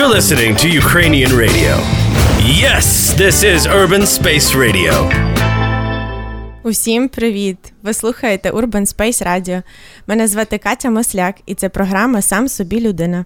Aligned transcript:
You're 0.00 0.16
listening 0.20 0.56
to 0.62 0.68
Ukrainian 0.82 1.32
radio. 1.44 1.72
Yes, 2.64 2.86
this 3.22 3.36
is 3.52 3.60
Urban 3.80 4.04
Space 4.18 4.56
Radio. 4.56 5.12
Усім 6.62 7.08
привіт! 7.08 7.58
Ви 7.82 7.94
слухаєте 7.94 8.50
Urban 8.50 8.96
Space 8.96 9.26
Radio. 9.26 9.62
Мене 10.06 10.28
звати 10.28 10.58
Катя 10.58 10.90
Масляк, 10.90 11.34
і 11.46 11.54
це 11.54 11.68
програма 11.68 12.22
Сам 12.22 12.48
собі 12.48 12.80
людина. 12.80 13.24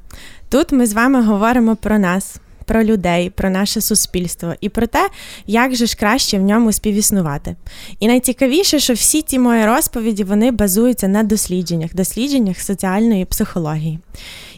Тут 0.49 0.73
ми 0.73 0.87
з 0.87 0.93
вами 0.93 1.23
говоримо 1.23 1.77
про 1.77 1.99
нас, 1.99 2.37
про 2.65 2.85
людей, 2.85 3.31
про 3.31 3.51
наше 3.51 3.81
суспільство 3.81 4.55
і 4.61 4.69
про 4.69 4.87
те, 4.87 5.09
як 5.47 5.75
же 5.75 5.87
ж 5.87 5.97
краще 5.97 6.39
в 6.39 6.43
ньому 6.43 6.73
співіснувати. 6.73 7.57
І 8.01 8.07
найцікавіше, 8.07 8.81
що 8.81 8.95
всі 8.95 9.23
ці 9.23 9.39
мої 9.39 9.67
розповіді 9.67 10.25
вони 10.25 10.51
базуються 10.51 11.09
на 11.09 11.23
дослідженнях, 11.23 11.95
дослідженнях 11.95 12.61
соціальної 12.61 13.25
психології. 13.25 13.99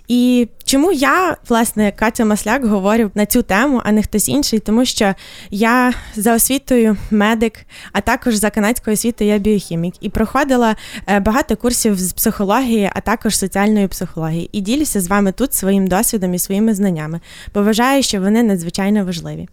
І 0.08 0.48
чому 0.64 0.92
я, 0.92 1.36
власне, 1.48 1.92
Катя 1.96 2.24
Масляк 2.24 2.64
говорю 2.64 3.10
на 3.14 3.26
цю 3.26 3.42
тему, 3.42 3.82
а 3.84 3.92
не 3.92 4.02
хтось 4.02 4.28
інший, 4.28 4.58
тому 4.58 4.84
що 4.84 5.14
я 5.50 5.92
за 6.16 6.34
освітою 6.34 6.96
медик, 7.10 7.66
а 7.92 8.00
також 8.00 8.34
за 8.34 8.50
канадською 8.50 8.94
освітою 8.94 9.30
я 9.30 9.38
біохімік 9.38 9.94
і 10.00 10.08
проходила 10.08 10.76
е, 11.06 11.20
багато 11.20 11.56
курсів 11.56 11.98
з 11.98 12.12
психології, 12.12 12.90
а 12.94 13.00
також 13.00 13.38
соціальної 13.38 13.88
психології. 13.88 14.48
І 14.52 14.60
ділюся 14.60 15.00
з 15.00 15.08
вами 15.08 15.32
тут 15.32 15.54
своїм 15.54 15.86
досвідом 15.86 16.34
і 16.34 16.38
своїми 16.38 16.74
знаннями, 16.74 17.20
бо 17.54 17.62
вважаю, 17.62 18.02
що 18.02 18.20
вони 18.20 18.42
надзвичайно 18.42 19.04
важливі. 19.04 19.48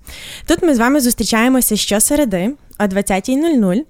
Тут 0.46 0.64
ми 0.64 0.76
з 0.76 0.80
вами 0.80 1.00
зустрічаємося 1.00 1.76
щосереди 1.76 2.52
о 2.80 2.84
20.00 2.84 3.82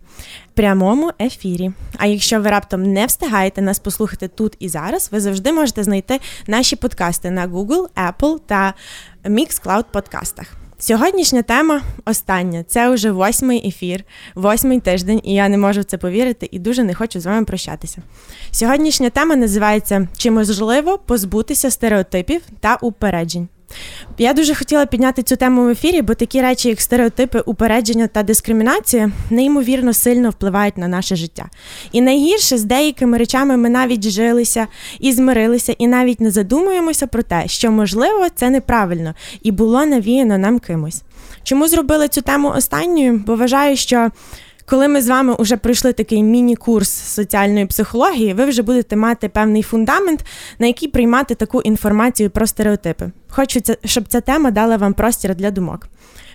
прямому 0.54 1.12
ефірі. 1.22 1.72
А 1.98 2.06
якщо 2.06 2.42
ви 2.42 2.50
раптом 2.50 2.84
не 2.84 3.06
встигаєте 3.06 3.62
нас 3.62 3.80
послухати 3.80 4.28
тут 4.28 4.56
і 4.60 4.70
зараз, 4.70 5.10
ви 5.12 5.20
завжди 5.20 5.52
можете 5.52 5.84
знайти 5.84 6.20
наші 6.48 6.76
подкасти 6.76 7.32
на 7.32 7.48
Google, 7.48 7.88
Apple 7.96 8.40
та 8.48 8.74
Mixcloud 9.26 9.84
подкастах. 9.92 10.54
Сьогоднішня 10.84 11.42
тема 11.42 11.82
остання. 12.06 12.64
Це 12.64 12.90
вже 12.90 13.12
восьмий 13.12 13.68
ефір, 13.68 14.04
восьмий 14.36 14.80
тиждень, 14.80 15.22
і 15.24 15.34
я 15.34 15.50
не 15.50 15.58
можу 15.58 15.82
в 15.82 15.84
це 15.84 15.98
повірити 15.98 16.50
і 16.52 16.60
дуже 16.60 16.84
не 16.84 16.94
хочу 16.94 17.20
з 17.20 17.26
вами 17.26 17.46
прощатися. 17.46 18.02
Сьогоднішня 18.52 19.10
тема 19.10 19.36
називається 19.36 20.08
Чи 20.18 20.32
можливо 20.32 20.98
позбутися 20.98 21.72
стереотипів 21.72 22.42
та 22.60 22.76
упереджень. 22.76 23.48
Я 24.18 24.34
дуже 24.34 24.56
хотіла 24.56 24.86
підняти 24.86 25.24
цю 25.24 25.36
тему 25.36 25.66
в 25.66 25.70
ефірі, 25.70 26.02
бо 26.02 26.14
такі 26.14 26.42
речі, 26.42 26.70
як 26.70 26.82
стереотипи, 26.82 27.40
упередження 27.40 28.08
та 28.08 28.24
дискримінація, 28.24 29.12
неймовірно 29.30 29.94
сильно 29.94 30.30
впливають 30.30 30.78
на 30.78 30.88
наше 30.88 31.16
життя. 31.16 31.46
І 31.92 32.02
найгірше 32.02 32.58
з 32.58 32.64
деякими 32.64 33.18
речами 33.18 33.58
ми 33.58 33.70
навіть 33.70 34.10
жилися 34.10 34.68
і 35.00 35.14
змирилися, 35.14 35.76
і 35.78 35.88
навіть 35.88 36.22
не 36.22 36.32
задумуємося 36.32 37.08
про 37.08 37.24
те, 37.24 37.48
що 37.48 37.72
можливо 37.72 38.28
це 38.36 38.50
неправильно 38.50 39.14
і 39.42 39.52
було 39.52 39.86
навіяно 39.86 40.38
нам 40.38 40.60
кимось. 40.60 41.02
Чому 41.44 41.68
зробили 41.68 42.08
цю 42.08 42.22
тему 42.22 42.54
останньою? 42.58 43.24
Бо 43.28 43.36
вважаю, 43.36 43.78
що 43.78 44.10
коли 44.66 44.88
ми 44.88 45.02
з 45.02 45.10
вами 45.10 45.36
вже 45.40 45.58
пройшли 45.58 45.94
такий 45.94 46.24
міні-курс 46.24 46.90
соціальної 46.90 47.66
психології, 47.66 48.34
ви 48.34 48.46
вже 48.46 48.62
будете 48.62 48.96
мати 48.96 49.30
певний 49.30 49.62
фундамент, 49.64 50.26
на 50.60 50.68
який 50.68 50.90
приймати 50.90 51.36
таку 51.36 51.62
інформацію 51.62 52.30
про 52.30 52.48
стереотипи. 52.48 53.12
Хочу, 53.30 53.60
щоб 53.86 54.08
ця 54.08 54.22
тема 54.22 54.52
дала 54.52 54.78
вам 54.78 54.94
простір 54.94 55.36
для 55.36 55.52
думок. 55.52 55.88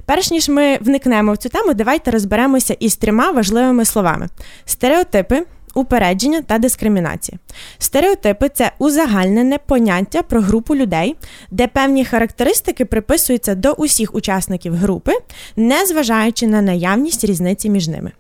Перш 0.07 0.31
ніж 0.31 0.49
ми 0.49 0.79
вникнемо 0.81 1.33
в 1.33 1.37
цю 1.37 1.49
тему, 1.49 1.75
давайте 1.75 2.11
розберемося 2.11 2.77
із 2.81 2.97
трьома 2.97 3.31
важливими 3.31 3.85
словами: 3.85 4.29
стереотипи. 4.65 5.45
Упередження 5.79 6.43
та 6.43 6.59
дискримінації. 6.59 7.39
Стереотипи 7.79 8.49
це 8.49 8.73
узагальнене 8.79 9.59
поняття 9.67 10.23
про 10.23 10.41
групу 10.41 10.77
людей, 10.77 11.17
де 11.51 11.67
певні 11.67 12.05
характеристики 12.05 12.85
приписуються 12.85 13.55
до 13.55 13.73
усіх 13.73 14.15
учасників 14.15 14.75
групи, 14.75 15.13
незважаючи 15.57 16.47
на 16.47 16.63
наявність 16.63 17.25
різниці 17.25 17.71
між 17.71 17.89
ними. 17.89 18.13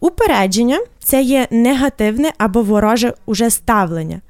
Упередження 0.00 0.78
це 1.04 1.22
є 1.22 1.46
негативне 1.50 2.32
або 2.38 2.62
вороже 2.62 3.14
уже 3.26 3.50
ставлення 3.50 4.20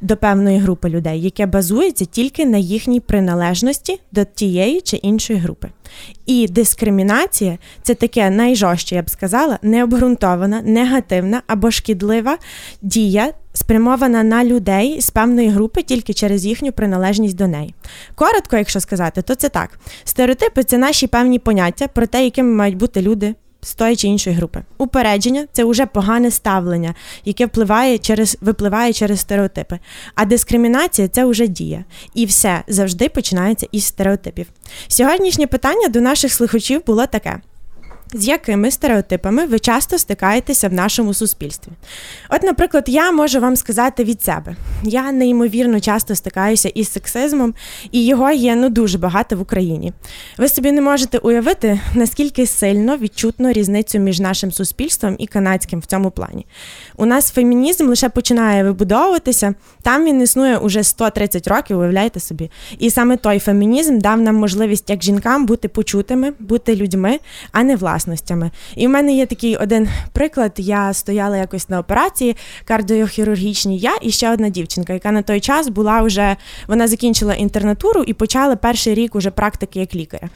до 0.00 0.16
певної 0.16 0.58
групи 0.58 0.88
людей, 0.88 1.20
яке 1.20 1.46
базується 1.46 2.04
тільки 2.04 2.46
на 2.46 2.58
їхній 2.58 3.00
приналежності 3.00 4.00
до 4.12 4.24
тієї 4.24 4.80
чи 4.80 4.96
іншої 4.96 5.38
групи. 5.38 5.68
І 6.26 6.48
дискримінація 6.48 7.58
це 7.82 7.94
таке 7.94 8.30
найжорстче, 8.30 8.94
я 8.94 9.02
б 9.02 9.10
сказала, 9.10 9.58
необґрунтована, 9.62 10.62
негативна 10.62 11.42
або 11.46 11.70
шкідлива 11.70 12.38
дія, 12.82 13.32
спрямована 13.52 14.22
на 14.22 14.44
людей 14.44 15.00
з 15.00 15.10
певної 15.10 15.48
групи 15.48 15.82
тільки 15.82 16.14
через 16.14 16.46
їхню 16.46 16.72
приналежність 16.72 17.36
до 17.36 17.46
неї. 17.46 17.74
Коротко, 18.14 18.56
якщо 18.56 18.80
сказати, 18.80 19.22
то 19.22 19.34
це 19.34 19.48
так. 19.48 19.78
Стереотипи 20.04 20.64
це 20.64 20.78
наші 20.78 21.06
певні 21.06 21.38
поняття 21.38 21.88
про 21.88 22.06
те, 22.06 22.24
якими 22.24 22.54
мають 22.54 22.76
бути 22.76 23.02
люди 23.02 23.34
з 23.62 23.74
тої 23.74 23.96
чи 23.96 24.08
іншої 24.08 24.36
групи. 24.36 24.62
Упередження 24.78 25.46
це 25.52 25.64
вже 25.64 25.86
погане 25.86 26.30
ставлення, 26.30 26.94
яке 27.24 27.46
впливає 27.46 27.98
через 27.98 28.38
випливає 28.40 28.92
через 28.92 29.20
стереотипи. 29.20 29.78
А 30.14 30.24
дискримінація 30.24 31.08
це 31.08 31.24
вже 31.24 31.46
дія. 31.46 31.84
І 32.14 32.26
все 32.26 32.62
завжди 32.68 33.08
починається 33.08 33.66
із 33.72 33.84
стереотипів. 33.84 34.46
Сьогоднішнє 34.88 35.46
питання 35.46 35.88
до 35.88 36.00
наших 36.00 36.32
слухачів 36.32 36.82
було 36.86 37.06
таке. 37.06 37.40
З 38.14 38.28
якими 38.28 38.70
стереотипами 38.70 39.46
ви 39.46 39.58
часто 39.58 39.98
стикаєтеся 39.98 40.68
в 40.68 40.72
нашому 40.72 41.14
суспільстві? 41.14 41.72
От, 42.30 42.42
наприклад, 42.42 42.84
я 42.88 43.12
можу 43.12 43.40
вам 43.40 43.56
сказати 43.56 44.04
від 44.04 44.22
себе: 44.22 44.56
я 44.82 45.12
неймовірно 45.12 45.80
часто 45.80 46.14
стикаюся 46.14 46.68
із 46.68 46.92
сексизмом, 46.92 47.54
і 47.92 48.06
його 48.06 48.30
є 48.30 48.56
ну 48.56 48.68
дуже 48.68 48.98
багато 48.98 49.36
в 49.36 49.40
Україні. 49.40 49.92
Ви 50.38 50.48
собі 50.48 50.72
не 50.72 50.80
можете 50.80 51.18
уявити, 51.18 51.80
наскільки 51.94 52.46
сильно 52.46 52.96
відчутно 52.96 53.52
різницю 53.52 53.98
між 53.98 54.20
нашим 54.20 54.52
суспільством 54.52 55.16
і 55.18 55.26
канадським 55.26 55.80
в 55.80 55.86
цьому 55.86 56.10
плані. 56.10 56.46
У 56.96 57.06
нас 57.06 57.30
фемінізм 57.30 57.88
лише 57.88 58.08
починає 58.08 58.64
вибудовуватися, 58.64 59.54
там 59.82 60.04
він 60.04 60.22
існує 60.22 60.58
уже 60.58 60.84
130 60.84 61.48
років, 61.48 61.78
уявляєте 61.78 62.20
собі. 62.20 62.50
І 62.78 62.90
саме 62.90 63.16
той 63.16 63.38
фемінізм 63.38 63.98
дав 63.98 64.20
нам 64.20 64.36
можливість 64.36 64.90
як 64.90 65.02
жінкам 65.02 65.46
бути 65.46 65.68
почутими, 65.68 66.32
бути 66.38 66.76
людьми, 66.76 67.18
а 67.52 67.62
не 67.62 67.76
власними 67.76 68.01
власностями. 68.02 68.50
І 68.76 68.86
в 68.86 68.90
мене 68.90 69.12
є 69.12 69.26
такий 69.26 69.56
один 69.56 69.88
приклад. 70.12 70.52
Я 70.56 70.92
стояла 70.92 71.36
якось 71.36 71.68
на 71.68 71.78
операції 71.78 72.36
кардіохірургічній. 72.64 73.78
Я 73.78 73.96
і 74.02 74.10
ще 74.10 74.32
одна 74.32 74.48
дівчинка, 74.48 74.92
яка 74.92 75.12
на 75.12 75.22
той 75.22 75.40
час 75.40 75.68
була 75.68 76.02
вже 76.02 76.36
вона 76.68 76.88
закінчила 76.88 77.34
інтернатуру 77.34 78.02
і 78.02 78.12
почала 78.12 78.56
перший 78.56 78.94
рік 78.94 79.14
уже 79.14 79.30
практики 79.30 79.80
як 79.80 79.94
лікаря. 79.94 80.28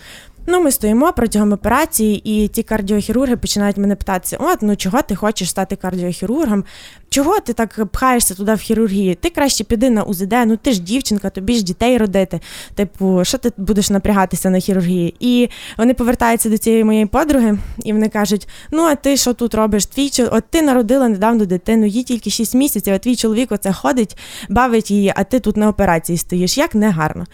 Ну, 0.46 0.62
ми 0.62 0.70
стоїмо 0.70 1.12
протягом 1.12 1.52
операції, 1.52 2.22
і 2.24 2.48
ті 2.48 2.62
кардіохірурги 2.62 3.36
починають 3.36 3.76
мене 3.76 3.96
питатися: 3.96 4.36
от 4.40 4.58
ну 4.62 4.76
чого 4.76 5.02
ти 5.02 5.14
хочеш 5.14 5.50
стати 5.50 5.76
кардіохірургом? 5.76 6.64
Чого 7.08 7.40
ти 7.40 7.52
так 7.52 7.86
пхаєшся 7.92 8.34
туди 8.34 8.54
в 8.54 8.58
хірургії? 8.58 9.14
Ти 9.14 9.30
краще 9.30 9.64
піди 9.64 9.90
на 9.90 10.02
УЗД, 10.02 10.32
ну 10.46 10.56
ти 10.56 10.72
ж 10.72 10.80
дівчинка, 10.80 11.30
тобі 11.30 11.54
ж 11.54 11.64
дітей 11.64 11.98
родити. 11.98 12.40
Типу, 12.74 13.20
що 13.24 13.38
ти 13.38 13.52
будеш 13.56 13.90
напрягатися 13.90 14.50
на 14.50 14.58
хірургії? 14.58 15.14
І 15.20 15.48
вони 15.78 15.94
повертаються 15.94 16.50
до 16.50 16.58
цієї 16.58 16.84
моєї 16.84 17.06
подруги, 17.06 17.58
і 17.84 17.92
вони 17.92 18.08
кажуть: 18.08 18.48
Ну, 18.70 18.82
а 18.82 18.94
ти 18.94 19.16
що 19.16 19.34
тут 19.34 19.54
робиш? 19.54 19.86
Твій 19.86 20.10
от 20.30 20.44
ти 20.50 20.62
народила 20.62 21.08
недавно 21.08 21.44
дитину, 21.44 21.86
їй 21.86 22.02
тільки 22.02 22.30
6 22.30 22.54
місяців, 22.54 22.94
а 22.94 22.98
твій 22.98 23.16
чоловік 23.16 23.52
оце 23.52 23.72
ходить, 23.72 24.16
бавить 24.48 24.90
її, 24.90 25.12
а 25.16 25.24
ти 25.24 25.40
тут 25.40 25.56
на 25.56 25.68
операції 25.68 26.18
стоїш. 26.18 26.58
Як 26.58 26.74
негарно. 26.74 27.24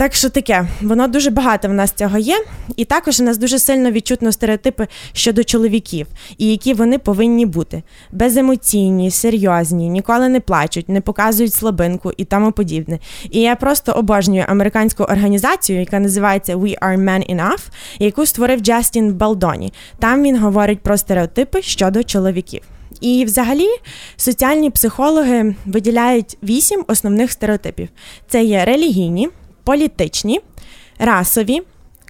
Так 0.00 0.14
що 0.14 0.30
таке, 0.30 0.66
воно 0.82 1.08
дуже 1.08 1.30
багато 1.30 1.68
в 1.68 1.72
нас 1.72 1.92
цього 1.92 2.18
є, 2.18 2.44
і 2.76 2.84
також 2.84 3.20
у 3.20 3.24
нас 3.24 3.38
дуже 3.38 3.58
сильно 3.58 3.90
відчутно 3.90 4.32
стереотипи 4.32 4.86
щодо 5.12 5.44
чоловіків, 5.44 6.06
і 6.38 6.50
які 6.50 6.74
вони 6.74 6.98
повинні 6.98 7.46
бути 7.46 7.82
беземоційні, 8.12 9.10
серйозні, 9.10 9.88
ніколи 9.88 10.28
не 10.28 10.40
плачуть, 10.40 10.88
не 10.88 11.00
показують 11.00 11.54
слабинку 11.54 12.12
і 12.16 12.24
тому 12.24 12.52
подібне. 12.52 12.98
І 13.30 13.40
я 13.40 13.56
просто 13.56 13.92
обожнюю 13.92 14.44
американську 14.48 15.02
організацію, 15.02 15.80
яка 15.80 16.00
називається 16.00 16.56
We 16.56 16.78
Are 16.78 16.98
Men 16.98 17.36
Enough, 17.36 17.68
яку 17.98 18.26
створив 18.26 18.60
Джастін 18.60 19.14
Балдоні. 19.14 19.72
Там 19.98 20.22
він 20.22 20.38
говорить 20.38 20.80
про 20.80 20.96
стереотипи 20.96 21.62
щодо 21.62 22.02
чоловіків. 22.02 22.62
І, 23.00 23.24
взагалі, 23.24 23.68
соціальні 24.16 24.70
психологи 24.70 25.54
виділяють 25.66 26.38
вісім 26.42 26.84
основних 26.88 27.32
стереотипів: 27.32 27.88
це 28.28 28.44
є 28.44 28.64
релігійні 28.64 29.28
політичні, 29.64 30.40
расові, 30.98 31.62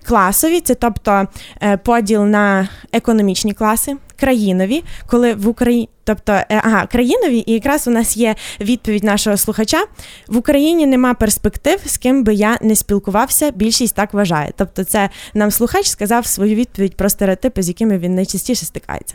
класові, 0.06 0.60
це 0.60 0.74
тобто 0.74 1.26
е, 1.62 1.76
поділ 1.76 2.24
на 2.24 2.68
економічні 2.92 3.52
класи, 3.52 3.96
країнові, 4.20 4.84
коли 5.06 5.34
в 5.34 5.48
Україні. 5.48 5.88
Тобто, 6.04 6.32
е, 6.32 6.44
ага, 6.48 6.86
країнові, 6.86 7.44
і 7.46 7.52
якраз 7.52 7.88
у 7.88 7.90
нас 7.90 8.16
є 8.16 8.34
відповідь 8.60 9.04
нашого 9.04 9.36
слухача: 9.36 9.84
в 10.28 10.36
Україні 10.36 10.86
нема 10.86 11.14
перспектив, 11.14 11.80
з 11.84 11.96
ким 11.96 12.24
би 12.24 12.34
я 12.34 12.58
не 12.60 12.76
спілкувався. 12.76 13.50
Більшість 13.50 13.94
так 13.94 14.14
вважає. 14.14 14.52
Тобто, 14.56 14.84
це 14.84 15.10
нам 15.34 15.50
слухач 15.50 15.86
сказав 15.86 16.26
свою 16.26 16.54
відповідь 16.54 16.96
про 16.96 17.08
стереотипи, 17.10 17.62
з 17.62 17.68
якими 17.68 17.98
він 17.98 18.14
найчастіше 18.14 18.66
стикається. 18.66 19.14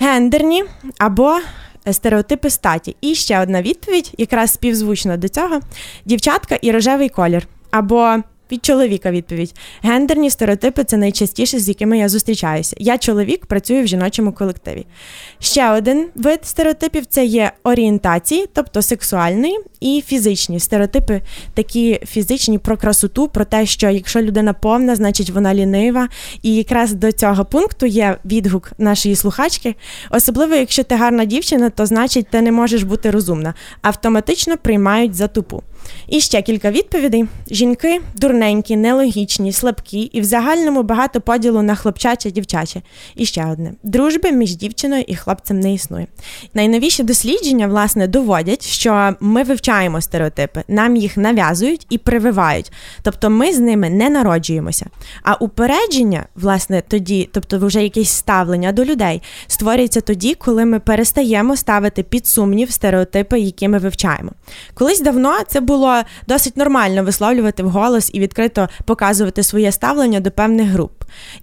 Гендерні 0.00 0.64
або 0.98 1.38
стереотипи 1.92 2.50
статі. 2.50 2.96
І 3.00 3.14
ще 3.14 3.40
одна 3.40 3.62
відповідь, 3.62 4.12
якраз 4.18 4.52
співзвучна 4.52 5.16
до 5.16 5.28
цього: 5.28 5.60
дівчатка 6.04 6.54
і 6.54 6.70
рожевий 6.70 7.08
колір 7.08 7.48
або 7.70 8.22
Від 8.52 8.64
чоловіка 8.64 9.10
відповідь. 9.10 9.54
Гендерні 9.82 10.30
стереотипи 10.30 10.84
це 10.84 10.96
найчастіше, 10.96 11.58
з 11.58 11.68
якими 11.68 11.98
я 11.98 12.08
зустрічаюся. 12.08 12.76
Я 12.78 12.98
чоловік, 12.98 13.46
працюю 13.46 13.84
в 13.84 13.86
жіночому 13.86 14.32
колективі. 14.32 14.86
Ще 15.38 15.70
один 15.70 16.06
вид 16.14 16.40
стереотипів 16.42 17.06
це 17.06 17.24
є 17.24 17.52
орієнтації, 17.64 18.46
тобто 18.52 18.82
сексуальної, 18.82 19.58
і 19.80 20.02
фізичні 20.06 20.60
стереотипи, 20.60 21.20
такі 21.54 22.00
фізичні 22.06 22.58
про 22.58 22.76
красоту, 22.76 23.28
про 23.28 23.44
те, 23.44 23.66
що 23.66 23.90
якщо 23.90 24.22
людина 24.22 24.52
повна, 24.52 24.96
значить 24.96 25.30
вона 25.30 25.54
лінива. 25.54 26.08
І 26.42 26.54
якраз 26.54 26.92
до 26.92 27.12
цього 27.12 27.44
пункту 27.44 27.86
є 27.86 28.18
відгук 28.24 28.72
нашої 28.78 29.16
слухачки. 29.16 29.74
Особливо, 30.10 30.54
якщо 30.54 30.84
ти 30.84 30.94
гарна 30.94 31.24
дівчина, 31.24 31.70
то 31.70 31.86
значить 31.86 32.30
ти 32.30 32.42
не 32.42 32.52
можеш 32.52 32.82
бути 32.82 33.10
розумна. 33.10 33.54
Автоматично 33.82 34.56
приймають 34.56 35.14
за 35.14 35.28
тупу. 35.28 35.62
І 36.08 36.20
ще 36.20 36.42
кілька 36.42 36.70
відповідей: 36.70 37.24
жінки 37.50 38.00
дурненькі, 38.14 38.76
нелогічні, 38.76 39.52
слабкі 39.52 40.00
і 40.00 40.20
в 40.20 40.24
загальному 40.24 40.82
багато 40.82 41.20
поділу 41.20 41.62
на 41.62 41.74
хлопчаче 41.74 42.30
дівчаче. 42.30 42.82
І 43.14 43.26
ще 43.26 43.46
одне: 43.46 43.72
дружби 43.82 44.32
між 44.32 44.56
дівчиною 44.56 45.04
і 45.06 45.16
хлопцем 45.16 45.60
не 45.60 45.74
існує. 45.74 46.06
Найновіші 46.54 47.02
дослідження, 47.02 47.66
власне, 47.66 48.06
доводять, 48.08 48.66
що 48.66 49.14
ми 49.20 49.42
вивчаємо 49.42 50.00
стереотипи, 50.00 50.62
нам 50.68 50.96
їх 50.96 51.16
нав'язують 51.16 51.86
і 51.90 51.98
прививають. 51.98 52.72
Тобто 53.02 53.30
ми 53.30 53.52
з 53.52 53.58
ними 53.58 53.90
не 53.90 54.10
народжуємося. 54.10 54.86
А 55.22 55.34
упередження, 55.34 56.26
власне, 56.34 56.82
тоді, 56.88 57.28
тобто 57.32 57.58
вже 57.58 57.82
якесь 57.82 58.10
ставлення 58.10 58.72
до 58.72 58.84
людей, 58.84 59.22
створюється 59.46 60.00
тоді, 60.00 60.34
коли 60.34 60.64
ми 60.64 60.80
перестаємо 60.80 61.56
ставити 61.56 62.02
під 62.02 62.26
сумнів 62.26 62.70
стереотипи, 62.70 63.40
які 63.40 63.68
ми 63.68 63.78
вивчаємо. 63.78 64.30
Колись 64.74 65.00
давно 65.00 65.32
це 65.48 65.60
було 65.60 65.75
було 65.76 66.02
досить 66.28 66.56
нормально 66.56 67.04
висловлювати 67.04 67.62
вголос 67.62 68.10
і 68.12 68.20
відкрито 68.20 68.68
показувати 68.84 69.42
своє 69.42 69.72
ставлення 69.72 70.20
до 70.20 70.30
певних 70.30 70.68
груп. 70.68 70.92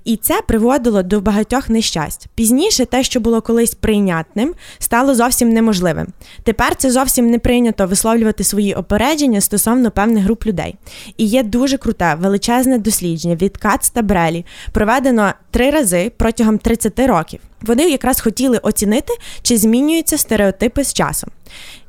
І 0.06 0.18
це 0.18 0.42
приводило 0.48 1.04
до 1.04 1.22
багатьох 1.22 1.70
нещасть. 1.70 2.28
Пізніше 2.36 2.86
те, 2.86 3.04
що 3.04 3.20
було 3.20 3.42
колись 3.42 3.76
прийнятним, 3.76 4.54
стало 4.80 5.16
зовсім 5.16 5.50
неможливим. 5.50 6.08
Тепер 6.44 6.76
це 6.76 6.92
зовсім 6.92 7.32
не 7.32 7.40
прийнято 7.40 7.88
висловлювати 7.88 8.44
свої 8.44 8.74
опередження 8.74 9.42
стосовно 9.42 9.92
певних 9.92 10.24
груп 10.24 10.46
людей. 10.46 10.76
І 11.18 11.26
є 11.26 11.44
дуже 11.44 11.78
круте, 11.78 12.16
величезне 12.16 12.78
дослідження 12.78 13.36
від 13.36 13.58
Кац 13.58 13.90
та 13.90 14.02
Брелі, 14.02 14.46
проведено 14.72 15.34
три 15.52 15.72
рази 15.72 16.12
протягом 16.18 16.58
30 16.58 17.00
років. 17.00 17.40
Вони 17.62 17.90
якраз 17.90 18.22
хотіли 18.22 18.58
оцінити, 18.58 19.14
чи 19.42 19.58
змінюються 19.58 20.18
стереотипи 20.18 20.84
з 20.84 20.94
часом. 20.94 21.30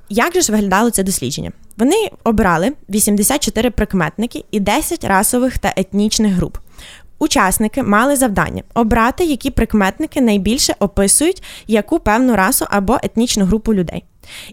Як 0.08 0.34
же 0.34 0.40
ж 0.40 0.52
виглядало 0.52 0.90
це 0.90 1.02
дослідження? 1.02 1.52
Вони 1.76 2.10
обрали 2.24 2.72
84 2.88 3.70
прикметники 3.70 4.44
і 4.50 4.60
10 4.60 5.04
расових 5.04 5.58
та 5.58 5.72
етнічних 5.76 6.32
груп. 6.32 6.58
Учасники 7.18 7.82
мали 7.82 8.16
завдання 8.16 8.62
обрати, 8.74 9.24
які 9.24 9.50
прикметники 9.50 10.20
найбільше 10.20 10.74
описують 10.78 11.42
яку 11.66 11.98
певну 11.98 12.36
расу 12.36 12.66
або 12.70 12.98
етнічну 13.02 13.44
групу 13.44 13.74
людей. 13.74 14.04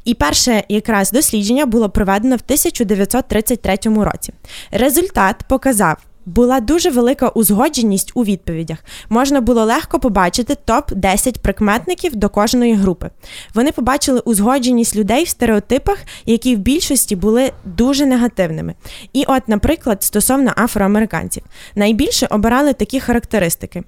І 0.05 0.13
перше 0.13 0.63
якраз 0.69 1.11
дослідження 1.11 1.65
було 1.65 1.89
проведено 1.89 2.35
в 2.35 2.41
1933 2.45 3.77
році. 3.85 4.33
Результат 4.71 5.35
показав, 5.47 5.97
була 6.25 6.59
дуже 6.59 6.89
велика 6.89 7.27
узгодженість 7.27 8.11
у 8.15 8.23
відповідях. 8.23 8.77
Можна 9.09 9.41
було 9.41 9.65
легко 9.65 9.99
побачити 9.99 10.55
топ 10.65 10.93
10 10.93 11.41
прикметників 11.41 12.15
до 12.15 12.29
кожної 12.29 12.73
групи. 12.73 13.09
Вони 13.53 13.71
побачили 13.71 14.19
узгодженість 14.19 14.95
людей 14.95 15.23
в 15.23 15.27
стереотипах, 15.27 15.97
які 16.25 16.55
в 16.55 16.59
більшості 16.59 17.15
були 17.15 17.51
дуже 17.65 18.05
негативними. 18.05 18.75
І, 19.13 19.25
от, 19.27 19.47
наприклад, 19.47 20.03
стосовно 20.03 20.53
афроамериканців, 20.57 21.43
найбільше 21.75 22.27
обирали 22.31 22.73
такі 22.73 22.99
характеристики. 22.99 23.83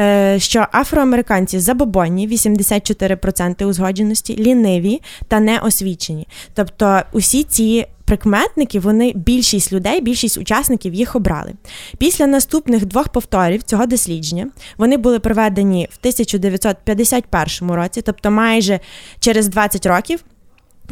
Е, 0.00 0.36
що 0.40 0.66
афроамериканці 0.72 1.58
забобонні, 1.58 2.28
84% 2.28 3.64
узгодженості, 3.64 4.36
ліниві 4.36 5.00
та 5.28 5.40
неосвічені. 5.40 6.28
Тобто 6.54 7.00
усі 7.12 7.44
ці 7.44 7.86
прикметники, 8.08 8.80
вони 8.80 9.12
більшість 9.14 9.72
людей, 9.72 10.00
більшість 10.00 10.38
учасників 10.38 10.94
їх 10.94 11.16
обрали. 11.16 11.52
Після 11.98 12.26
наступних 12.26 12.86
двох 12.86 13.08
повторів 13.08 13.62
цього 13.62 13.86
дослідження 13.86 14.46
вони 14.78 14.96
були 14.96 15.18
проведені 15.18 15.88
в 15.90 15.96
1951 16.00 17.70
році, 17.70 18.02
тобто 18.02 18.30
майже 18.30 18.80
через 19.20 19.48
20 19.48 19.86
років, 19.86 20.24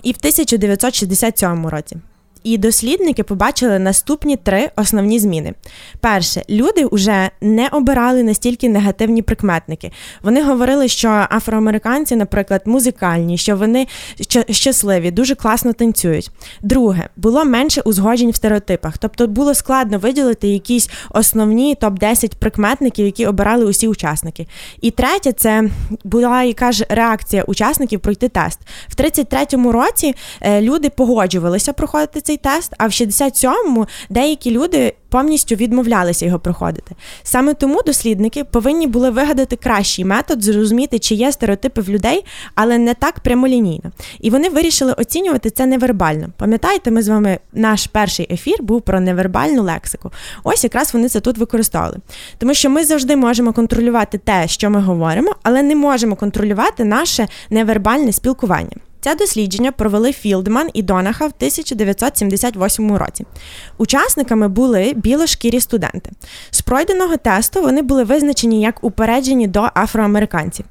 і 0.02 0.12
в 0.12 0.16
1967 0.18 1.66
році. 1.66 1.96
І 2.46 2.58
дослідники 2.58 3.22
побачили 3.22 3.78
наступні 3.78 4.36
три 4.36 4.70
основні 4.76 5.18
зміни. 5.18 5.54
Перше, 6.00 6.42
люди 6.50 6.86
вже 6.92 7.30
не 7.40 7.68
обирали 7.68 8.22
настільки 8.22 8.68
негативні 8.68 9.22
прикметники. 9.22 9.92
Вони 10.22 10.42
говорили, 10.42 10.88
що 10.88 11.08
афроамериканці, 11.30 12.16
наприклад, 12.16 12.62
музикальні, 12.64 13.38
що 13.38 13.56
вони 13.56 13.86
щасливі, 14.50 15.10
дуже 15.10 15.34
класно 15.34 15.72
танцюють. 15.72 16.30
Друге, 16.62 17.08
було 17.16 17.44
менше 17.44 17.80
узгоджень 17.80 18.30
в 18.30 18.36
стереотипах, 18.36 18.98
тобто 18.98 19.26
було 19.26 19.54
складно 19.54 19.98
виділити 19.98 20.48
якісь 20.48 20.90
основні 21.10 21.74
топ-10 21.74 22.36
прикметників, 22.38 23.06
які 23.06 23.26
обирали 23.26 23.64
усі 23.64 23.88
учасники. 23.88 24.46
І 24.80 24.90
третє, 24.90 25.32
це 25.32 25.70
була 26.04 26.42
яка 26.42 26.72
ж 26.72 26.86
реакція 26.88 27.42
учасників 27.42 28.00
пройти 28.00 28.28
тест. 28.28 28.60
В 28.88 29.00
33-му 29.00 29.72
році 29.72 30.14
е, 30.40 30.60
люди 30.62 30.90
погоджувалися 30.90 31.72
проходити 31.72 32.20
цей 32.20 32.35
цей 32.36 32.52
тест, 32.52 32.72
а 32.78 32.86
в 32.86 32.90
67-му 32.90 33.86
деякі 34.10 34.50
люди 34.50 34.94
повністю 35.08 35.54
відмовлялися 35.54 36.26
його 36.26 36.38
проходити. 36.38 36.94
Саме 37.22 37.54
тому 37.54 37.82
дослідники 37.86 38.44
повинні 38.44 38.86
були 38.86 39.10
вигадати 39.10 39.56
кращий 39.56 40.04
метод, 40.04 40.42
зрозуміти, 40.42 40.98
чи 40.98 41.14
є 41.14 41.32
стереотипи 41.32 41.80
в 41.80 41.88
людей, 41.88 42.24
але 42.54 42.78
не 42.78 42.94
так 42.94 43.20
прямолінійно. 43.20 43.92
І 44.20 44.30
вони 44.30 44.48
вирішили 44.48 44.92
оцінювати 44.92 45.50
це 45.50 45.66
невербально. 45.66 46.28
Пам'ятаєте, 46.38 46.90
ми 46.90 47.02
з 47.02 47.08
вами 47.08 47.38
наш 47.52 47.86
перший 47.86 48.26
ефір 48.30 48.62
був 48.62 48.82
про 48.82 49.00
невербальну 49.00 49.62
лексику. 49.62 50.10
Ось 50.44 50.64
якраз 50.64 50.94
вони 50.94 51.08
це 51.08 51.20
тут 51.20 51.38
використовували. 51.38 51.96
Тому 52.38 52.54
що 52.54 52.70
ми 52.70 52.84
завжди 52.84 53.16
можемо 53.16 53.52
контролювати 53.52 54.18
те, 54.18 54.48
що 54.48 54.70
ми 54.70 54.80
говоримо, 54.80 55.34
але 55.42 55.62
не 55.62 55.76
можемо 55.76 56.16
контролювати 56.16 56.84
наше 56.84 57.28
невербальне 57.50 58.12
спілкування. 58.12 58.76
Це 59.06 59.14
дослідження 59.14 59.72
провели 59.72 60.12
Філдман 60.12 60.68
і 60.74 60.82
Донаха 60.82 61.24
в 61.24 61.32
1978 61.36 62.96
році. 62.96 63.24
Учасниками 63.78 64.48
були 64.48 64.92
білошкірі 64.96 65.60
студенти. 65.60 66.10
З 66.50 66.60
пройденого 66.62 67.16
тесту 67.16 67.62
вони 67.62 67.82
були 67.82 68.04
визначені 68.04 68.60
як 68.60 68.84
упереджені 68.84 69.46
до 69.46 69.68
афроамериканців. 69.74 70.66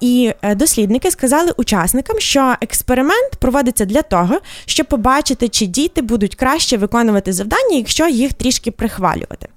І 0.00 0.32
е, 0.42 0.54
дослідники 0.54 1.10
сказали 1.10 1.52
учасникам, 1.56 2.20
що 2.20 2.54
експеримент 2.60 3.36
проводиться 3.38 3.84
для 3.84 4.02
того, 4.02 4.38
щоб 4.66 4.86
побачити, 4.86 5.48
чи 5.48 5.66
діти 5.66 6.02
будуть 6.02 6.34
краще 6.34 6.76
виконувати 6.76 7.32
завдання, 7.32 7.76
якщо 7.76 8.08
їх 8.08 8.32
трішки 8.32 8.70
прихвалювати. 8.70 9.48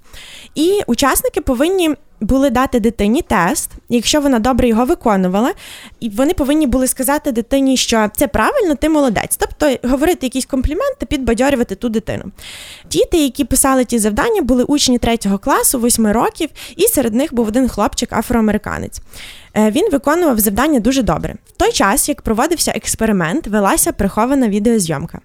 І 0.56 0.80
учасники 0.88 1.42
повинні 1.42 1.96
були 2.22 2.50
дати 2.50 2.80
дитині 2.80 3.22
тест, 3.22 3.72
якщо 3.90 4.22
вона 4.22 4.40
добре 4.40 4.68
його 4.68 4.86
виконувала, 4.86 5.54
і 6.00 6.10
вони 6.10 6.34
повинні 6.34 6.68
були 6.68 6.88
сказати 6.88 7.32
дитині, 7.32 7.78
що 7.78 8.10
це 8.16 8.28
правильно, 8.28 8.76
ти 8.76 8.90
молодець. 8.90 9.38
Тобто 9.38 9.90
говорити 9.90 10.26
якісь 10.26 10.46
компліменти, 10.46 11.06
підбадьорювати 11.06 11.76
ту 11.76 11.90
дитину. 11.90 12.24
Діти, 12.92 13.18
які 13.18 13.44
писали 13.44 13.86
ті 13.86 14.00
завдання, 14.00 14.42
були 14.42 14.64
учні 14.64 14.98
третього 14.98 15.38
класу, 15.38 15.80
восьми 15.80 16.12
років, 16.12 16.50
і 16.76 16.88
серед 16.88 17.14
них 17.14 17.34
був 17.34 17.48
один 17.48 17.68
хлопчик 17.70 18.14
афроамериканець. 18.14 19.02
Е, 19.58 19.72
він 19.72 19.90
виконував 19.92 20.40
завдання 20.40 20.80
дуже 20.80 21.02
добре. 21.02 21.36
В 21.48 21.52
той 21.52 21.72
час, 21.72 22.10
як 22.10 22.22
проводився 22.22 22.72
експеримент, 22.72 23.48
велася 23.48 23.92
прихована 23.92 24.50
відеозйомка. 24.50 25.20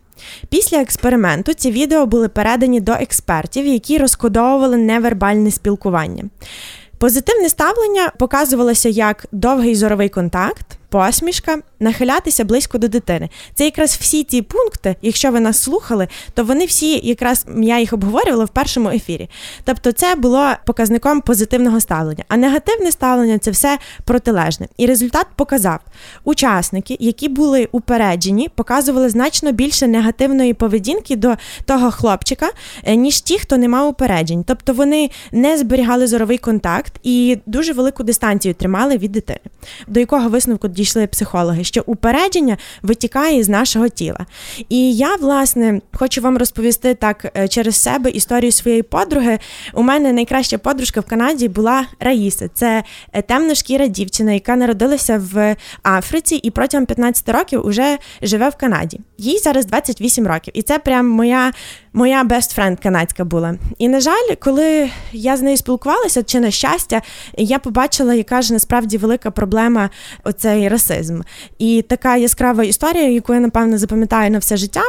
Після 0.49 0.81
експерименту 0.81 1.55
ці 1.55 1.71
відео 1.71 2.07
були 2.07 2.29
передані 2.29 2.81
до 2.81 2.93
експертів, 2.93 3.67
які 3.67 3.99
розкодовували 3.99 4.77
невербальне 4.77 5.51
спілкування. 5.51 6.25
Позитивне 6.99 7.49
ставлення 7.49 8.13
показувалося 8.19 8.89
як 8.89 9.27
довгий 9.33 9.75
зоровий 9.75 10.09
контакт, 10.09 10.67
посмішка, 10.91 11.59
нахилятися 11.81 12.45
близько 12.45 12.79
до 12.79 12.89
дитини. 12.89 13.29
Це 13.55 13.65
якраз 13.65 13.97
всі 14.01 14.23
ті 14.23 14.43
пункти, 14.43 14.97
якщо 15.03 15.31
ви 15.31 15.41
нас 15.41 15.63
слухали, 15.63 16.09
то 16.35 16.45
вони 16.45 16.65
всі 16.65 17.09
якраз 17.09 17.47
я 17.63 17.79
їх 17.79 17.93
обговорювала 17.93 18.45
в 18.45 18.49
першому 18.49 18.91
ефірі. 18.91 19.29
Тобто, 19.65 19.93
це 19.93 20.15
було 20.15 20.51
показником 20.67 21.21
позитивного 21.21 21.81
ставлення, 21.81 22.25
а 22.29 22.37
негативне 22.37 22.93
ставлення 22.93 23.39
це 23.39 23.51
все 23.51 23.79
протилежне. 24.05 24.69
І 24.77 24.87
результат 24.87 25.27
показав, 25.37 25.79
учасники, 26.25 26.97
які 27.01 27.29
були 27.29 27.69
упереджені, 27.73 28.49
показували 28.55 29.09
значно 29.09 29.53
більше 29.53 29.87
негативної 29.87 30.55
поведінки 30.55 31.17
до 31.17 31.35
того 31.65 31.91
хлопчика, 31.91 32.51
е, 32.85 32.97
ніж 32.97 33.21
ті, 33.21 33.39
хто 33.39 33.57
не 33.57 33.69
мав 33.69 33.89
упереджень. 33.89 34.45
Тобто 34.45 34.73
вони 34.73 35.11
не 35.33 35.59
зберігали 35.59 36.07
зоровий 36.07 36.39
контакт 36.39 36.93
і 37.03 37.39
дуже 37.47 37.73
велику 37.73 38.03
дистанцію 38.03 38.55
тримали 38.55 38.97
від 38.97 39.13
дитини. 39.13 39.41
До 39.87 40.01
якого 40.01 40.29
висновку 40.29 40.69
дійшли 40.69 40.80
психологи, 41.11 41.65
що 41.65 41.83
упередження 41.87 42.57
витікає 42.83 43.43
з 43.43 43.49
нашого 43.49 43.89
тіла. 43.89 44.27
І 44.69 44.95
я, 44.97 45.17
власне, 45.17 45.81
хочу 45.93 46.21
вам 46.21 46.39
розповісти 46.39 46.95
так 46.95 47.33
е, 47.37 47.49
через 47.49 47.77
себе 47.77 48.11
історію 48.11 48.53
своєї 48.53 48.83
подруги. 48.83 49.39
У 49.75 49.83
мене 49.83 50.13
найкраща 50.13 50.59
подружка 50.59 51.01
в 51.01 51.05
Канаді 51.05 51.49
була 51.49 51.87
Раїса. 52.01 52.49
Це 52.55 52.85
е, 53.13 53.23
темношкіра 53.23 53.87
дівчина, 53.87 54.33
яка 54.33 54.57
народилася 54.57 55.23
в 55.33 55.57
Африці 55.83 56.37
і 56.37 56.51
протягом 56.51 56.87
15 56.87 57.29
років 57.29 57.67
уже 57.67 57.99
живе 58.23 58.49
в 58.49 58.57
Канаді. 58.57 59.01
Їй 59.19 59.39
зараз 59.39 59.67
28 59.67 60.27
років, 60.27 60.53
і 60.57 60.63
це 60.63 60.79
прям 60.79 61.09
моя 61.09 61.53
моя 61.93 62.25
best 62.25 62.59
friend 62.59 62.83
канадська 62.83 63.25
була. 63.25 63.55
І 63.79 63.89
на 63.89 64.01
жаль, 64.01 64.35
коли 64.41 64.91
я 65.13 65.37
з 65.37 65.43
нею 65.43 65.57
спілкувалася, 65.57 66.23
чи 66.23 66.41
на 66.41 66.51
щастя, 66.51 67.03
я 67.37 67.59
побачила, 67.59 68.15
яка 68.15 68.43
ж 68.43 68.53
насправді 68.53 68.99
велика 68.99 69.31
проблема 69.31 69.91
оцей 70.25 70.69
расизм. 70.69 71.21
І 71.59 71.85
така 71.89 72.17
яскрава 72.17 72.65
історія, 72.65 73.09
яку 73.09 73.35
я 73.35 73.41
напевно 73.41 73.79
запам'ятаю 73.79 74.31
на 74.31 74.39
все 74.39 74.57
життя. 74.57 74.83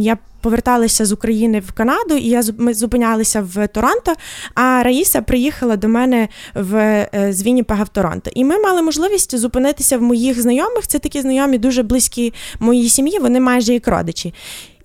Я 0.00 0.18
поверталися 0.40 1.04
з 1.04 1.12
України 1.12 1.60
в 1.60 1.72
Канаду, 1.72 2.16
і 2.16 2.28
я 2.28 2.42
ми 2.58 2.74
зупинялися 2.74 3.40
в 3.40 3.68
Торонто. 3.68 4.14
А 4.54 4.82
Раїса 4.82 5.22
приїхала 5.22 5.76
до 5.76 5.88
мене 5.88 6.28
в 6.54 6.76
е, 7.14 7.32
з 7.32 7.42
Вінніпега 7.42 7.84
в 7.84 7.88
Торонто. 7.88 8.30
І 8.34 8.44
ми 8.44 8.58
мали 8.58 8.82
можливість 8.82 9.38
зупинитися 9.38 9.98
в 9.98 10.02
моїх 10.02 10.42
знайомих. 10.42 10.86
Це 10.86 10.98
такі 10.98 11.20
знайомі, 11.20 11.58
дуже 11.58 11.82
близькі 11.82 12.34
моїй 12.60 12.88
сім'ї. 12.88 13.18
Вони 13.18 13.40
майже 13.40 13.72
як 13.72 13.88
родичі. 13.88 14.34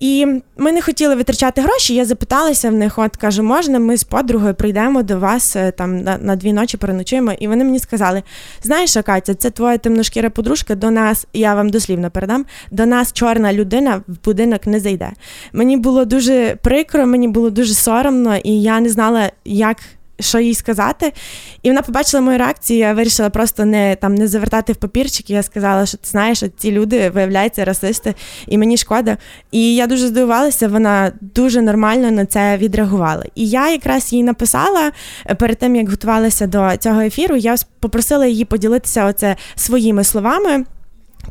І 0.04 0.26
ми 0.56 0.72
не 0.72 0.82
хотіли 0.82 1.14
витрачати 1.14 1.60
гроші. 1.60 1.94
Я 1.94 2.04
запиталася 2.04 2.70
в 2.70 2.72
них, 2.72 2.98
от 2.98 3.16
кажу, 3.16 3.42
можна, 3.42 3.78
ми 3.78 3.96
з 3.96 4.04
подругою 4.04 4.54
прийдемо 4.54 5.02
до 5.02 5.18
вас 5.18 5.56
е, 5.56 5.70
там 5.70 6.02
на 6.02 6.18
на 6.18 6.36
дві 6.36 6.52
ночі 6.52 6.76
переночуємо. 6.76 7.32
І 7.32 7.48
вони 7.48 7.64
мені 7.64 7.78
сказали: 7.78 8.22
знаєш, 8.62 8.96
Катя, 9.06 9.34
це 9.34 9.50
твоя 9.50 9.78
темношкіра 9.78 10.30
подружка. 10.30 10.74
До 10.74 10.90
нас, 10.90 11.26
я 11.32 11.54
вам 11.54 11.70
дослівно 11.70 12.10
передам, 12.10 12.46
до 12.70 12.86
нас 12.86 13.12
чорна 13.12 13.52
людина 13.52 14.02
в 14.08 14.24
будинок 14.24 14.66
не 14.66 14.80
зайде. 14.80 15.10
Мені 15.52 15.76
було 15.76 16.04
дуже 16.04 16.56
прикро, 16.62 17.06
мені 17.06 17.28
було 17.28 17.50
дуже 17.50 17.74
соромно, 17.74 18.36
і 18.36 18.62
я 18.62 18.80
не 18.80 18.88
знала, 18.88 19.30
як 19.44 19.76
що 20.20 20.40
їй 20.40 20.54
сказати. 20.54 21.12
І 21.62 21.68
вона 21.68 21.82
побачила 21.82 22.20
мою 22.20 22.38
реакцію, 22.38 22.78
я 22.78 22.94
вирішила 22.94 23.30
просто 23.30 23.64
не 23.64 23.96
там 23.96 24.14
не 24.14 24.28
завертати 24.28 24.72
в 24.72 24.76
папірчик. 24.76 25.30
Я 25.30 25.42
сказала, 25.42 25.86
що 25.86 25.98
ти 25.98 26.08
знаєш, 26.08 26.38
що 26.38 26.48
ці 26.48 26.72
люди 26.72 27.10
виявляються 27.10 27.64
расисти, 27.64 28.14
і 28.46 28.58
мені 28.58 28.76
шкода. 28.76 29.16
І 29.50 29.74
я 29.74 29.86
дуже 29.86 30.06
здивувалася, 30.06 30.68
вона 30.68 31.12
дуже 31.20 31.62
нормально 31.62 32.10
на 32.10 32.26
це 32.26 32.56
відреагувала. 32.56 33.24
І 33.34 33.48
я 33.48 33.70
якраз 33.70 34.12
їй 34.12 34.22
написала 34.22 34.92
е, 35.26 35.34
перед 35.34 35.58
тим, 35.58 35.76
як 35.76 35.88
готувалася 35.88 36.46
до 36.46 36.76
цього 36.76 37.00
ефіру, 37.00 37.36
я 37.36 37.56
попросила 37.80 38.26
її 38.26 38.44
поділитися 38.44 39.04
оце 39.06 39.36
своїми 39.54 40.04
словами 40.04 40.64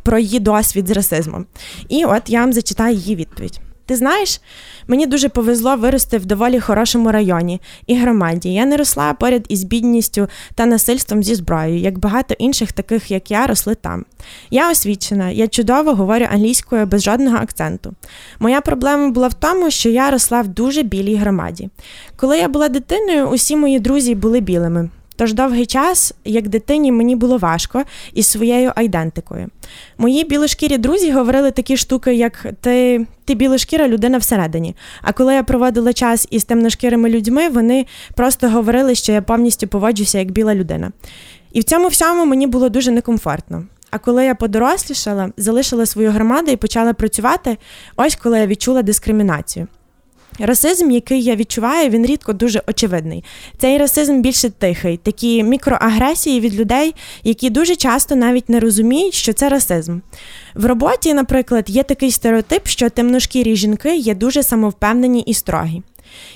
про 0.04 0.20
її 0.20 0.40
досвід 0.40 0.88
з 0.88 0.92
расизмом. 0.92 1.46
І 1.90 2.06
от 2.06 2.22
я 2.28 2.40
вам 2.40 2.54
зачитаю 2.54 2.96
її 2.96 3.16
відповідь. 3.16 3.60
Ти 3.86 3.96
знаєш, 3.96 4.42
мені 4.88 5.06
дуже 5.06 5.30
повезло 5.30 5.76
вирости 5.76 6.18
в 6.18 6.26
доволі 6.26 6.60
хорошому 6.60 7.12
районі 7.12 7.62
і 7.88 7.96
громаді. 7.96 8.54
Я 8.54 8.66
не 8.66 8.78
росла 8.78 9.14
поряд 9.14 9.46
із 9.50 9.64
бідністю 9.64 10.28
та 10.56 10.66
насильством 10.66 11.24
зі 11.24 11.36
зброєю, 11.36 11.80
як 11.80 12.00
багато 12.00 12.36
інших, 12.38 12.72
таких 12.72 13.12
як 13.12 13.32
я, 13.32 13.48
росли 13.48 13.76
там. 13.76 14.06
Я 14.50 14.72
освічена, 14.72 15.30
я 15.30 15.48
чудово 15.48 15.94
говорю 15.94 16.26
англійською 16.32 16.86
без 16.86 17.04
жодного 17.04 17.38
акценту. 17.38 17.94
Моя 18.40 18.62
проблема 18.62 19.10
була 19.10 19.28
в 19.28 19.34
тому, 19.34 19.72
що 19.72 19.90
я 19.90 20.12
росла 20.12 20.42
в 20.42 20.48
дуже 20.48 20.84
білій 20.84 21.16
громаді. 21.16 21.70
Коли 22.16 22.38
я 22.38 22.48
була 22.48 22.70
дитиною, 22.70 23.28
усі 23.28 23.56
мої 23.56 23.80
друзі 23.80 24.16
були 24.16 24.40
білими. 24.40 24.90
Тож 25.16 25.34
довгий 25.34 25.66
час, 25.66 26.14
як 26.26 26.48
дитині, 26.48 26.92
мені 26.92 27.16
було 27.16 27.38
важко 27.38 27.84
із 28.14 28.28
своєю 28.28 28.72
айдентикою. 28.76 29.48
Мої 29.98 30.24
білошкірі 30.24 30.78
друзі 30.78 31.12
говорили 31.12 31.52
такі 31.52 31.78
штуки, 31.78 32.14
як 32.14 32.46
ти 32.62 33.06
ти 33.26 33.36
білошкіра 33.36 33.88
людина 33.88 34.18
всередині. 34.18 34.76
А 35.02 35.14
коли 35.14 35.34
я 35.34 35.44
проводила 35.44 35.94
час 35.94 36.28
із 36.32 36.46
темношкірими 36.46 37.10
людьми, 37.10 37.50
вони 37.50 37.86
просто 38.16 38.50
говорили, 38.50 38.96
що 38.96 39.12
я 39.12 39.22
повністю 39.22 39.68
поводжуся 39.68 40.20
як 40.20 40.32
біла 40.32 40.56
людина. 40.56 40.92
І 41.54 41.60
в 41.60 41.64
цьому 41.64 41.88
всьому 41.88 42.26
мені 42.26 42.48
було 42.48 42.70
дуже 42.70 42.92
некомфортно. 42.92 43.64
А 43.92 43.98
коли 43.98 44.26
я 44.26 44.36
подорослішала, 44.36 45.30
залишила 45.38 45.86
свою 45.86 46.12
громаду 46.12 46.52
і 46.52 46.56
почала 46.56 46.94
працювати, 46.94 47.58
ось 47.96 48.16
коли 48.16 48.40
я 48.40 48.48
відчула 48.48 48.82
дискримінацію. 48.82 49.68
Расизм, 50.40 50.92
який 50.92 51.24
я 51.24 51.36
відчуваю, 51.36 51.90
він 51.90 52.06
рідко 52.06 52.34
дуже 52.34 52.62
очевидний. 52.68 53.24
Цей 53.58 53.78
расизм 53.78 54.22
більше 54.22 54.50
тихий, 54.50 54.98
такі 54.98 55.44
мікроагресії 55.44 56.40
від 56.40 56.56
людей, 56.56 56.96
які 57.24 57.50
дуже 57.50 57.76
часто 57.76 58.16
навіть 58.16 58.50
не 58.50 58.60
розуміють, 58.60 59.14
що 59.14 59.34
це 59.34 59.50
расизм. 59.50 60.00
В 60.56 60.66
роботі, 60.66 61.14
наприклад, 61.14 61.70
є 61.70 61.84
такий 61.84 62.12
стереотип, 62.12 62.68
що 62.68 62.90
темношкірі 62.90 63.56
жінки 63.56 63.96
є 63.96 64.16
дуже 64.16 64.44
самовпевнені 64.44 65.22
і 65.22 65.34
строгі. 65.34 65.82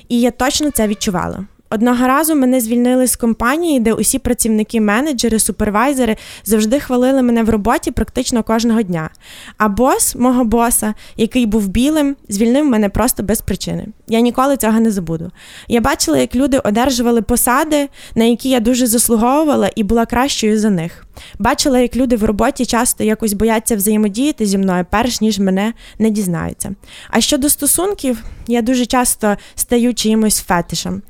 І 0.08 0.20
я 0.20 0.30
точно 0.30 0.70
це 0.70 0.88
відчувала. 0.88 1.46
Одного 1.70 2.06
разу 2.06 2.34
мене 2.34 2.60
звільнили 2.60 3.06
з 3.06 3.16
компанії, 3.16 3.80
де 3.80 3.92
усі 3.92 4.18
працівники, 4.18 4.80
менеджери, 4.80 5.38
супервайзери 5.38 6.16
завжди 6.44 6.80
хвалили 6.80 7.22
мене 7.22 7.42
в 7.42 7.50
роботі 7.50 7.90
практично 7.90 8.42
кожного 8.42 8.82
дня. 8.82 9.10
А 9.56 9.68
бос 9.68 10.14
мого 10.14 10.44
боса, 10.44 10.94
який 11.16 11.46
був 11.46 11.68
білим, 11.68 12.16
звільнив 12.28 12.64
мене 12.64 12.88
просто 12.88 13.22
без 13.22 13.40
причини. 13.40 13.86
Я 14.08 14.20
ніколи 14.20 14.56
цього 14.56 14.80
не 14.80 14.90
забуду. 14.90 15.30
Я 15.68 15.80
бачила, 15.80 16.18
як 16.18 16.34
люди 16.34 16.58
одержували 16.58 17.22
посади, 17.22 17.88
на 18.14 18.24
які 18.24 18.48
я 18.48 18.60
дуже 18.60 18.86
заслуговувала 18.86 19.70
і 19.76 19.82
була 19.82 20.06
кращою 20.06 20.58
за 20.58 20.70
них. 20.70 21.04
Бачила, 21.38 21.78
як 21.78 21.96
люди 21.96 22.16
в 22.16 22.24
роботі 22.24 22.66
часто 22.66 23.04
якось 23.04 23.32
бояться 23.32 23.76
взаємодіяти 23.76 24.46
зі 24.46 24.58
мною, 24.58 24.86
перш 24.90 25.20
ніж 25.20 25.38
мене 25.38 25.72
не 25.98 26.10
дізнаються. 26.10 26.74
А 27.10 27.20
щодо 27.20 27.48
стосунків, 27.48 28.24
я 28.46 28.62
дуже 28.62 28.86
часто 28.86 29.36
стаю 29.54 29.94
чиїмось 29.94 30.40
фетишем. 30.40 31.02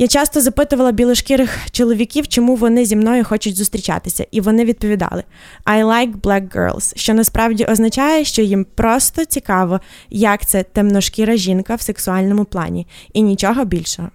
Я 0.00 0.08
часто 0.08 0.40
запитувала 0.40 0.92
білошкірих 0.92 1.58
чоловіків, 1.70 2.28
чому 2.28 2.56
вони 2.56 2.84
зі 2.84 2.96
мною 2.96 3.24
хочуть 3.24 3.56
зустрічатися, 3.56 4.26
і 4.30 4.40
вони 4.40 4.64
відповідали: 4.64 5.24
I 5.64 5.84
like 5.84 6.20
black 6.20 6.48
girls, 6.56 6.92
що 6.96 7.14
насправді 7.14 7.64
означає, 7.64 8.24
що 8.24 8.42
їм 8.42 8.66
просто 8.74 9.24
цікаво, 9.24 9.80
як 10.10 10.46
це 10.46 10.62
темношкіра 10.62 11.36
жінка 11.36 11.74
в 11.74 11.80
сексуальному 11.80 12.44
плані, 12.44 12.86
і 13.12 13.22
нічого 13.22 13.64
більшого. 13.64 14.08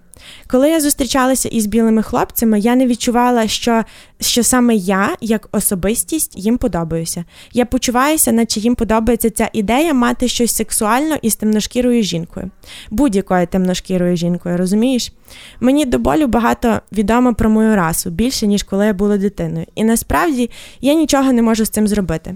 Коли 0.47 0.69
я 0.69 0.81
зустрічалася 0.81 1.49
із 1.49 1.65
білими 1.65 2.03
хлопцями, 2.03 2.59
я 2.59 2.75
не 2.75 2.87
відчувала, 2.87 3.47
що 3.47 3.83
що 4.19 4.43
саме 4.43 4.75
я, 4.75 5.15
як 5.21 5.49
особистість, 5.51 6.37
їм 6.37 6.57
подобаюся. 6.57 7.25
Я 7.53 7.65
почуваюся, 7.65 8.31
наче 8.31 8.59
їм 8.59 8.75
подобається 8.75 9.29
ця 9.29 9.49
ідея 9.53 9.93
мати 9.93 10.27
щось 10.27 10.55
сексуально 10.55 11.15
із 11.21 11.35
темношкірою 11.35 12.03
жінкою, 12.03 12.51
будь-якою 12.91 13.47
темношкірою 13.47 14.15
жінкою, 14.15 14.57
розумієш? 14.57 15.13
Мені 15.59 15.85
до 15.85 15.99
болю 15.99 16.27
багато 16.27 16.81
відомо 16.91 17.33
про 17.33 17.49
мою 17.49 17.75
расу, 17.75 18.09
більше, 18.09 18.47
ніж 18.47 18.63
коли 18.63 18.85
я 18.85 18.93
була 18.93 19.17
дитиною. 19.17 19.65
І 19.75 19.83
насправді 19.83 20.49
я 20.81 20.93
нічого 20.93 21.33
не 21.33 21.41
можу 21.41 21.65
з 21.65 21.69
цим 21.69 21.87
зробити. 21.87 22.35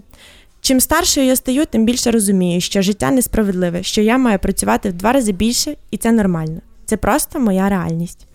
Чим 0.61 0.79
старшою 0.79 1.27
я 1.27 1.35
стаю, 1.35 1.65
тим 1.65 1.85
більше 1.85 2.11
розумію, 2.11 2.61
що 2.61 2.81
життя 2.81 3.11
несправедливе, 3.11 3.83
що 3.83 4.01
я 4.01 4.17
маю 4.17 4.39
працювати 4.39 4.89
в 4.89 4.93
два 4.93 5.11
рази 5.11 5.31
більше, 5.31 5.75
і 5.91 5.97
це 5.97 6.11
нормально. 6.11 6.61
Це 6.87 6.97
просто 6.97 7.39
моя 7.39 7.69
реальність. 7.69 8.27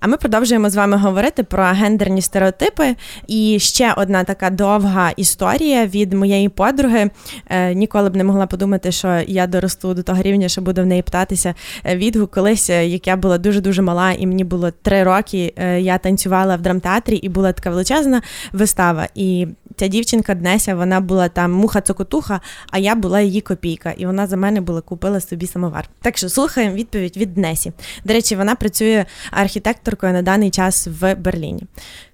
А 0.00 0.06
ми 0.06 0.16
продовжуємо 0.16 0.70
з 0.70 0.76
вами 0.76 0.96
говорити 0.96 1.42
про 1.42 1.64
гендерні 1.64 2.22
стереотипи. 2.22 2.96
І 3.26 3.58
ще 3.60 3.92
одна 3.96 4.24
така 4.24 4.50
довга 4.50 5.10
історія 5.10 5.86
від 5.86 6.12
моєї 6.12 6.48
подруги. 6.48 7.10
Е, 7.48 7.74
ніколи 7.74 8.10
б 8.10 8.16
не 8.16 8.24
могла 8.24 8.46
подумати, 8.46 8.92
що 8.92 9.20
я 9.26 9.46
доросту 9.46 9.94
до 9.94 10.02
того 10.02 10.22
рівня, 10.22 10.48
що 10.48 10.60
буду 10.60 10.82
в 10.82 10.86
неї 10.86 11.02
питатися 11.02 11.54
е, 11.84 11.96
відгук. 11.96 12.30
Колись, 12.30 12.70
е, 12.70 12.86
як 12.86 13.06
я 13.06 13.16
була 13.16 13.38
дуже 13.38 13.60
дуже 13.60 13.82
мала, 13.82 14.12
і 14.12 14.26
мені 14.26 14.44
було 14.44 14.70
три 14.70 15.02
роки. 15.02 15.54
Я 15.78 15.98
танцювала 15.98 16.56
в 16.56 16.62
драмтеатрі, 16.62 17.16
і 17.16 17.28
була 17.28 17.52
така 17.52 17.70
величезна 17.70 18.22
вистава. 18.52 19.08
І 19.14 19.46
ця 19.78 19.88
дівчинка 19.88 20.34
Днеся, 20.34 20.74
вона 20.74 21.00
була 21.00 21.28
там 21.28 21.52
муха 21.52 21.80
цокотуха, 21.80 22.40
а 22.70 22.78
я 22.78 22.94
була 22.94 23.20
її 23.20 23.40
копійка, 23.40 23.94
і 23.96 24.06
вона 24.06 24.26
за 24.26 24.36
мене 24.36 24.60
була 24.60 24.80
купила 24.80 25.20
собі 25.20 25.46
самовар. 25.46 25.88
Так 26.02 26.18
що 26.18 26.28
слухаємо 26.28 26.74
відповідь 26.74 27.16
від 27.16 27.34
Днесі. 27.34 27.72
До 28.04 28.14
речі, 28.14 28.36
вона 28.36 28.54
працює 28.54 29.04
архітекторкою 29.30 30.12
на 30.12 30.22
даний 30.22 30.50
час 30.50 30.88
в 31.00 31.14
Берліні. 31.14 31.62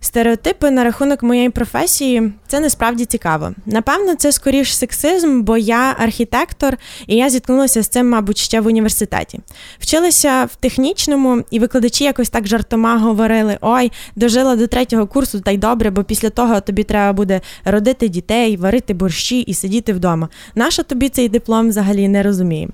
Стереотипи 0.01 0.71
на 0.71 0.85
рахунок 0.85 1.23
моєї 1.23 1.51
професії 1.51 2.33
це 2.49 2.61
насправді 2.61 3.05
цікаво. 3.05 3.53
Напевно, 3.67 4.15
це 4.15 4.33
скоріш 4.33 4.77
сексизм, 4.77 5.43
бо 5.43 5.57
я 5.57 5.97
архітектор, 5.99 6.77
і 7.07 7.17
я 7.17 7.31
зіткнулася 7.31 7.83
з 7.83 7.89
цим, 7.89 8.09
мабуть, 8.09 8.39
ще 8.39 8.61
в 8.61 8.67
університеті. 8.67 9.41
Вчилася 9.79 10.45
в 10.45 10.57
технічному, 10.57 11.43
і 11.51 11.59
викладачі 11.59 12.05
якось 12.05 12.31
так 12.31 12.47
жартома 12.47 12.99
говорили: 12.99 13.59
ой, 13.61 13.93
дожила 14.17 14.57
до 14.57 14.67
третього 14.67 15.07
курсу, 15.07 15.41
та 15.41 15.51
й 15.51 15.59
добре, 15.59 15.91
бо 15.91 16.05
після 16.05 16.31
того 16.31 16.61
тобі 16.61 16.83
треба 16.83 17.13
буде 17.13 17.41
родити 17.65 18.09
дітей, 18.09 18.57
варити 18.57 18.95
борщі 18.95 19.41
і 19.41 19.55
сидіти 19.55 19.93
вдома. 19.93 20.29
Наша 20.55 20.83
тобі 20.83 21.09
цей 21.09 21.29
диплом 21.29 21.69
взагалі 21.69 22.09
не 22.09 22.23
розуміє. 22.23 22.69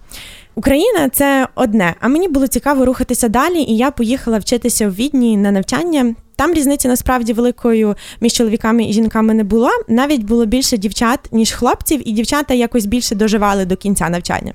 Україна 0.54 1.08
це 1.08 1.49
одне, 1.54 1.94
а 2.00 2.08
мені 2.08 2.28
було 2.28 2.46
цікаво 2.46 2.84
рухатися 2.84 3.28
далі, 3.28 3.60
і 3.60 3.76
я 3.76 3.90
поїхала 3.90 4.38
вчитися 4.38 4.88
в 4.88 4.94
відні 4.94 5.37
на 5.37 5.50
навчання 5.50 6.14
там 6.40 6.54
різниці 6.54 6.88
насправді 6.88 7.32
великою 7.32 7.97
між 8.20 8.32
чоловіками 8.32 8.85
і 8.85 8.92
жінками 8.92 9.35
не 9.35 9.44
було. 9.44 9.70
Навіть 9.88 10.25
було 10.25 10.47
більше 10.47 10.76
дівчат, 10.76 11.20
ніж 11.32 11.52
хлопців, 11.52 12.09
і 12.09 12.12
дівчата 12.12 12.54
якось 12.54 12.87
більше 12.87 13.14
доживали 13.14 13.64
до 13.64 13.76
кінця 13.76 14.09
навчання. 14.09 14.52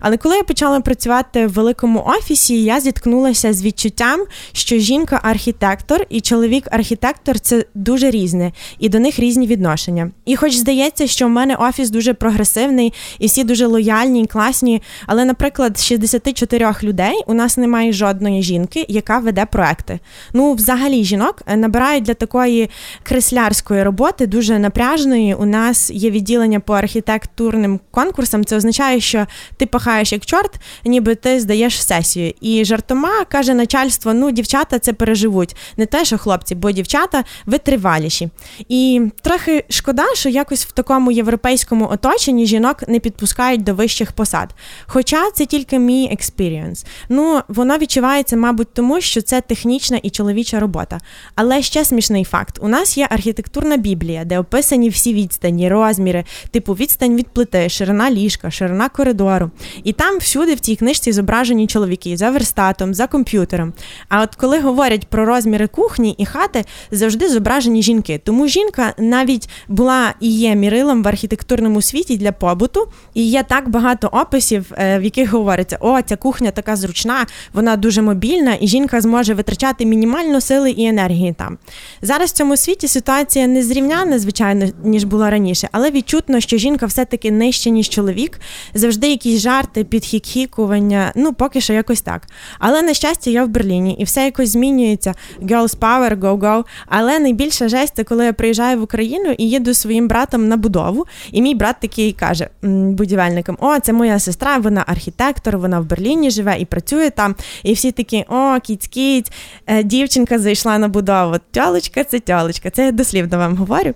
Але 0.00 0.16
коли 0.16 0.36
я 0.36 0.42
почала 0.42 0.80
працювати 0.80 1.46
в 1.46 1.52
великому 1.52 2.04
офісі, 2.06 2.64
я 2.64 2.80
зіткнулася 2.80 3.52
з 3.52 3.62
відчуттям, 3.62 4.24
що 4.52 4.76
жінка-архітектор 4.76 6.06
і 6.08 6.20
чоловік-архітектор 6.20 7.40
це 7.40 7.64
дуже 7.74 8.10
різне, 8.10 8.52
і 8.78 8.88
до 8.88 9.00
них 9.00 9.18
різні 9.18 9.46
відношення. 9.46 10.10
І, 10.24 10.36
хоч 10.36 10.54
здається, 10.54 11.06
що 11.06 11.26
в 11.26 11.30
мене 11.30 11.54
офіс 11.54 11.90
дуже 11.90 12.14
прогресивний 12.14 12.92
і 13.18 13.26
всі 13.26 13.44
дуже 13.44 13.66
лояльні 13.66 14.22
і 14.22 14.26
класні, 14.26 14.82
але, 15.06 15.24
наприклад, 15.24 15.78
з 15.78 15.84
64 15.84 16.74
людей 16.82 17.22
у 17.26 17.34
нас 17.34 17.56
немає 17.56 17.92
жодної 17.92 18.42
жінки, 18.42 18.86
яка 18.88 19.18
веде 19.18 19.46
проекти. 19.52 19.98
Ну, 20.32 20.52
взагалі, 20.52 21.04
жінок 21.04 21.27
набирають 21.56 22.04
для 22.04 22.14
такої 22.14 22.70
креслярської 23.02 23.82
роботи 23.82 24.26
дуже 24.26 24.58
напряжної. 24.58 25.34
У 25.34 25.44
нас 25.44 25.90
є 25.90 26.10
відділення 26.10 26.60
по 26.60 26.74
архітектурним 26.74 27.80
конкурсам. 27.90 28.44
Це 28.44 28.56
означає, 28.56 29.00
що 29.00 29.26
ти 29.56 29.66
пахаєш 29.66 30.12
як 30.12 30.26
чорт, 30.26 30.60
ніби 30.84 31.14
ти 31.14 31.40
здаєш 31.40 31.82
сесію. 31.82 32.32
І 32.40 32.64
жартома 32.64 33.24
каже 33.24 33.54
начальство: 33.54 34.14
ну, 34.14 34.30
дівчата 34.30 34.78
це 34.78 34.92
переживуть. 34.92 35.56
Не 35.76 35.86
те, 35.86 36.04
що 36.04 36.18
хлопці, 36.18 36.54
бо 36.54 36.70
дівчата 36.70 37.24
витриваліші. 37.46 38.28
І 38.68 39.02
трохи 39.22 39.64
шкода, 39.68 40.04
що 40.14 40.28
якось 40.28 40.66
в 40.66 40.72
такому 40.72 41.10
європейському 41.10 41.88
оточенні 41.90 42.46
жінок 42.46 42.88
не 42.88 42.98
підпускають 42.98 43.62
до 43.62 43.74
вищих 43.74 44.12
посад. 44.12 44.54
Хоча 44.86 45.30
це 45.30 45.46
тільки 45.46 45.78
мій 45.78 46.08
experience. 46.12 46.84
Ну, 47.08 47.40
воно 47.48 47.78
відчувається, 47.78 48.36
мабуть, 48.36 48.74
тому 48.74 49.00
що 49.00 49.22
це 49.22 49.40
технічна 49.40 50.00
і 50.02 50.10
чоловіча 50.10 50.60
робота. 50.60 51.00
Але 51.34 51.62
ще 51.62 51.84
смішний 51.84 52.24
факт: 52.24 52.58
у 52.62 52.68
нас 52.68 52.98
є 52.98 53.06
архітектурна 53.10 53.76
біблія, 53.76 54.24
де 54.24 54.38
описані 54.38 54.88
всі 54.88 55.14
відстані, 55.14 55.68
розміри, 55.68 56.24
типу 56.50 56.72
відстань 56.72 57.16
від 57.16 57.28
плити, 57.28 57.68
ширина 57.68 58.10
ліжка, 58.10 58.50
ширина 58.50 58.88
коридору. 58.88 59.50
І 59.84 59.92
там 59.92 60.18
всюди 60.18 60.54
в 60.54 60.60
цій 60.60 60.76
книжці 60.76 61.12
зображені 61.12 61.66
чоловіки 61.66 62.16
за 62.16 62.30
верстатом, 62.30 62.94
за 62.94 63.06
комп'ютером. 63.06 63.72
А 64.08 64.22
от 64.22 64.34
коли 64.34 64.60
говорять 64.60 65.06
про 65.06 65.24
розміри 65.24 65.66
кухні 65.66 66.14
і 66.18 66.26
хати, 66.26 66.64
завжди 66.90 67.28
зображені 67.28 67.82
жінки. 67.82 68.20
Тому 68.24 68.46
жінка 68.46 68.94
навіть 68.98 69.48
була 69.68 70.14
і 70.20 70.30
є 70.30 70.54
мірилом 70.54 71.02
в 71.02 71.08
архітектурному 71.08 71.82
світі 71.82 72.16
для 72.16 72.32
побуту, 72.32 72.88
і 73.14 73.30
є 73.30 73.42
так 73.42 73.68
багато 73.68 74.08
описів, 74.12 74.72
е, 74.78 74.98
в 74.98 75.04
яких 75.04 75.30
говориться: 75.30 75.78
о, 75.80 76.02
ця 76.02 76.16
кухня 76.16 76.50
така 76.50 76.76
зручна, 76.76 77.26
вона 77.52 77.76
дуже 77.76 78.02
мобільна, 78.02 78.56
і 78.60 78.68
жінка 78.68 79.00
зможе 79.00 79.34
витрачати 79.34 79.86
мінімально 79.86 80.40
сили 80.40 80.70
і 80.70 80.86
енергії 80.86 81.07
там. 81.36 81.58
Зараз 82.02 82.30
в 82.30 82.32
цьому 82.32 82.56
світі 82.56 82.88
ситуація 82.88 83.46
не 83.46 83.62
зрівняна, 83.62 84.18
звичайно, 84.18 84.66
ніж 84.84 85.04
була 85.04 85.30
раніше, 85.30 85.68
але 85.72 85.90
відчутно, 85.90 86.40
що 86.40 86.56
жінка 86.56 86.86
все-таки 86.86 87.30
нижча, 87.30 87.70
ніж 87.70 87.88
чоловік. 87.88 88.40
Завжди 88.74 89.10
якісь 89.10 89.40
жарти, 89.40 89.84
підхікхікування, 89.84 91.12
ну 91.16 91.32
поки 91.32 91.60
що 91.60 91.72
якось 91.72 92.00
так. 92.00 92.26
Але 92.58 92.82
на 92.82 92.94
щастя, 92.94 93.30
я 93.30 93.44
в 93.44 93.48
Берліні, 93.48 93.96
і 93.98 94.04
все 94.04 94.24
якось 94.24 94.48
змінюється. 94.48 95.14
Girls 95.42 95.78
power, 95.78 96.18
go-go. 96.18 96.64
Але 96.86 97.18
найбільша 97.18 97.68
жесть 97.68 97.92
це 97.96 98.04
коли 98.04 98.24
я 98.24 98.32
приїжджаю 98.32 98.78
в 98.78 98.82
Україну 98.82 99.34
і 99.38 99.48
їду 99.48 99.74
своїм 99.74 100.08
братом 100.08 100.48
на 100.48 100.56
будову. 100.56 101.06
І 101.32 101.42
мій 101.42 101.54
брат 101.54 101.76
такий 101.80 102.12
каже 102.12 102.48
будівельникам: 102.62 103.56
О, 103.60 103.80
це 103.80 103.92
моя 103.92 104.18
сестра, 104.18 104.58
вона 104.58 104.84
архітектор, 104.86 105.58
вона 105.58 105.80
в 105.80 105.84
Берліні 105.84 106.30
живе 106.30 106.56
і 106.58 106.64
працює 106.64 107.10
там. 107.10 107.34
І 107.62 107.72
всі 107.72 107.92
такі, 107.92 108.24
о, 108.28 108.60
кіць-кіць, 108.60 109.32
е, 109.66 109.82
дівчинка 109.82 110.38
зайшла 110.38 110.78
на 110.78 110.87
будову. 110.88 111.36
Тьолочка, 111.50 112.04
це 112.04 112.20
тьолочка. 112.20 112.70
Це 112.70 112.84
я 112.84 112.92
дослівно 112.92 113.38
вам 113.38 113.56
говорю. 113.56 113.94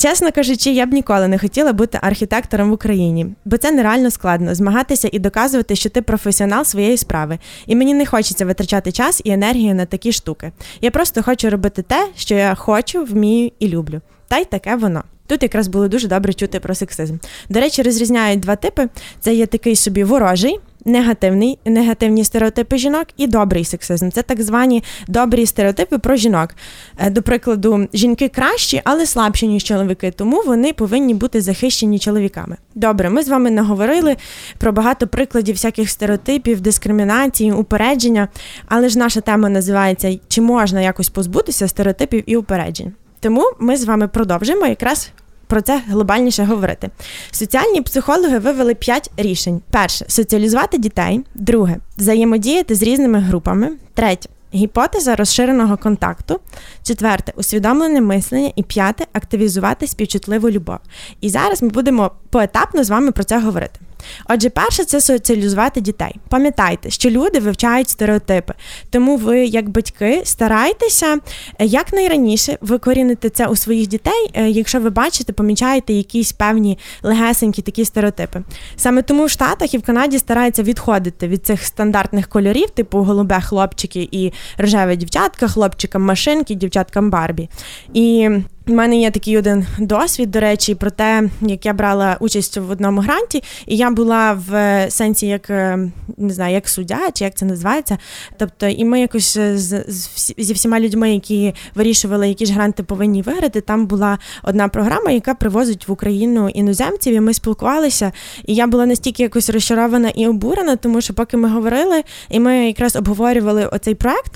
Чесно 0.00 0.32
кажучи, 0.32 0.70
я 0.70 0.86
б 0.86 0.92
ніколи 0.92 1.28
не 1.28 1.38
хотіла 1.38 1.72
бути 1.72 1.98
архітектором 2.02 2.70
в 2.70 2.72
Україні, 2.72 3.26
бо 3.44 3.56
це 3.56 3.72
нереально 3.72 4.10
складно 4.10 4.54
змагатися 4.54 5.08
і 5.12 5.18
доказувати, 5.18 5.76
що 5.76 5.90
ти 5.90 6.02
професіонал 6.02 6.64
своєї 6.64 6.96
справи. 6.96 7.38
І 7.66 7.76
мені 7.76 7.94
не 7.94 8.06
хочеться 8.06 8.44
витрачати 8.46 8.92
час 8.92 9.20
і 9.24 9.30
енергію 9.30 9.74
на 9.74 9.86
такі 9.86 10.12
штуки. 10.12 10.52
Я 10.80 10.90
просто 10.90 11.22
хочу 11.22 11.50
робити 11.50 11.82
те, 11.82 12.08
що 12.16 12.34
я 12.34 12.54
хочу, 12.54 13.04
вмію 13.04 13.50
і 13.58 13.68
люблю. 13.68 14.00
Та 14.28 14.38
й 14.38 14.44
таке 14.44 14.76
воно. 14.76 15.02
Тут 15.26 15.42
якраз 15.42 15.68
було 15.68 15.88
дуже 15.88 16.08
добре 16.08 16.32
чути 16.32 16.60
про 16.60 16.74
сексизм. 16.74 17.16
До 17.48 17.60
речі, 17.60 17.82
розрізняють 17.82 18.40
два 18.40 18.56
типи: 18.56 18.88
це 19.20 19.34
є 19.34 19.46
такий 19.46 19.76
собі 19.76 20.04
ворожий, 20.04 20.58
негативний, 20.88 21.58
негативні 21.64 22.24
стереотипи 22.24 22.78
жінок 22.78 23.06
і 23.16 23.26
добрий 23.26 23.64
сексизм. 23.64 24.10
Це 24.10 24.22
так 24.22 24.42
звані 24.42 24.84
добрі 25.08 25.46
стереотипи 25.46 25.98
про 25.98 26.16
жінок. 26.16 26.54
Е, 26.98 27.10
до 27.10 27.22
прикладу, 27.22 27.88
жінки 27.92 28.28
кращі, 28.28 28.80
але 28.84 29.06
слабші, 29.06 29.48
ніж 29.48 29.64
чоловіки, 29.64 30.10
тому 30.10 30.42
вони 30.46 30.72
повинні 30.72 31.14
бути 31.14 31.40
захищені 31.40 31.98
чоловіками. 31.98 32.56
Добре, 32.74 33.10
ми 33.10 33.22
з 33.22 33.28
вами 33.28 33.50
наговорили 33.50 34.16
про 34.58 34.72
багато 34.72 35.06
прикладів 35.06 35.54
всяких 35.54 35.90
стереотипів, 35.90 36.60
дискримінації, 36.60 37.52
упередження, 37.52 38.28
але 38.66 38.88
ж 38.88 38.98
наша 38.98 39.20
тема 39.20 39.48
називається 39.48 40.18
Чи 40.28 40.40
можна 40.40 40.80
якось 40.80 41.08
позбутися 41.08 41.68
стереотипів 41.68 42.22
і 42.26 42.36
упереджень? 42.36 42.92
Тому 43.20 43.42
ми 43.58 43.76
з 43.76 43.84
вами 43.84 44.08
продовжимо 44.08 44.66
якраз 44.66 45.12
про 45.48 45.60
це 45.60 45.82
глобальніше 45.88 46.44
говорити. 46.44 46.90
Соціальні 47.30 47.82
психологи 47.82 48.38
вивели 48.38 48.74
п'ять 48.74 49.10
рішень: 49.16 49.60
перше 49.70 50.04
соціалізувати 50.08 50.78
дітей, 50.78 51.20
друге 51.34 51.76
взаємодіяти 51.98 52.74
з 52.74 52.82
різними 52.82 53.18
групами, 53.18 53.70
третє. 53.94 54.28
Гіпотеза 54.54 55.16
розширеного 55.16 55.76
контакту, 55.76 56.40
четверте 56.82 57.32
усвідомлене 57.36 58.00
мислення, 58.00 58.52
і 58.56 58.62
п'яте 58.62 59.06
активізувати 59.12 59.86
співчутливу 59.86 60.50
любов. 60.50 60.78
І 61.20 61.28
зараз 61.28 61.62
ми 61.62 61.68
будемо 61.68 62.10
поетапно 62.30 62.84
з 62.84 62.90
вами 62.90 63.12
про 63.12 63.24
це 63.24 63.40
говорити. 63.40 63.80
Отже, 64.28 64.50
перше 64.50 64.84
це 64.84 65.00
соціалізувати 65.00 65.80
дітей. 65.80 66.16
Пам'ятайте, 66.28 66.90
що 66.90 67.10
люди 67.10 67.38
вивчають 67.38 67.88
стереотипи, 67.88 68.54
тому 68.90 69.16
ви, 69.16 69.44
як 69.44 69.68
батьки, 69.68 70.22
старайтеся 70.24 71.18
е, 71.58 71.66
якнайраніше 71.66 72.58
викорінити 72.60 73.30
це 73.30 73.46
у 73.46 73.56
своїх 73.56 73.86
дітей, 73.86 74.30
е, 74.34 74.48
якщо 74.48 74.80
ви 74.80 74.90
бачите, 74.90 75.32
помічаєте 75.32 75.92
якісь 75.92 76.32
певні 76.32 76.78
легесенькі 77.02 77.62
такі 77.62 77.84
стереотипи. 77.84 78.42
Саме 78.76 79.02
тому 79.02 79.24
в 79.24 79.30
Штатах 79.30 79.74
і 79.74 79.78
в 79.78 79.82
Канаді 79.82 80.18
стараються 80.18 80.62
відходити 80.62 81.28
від 81.28 81.46
цих 81.46 81.64
стандартних 81.64 82.28
кольорів, 82.28 82.70
типу 82.70 82.98
голубе 82.98 83.40
хлопчики 83.40 84.08
і 84.12 84.32
рожеве 84.58 84.96
дівчатка, 84.96 85.48
хлопчикам 85.48 86.02
машинки, 86.02 86.54
дівчаткам 86.54 87.10
Барбі. 87.10 87.48
І 87.94 88.30
у 88.68 88.72
мене 88.72 89.00
є 89.00 89.10
такий 89.10 89.38
один 89.38 89.66
досвід, 89.78 90.30
до 90.30 90.40
речі, 90.40 90.74
про 90.74 90.90
те, 90.90 91.28
як 91.40 91.66
я 91.66 91.72
брала 91.72 92.16
участь 92.20 92.56
в 92.56 92.70
одному 92.70 93.00
гранті, 93.00 93.42
і 93.66 93.76
я 93.76 93.90
була 93.90 94.32
в 94.48 94.86
сенсі, 94.90 95.26
як 95.26 95.50
е, 95.50 95.90
не 96.16 96.32
знаю, 96.32 96.54
як 96.54 96.68
суддя, 96.68 96.98
чи 97.14 97.24
як 97.24 97.34
це 97.34 97.46
називається. 97.46 97.98
Тобто, 98.36 98.66
і 98.66 98.84
ми 98.84 99.00
якось 99.00 99.38
з, 99.38 99.84
з 99.88 100.34
зі 100.38 100.52
всіма 100.52 100.80
людьми, 100.80 101.14
які 101.14 101.54
вирішували, 101.74 102.28
які 102.28 102.46
ж 102.46 102.52
гранти 102.52 102.82
повинні 102.82 103.22
виграти. 103.22 103.60
Там 103.60 103.86
була 103.86 104.18
одна 104.42 104.68
програма, 104.68 105.10
яка 105.10 105.34
привозить 105.34 105.88
в 105.88 105.92
Україну 105.92 106.48
іноземців, 106.48 107.14
і 107.14 107.20
ми 107.20 107.34
спілкувалися. 107.34 108.12
І 108.46 108.54
я 108.54 108.66
була 108.66 108.86
настільки 108.86 109.22
якось 109.22 109.50
розчарована 109.50 110.08
і 110.08 110.26
обурена, 110.26 110.76
тому 110.76 111.00
що 111.00 111.14
поки 111.14 111.36
ми 111.36 111.48
говорили, 111.48 112.02
і 112.30 112.40
ми 112.40 112.66
якраз 112.66 112.96
обговорювали 112.96 113.66
оцей 113.66 113.94
проект. 113.94 114.32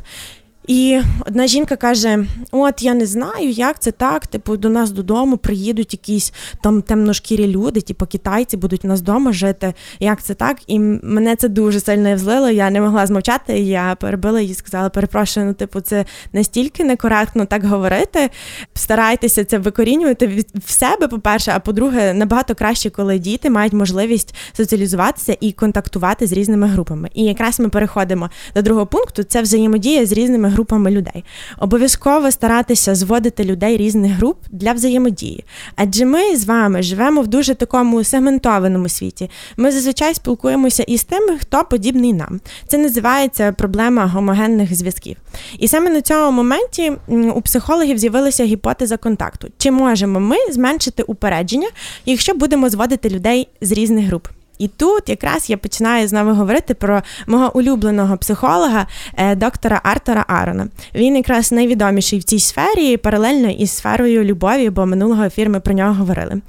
І 0.66 1.00
одна 1.26 1.46
жінка 1.46 1.76
каже: 1.76 2.26
От 2.50 2.82
я 2.82 2.94
не 2.94 3.06
знаю, 3.06 3.50
як 3.50 3.78
це 3.78 3.90
так. 3.90 4.26
Типу, 4.26 4.56
до 4.56 4.68
нас 4.68 4.90
додому 4.90 5.36
приїдуть 5.36 5.92
якісь 5.92 6.32
там 6.62 6.82
темношкірі 6.82 7.46
люди, 7.46 7.80
типу 7.80 8.06
китайці 8.06 8.56
будуть 8.56 8.84
у 8.84 8.88
нас 8.88 9.00
вдома 9.00 9.32
жити. 9.32 9.74
Як 10.00 10.22
це 10.22 10.34
так? 10.34 10.56
І 10.66 10.78
мене 10.78 11.36
це 11.36 11.48
дуже 11.48 11.80
сильно 11.80 12.14
взлило. 12.14 12.50
Я 12.50 12.70
не 12.70 12.80
могла 12.80 13.06
змовчати. 13.06 13.58
Я 13.58 13.96
перебила 14.00 14.40
її, 14.40 14.54
сказала: 14.54 14.88
перепрошую, 14.88 15.46
ну 15.46 15.54
типу, 15.54 15.80
це 15.80 16.04
настільки 16.32 16.84
некоректно 16.84 17.44
так 17.44 17.64
говорити. 17.64 18.30
Старайтеся 18.74 19.44
це 19.44 19.58
викорінювати 19.58 20.26
від 20.26 20.48
в 20.66 20.70
себе, 20.70 21.08
по-перше, 21.08 21.52
а 21.54 21.60
по-друге, 21.60 22.14
набагато 22.14 22.54
краще, 22.54 22.90
коли 22.90 23.18
діти 23.18 23.50
мають 23.50 23.72
можливість 23.72 24.34
соціалізуватися 24.56 25.36
і 25.40 25.52
контактувати 25.52 26.26
з 26.26 26.32
різними 26.32 26.66
групами. 26.66 27.10
І 27.14 27.24
якраз 27.24 27.60
ми 27.60 27.68
переходимо 27.68 28.30
до 28.54 28.62
другого 28.62 28.86
пункту: 28.86 29.22
це 29.22 29.42
взаємодія 29.42 30.06
з 30.06 30.12
різними 30.12 30.51
групами 30.52 30.90
людей. 30.90 31.24
Обов'язково 31.58 32.30
старатися 32.30 32.94
зводити 32.94 33.44
людей 33.44 33.76
різних 33.76 34.12
груп 34.12 34.36
для 34.50 34.72
взаємодії. 34.72 35.44
Адже 35.76 36.04
ми 36.04 36.36
з 36.36 36.44
вами 36.44 36.82
живемо 36.82 37.20
в 37.22 37.26
дуже 37.26 37.54
такому 37.54 38.04
сегментованому 38.04 38.88
світі. 38.88 39.30
Ми 39.56 39.72
зазвичай 39.72 40.14
спілкуємося 40.14 40.82
із 40.82 41.04
тими, 41.04 41.38
хто 41.38 41.64
подібний 41.64 42.12
нам. 42.12 42.40
Це 42.68 42.78
називається 42.78 43.52
проблема 43.52 44.06
гомогенних 44.06 44.74
зв'язків. 44.74 45.16
І 45.58 45.68
саме 45.68 45.90
на 45.90 46.00
цьому 46.00 46.32
моменті 46.32 46.92
у 47.34 47.40
психологів 47.40 47.98
з'явилася 47.98 48.44
гіпотеза 48.44 48.96
контакту. 48.96 49.48
Чи 49.58 49.70
можемо 49.70 50.20
ми 50.20 50.36
зменшити 50.50 51.02
упередження, 51.02 51.68
якщо 52.06 52.34
будемо 52.34 52.70
зводити 52.70 53.08
людей 53.08 53.48
з 53.60 53.72
різних 53.72 54.06
груп? 54.06 54.28
І 54.58 54.68
тут 54.68 55.08
якраз 55.08 55.50
я 55.50 55.56
починаю 55.56 56.08
знову 56.08 56.34
говорити 56.34 56.74
про 56.74 57.02
мого 57.26 57.56
улюбленого 57.56 58.16
психолога, 58.16 58.86
е, 59.16 59.34
доктора 59.34 59.80
Артора 59.84 60.24
Арона. 60.28 60.68
Він 60.94 61.16
якраз 61.16 61.52
найвідоміший 61.52 62.18
в 62.18 62.24
цій 62.24 62.38
сфері, 62.38 62.96
паралельно 62.96 63.50
із 63.50 63.70
сферою 63.70 64.24
любові, 64.24 64.70
бо 64.70 64.86
минулого 64.86 65.24
ефіру 65.24 65.50
ми 65.50 65.60
про 65.60 65.74
нього 65.74 65.94
говорили. 65.94 66.40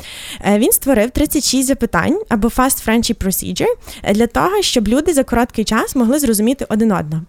Е, 0.46 0.60
він 0.60 0.72
створив 0.72 1.12
36 1.12 1.68
запитань 1.68 2.20
або 2.30 2.48
Fast 2.48 2.88
Friendship 2.88 3.26
Procedure 3.26 4.14
для 4.14 4.28
того, 4.28 4.62
щоб 4.62 4.88
люди 4.88 5.14
за 5.14 5.24
короткий 5.24 5.66
час 5.66 5.96
могли 5.96 6.20
зрозуміти 6.20 6.66
один 6.70 6.92
одного. 6.92 7.24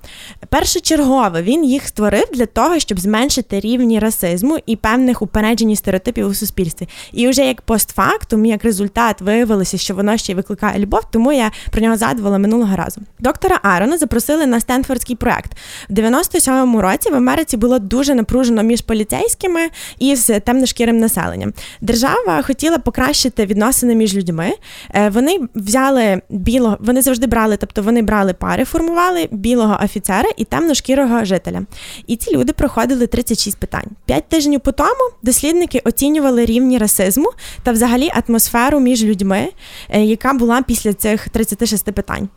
Першочергово 0.48 1.42
він 1.42 1.64
їх 1.64 1.88
створив 1.88 2.24
для 2.34 2.46
того, 2.46 2.78
щоб 2.78 3.00
зменшити 3.00 3.60
рівні 3.60 3.98
расизму 3.98 4.58
і 4.66 4.76
певних 4.76 5.22
упереджень 5.22 5.76
стереотипів 5.76 6.26
у 6.26 6.34
суспільстві. 6.34 6.88
І 7.12 7.28
вже 7.28 7.46
як 7.46 7.62
постфактум, 7.62 8.46
як 8.46 8.64
результат, 8.64 9.20
виявилося, 9.20 9.78
що 9.78 9.94
воно 9.94 10.16
ще 10.16 10.32
й 10.32 10.34
викликає 10.34 10.63
любов, 10.78 11.00
тому 11.10 11.32
я 11.32 11.50
про 11.70 11.80
нього 11.80 11.96
згадувала 11.96 12.38
минулого 12.38 12.76
разу. 12.76 13.00
Доктора 13.18 13.60
Арона 13.62 13.98
запросили 13.98 14.46
на 14.46 14.60
Стенфордський 14.60 15.16
проект. 15.16 15.52
В 15.88 15.92
97-му 15.92 16.80
році 16.80 17.10
в 17.10 17.14
Америці 17.14 17.56
було 17.56 17.78
дуже 17.78 18.14
напружено 18.14 18.62
між 18.62 18.80
поліцейськими 18.80 19.60
і 19.98 20.16
з 20.16 20.40
темношкірим 20.40 20.98
населенням. 20.98 21.52
Держава 21.80 22.42
хотіла 22.42 22.78
покращити 22.78 23.46
відносини 23.46 23.94
між 23.94 24.14
людьми. 24.14 24.52
Е, 24.94 25.08
вони 25.08 25.38
взяли 25.54 26.22
білого, 26.28 26.76
вони 26.80 27.02
завжди 27.02 27.26
брали, 27.26 27.56
тобто 27.56 27.82
вони 27.82 28.02
брали 28.02 28.34
пари, 28.34 28.64
формували 28.64 29.28
білого 29.30 29.78
офіцера 29.84 30.30
і 30.36 30.44
темношкірого 30.44 31.24
жителя. 31.24 31.62
І 32.06 32.16
ці 32.16 32.36
люди 32.36 32.52
проходили 32.52 33.06
36 33.06 33.56
питань. 33.56 33.86
П'ять 34.06 34.28
тижнів 34.28 34.60
по 34.60 34.72
тому 34.72 35.10
дослідники 35.22 35.80
оцінювали 35.84 36.44
рівні 36.44 36.78
расизму 36.78 37.30
та 37.62 37.72
взагалі 37.72 38.10
атмосферу 38.28 38.80
між 38.80 39.04
людьми, 39.04 39.48
е, 39.88 40.00
яка 40.00 40.32
була 40.32 40.53
після 40.62 40.94
цих 40.94 41.28
36 41.28 41.84
питань. 41.84 42.28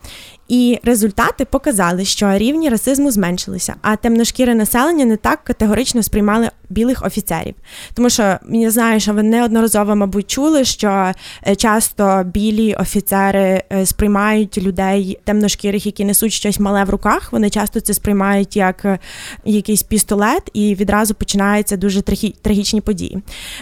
І 0.47 0.79
результати 0.83 1.45
показали, 1.45 2.05
що 2.05 2.37
рівні 2.37 2.69
расизму 2.69 3.11
зменшилися, 3.11 3.75
а 3.81 3.95
темношкіре 3.95 4.55
населення 4.55 5.05
не 5.05 5.17
так 5.17 5.43
категорично 5.43 6.03
сприймали 6.03 6.49
білих 6.69 7.05
офіцерів. 7.05 7.55
Тому 7.93 8.09
що 8.09 8.37
я 8.49 8.71
знаю, 8.71 8.99
що 8.99 9.13
ви 9.13 9.23
неодноразово, 9.23 9.95
мабуть, 9.95 10.31
чули, 10.31 10.65
що 10.65 11.11
е, 11.47 11.55
часто 11.55 12.23
білі 12.25 12.73
офіцери 12.73 13.63
е, 13.71 13.85
сприймають 13.85 14.57
людей 14.57 15.19
темношкірих, 15.23 15.85
які 15.85 16.05
несуть 16.05 16.33
щось 16.33 16.59
мале 16.59 16.83
в 16.83 16.89
руках. 16.89 17.31
Вони 17.31 17.49
часто 17.49 17.79
це 17.79 17.93
сприймають 17.93 18.55
як 18.55 18.85
е, 18.85 18.99
якийсь 19.45 19.83
пістолет, 19.83 20.49
і 20.53 20.75
відразу 20.75 21.13
починаються 21.13 21.77
дуже 21.77 22.01
трагічні 22.41 22.81
події. 22.81 23.17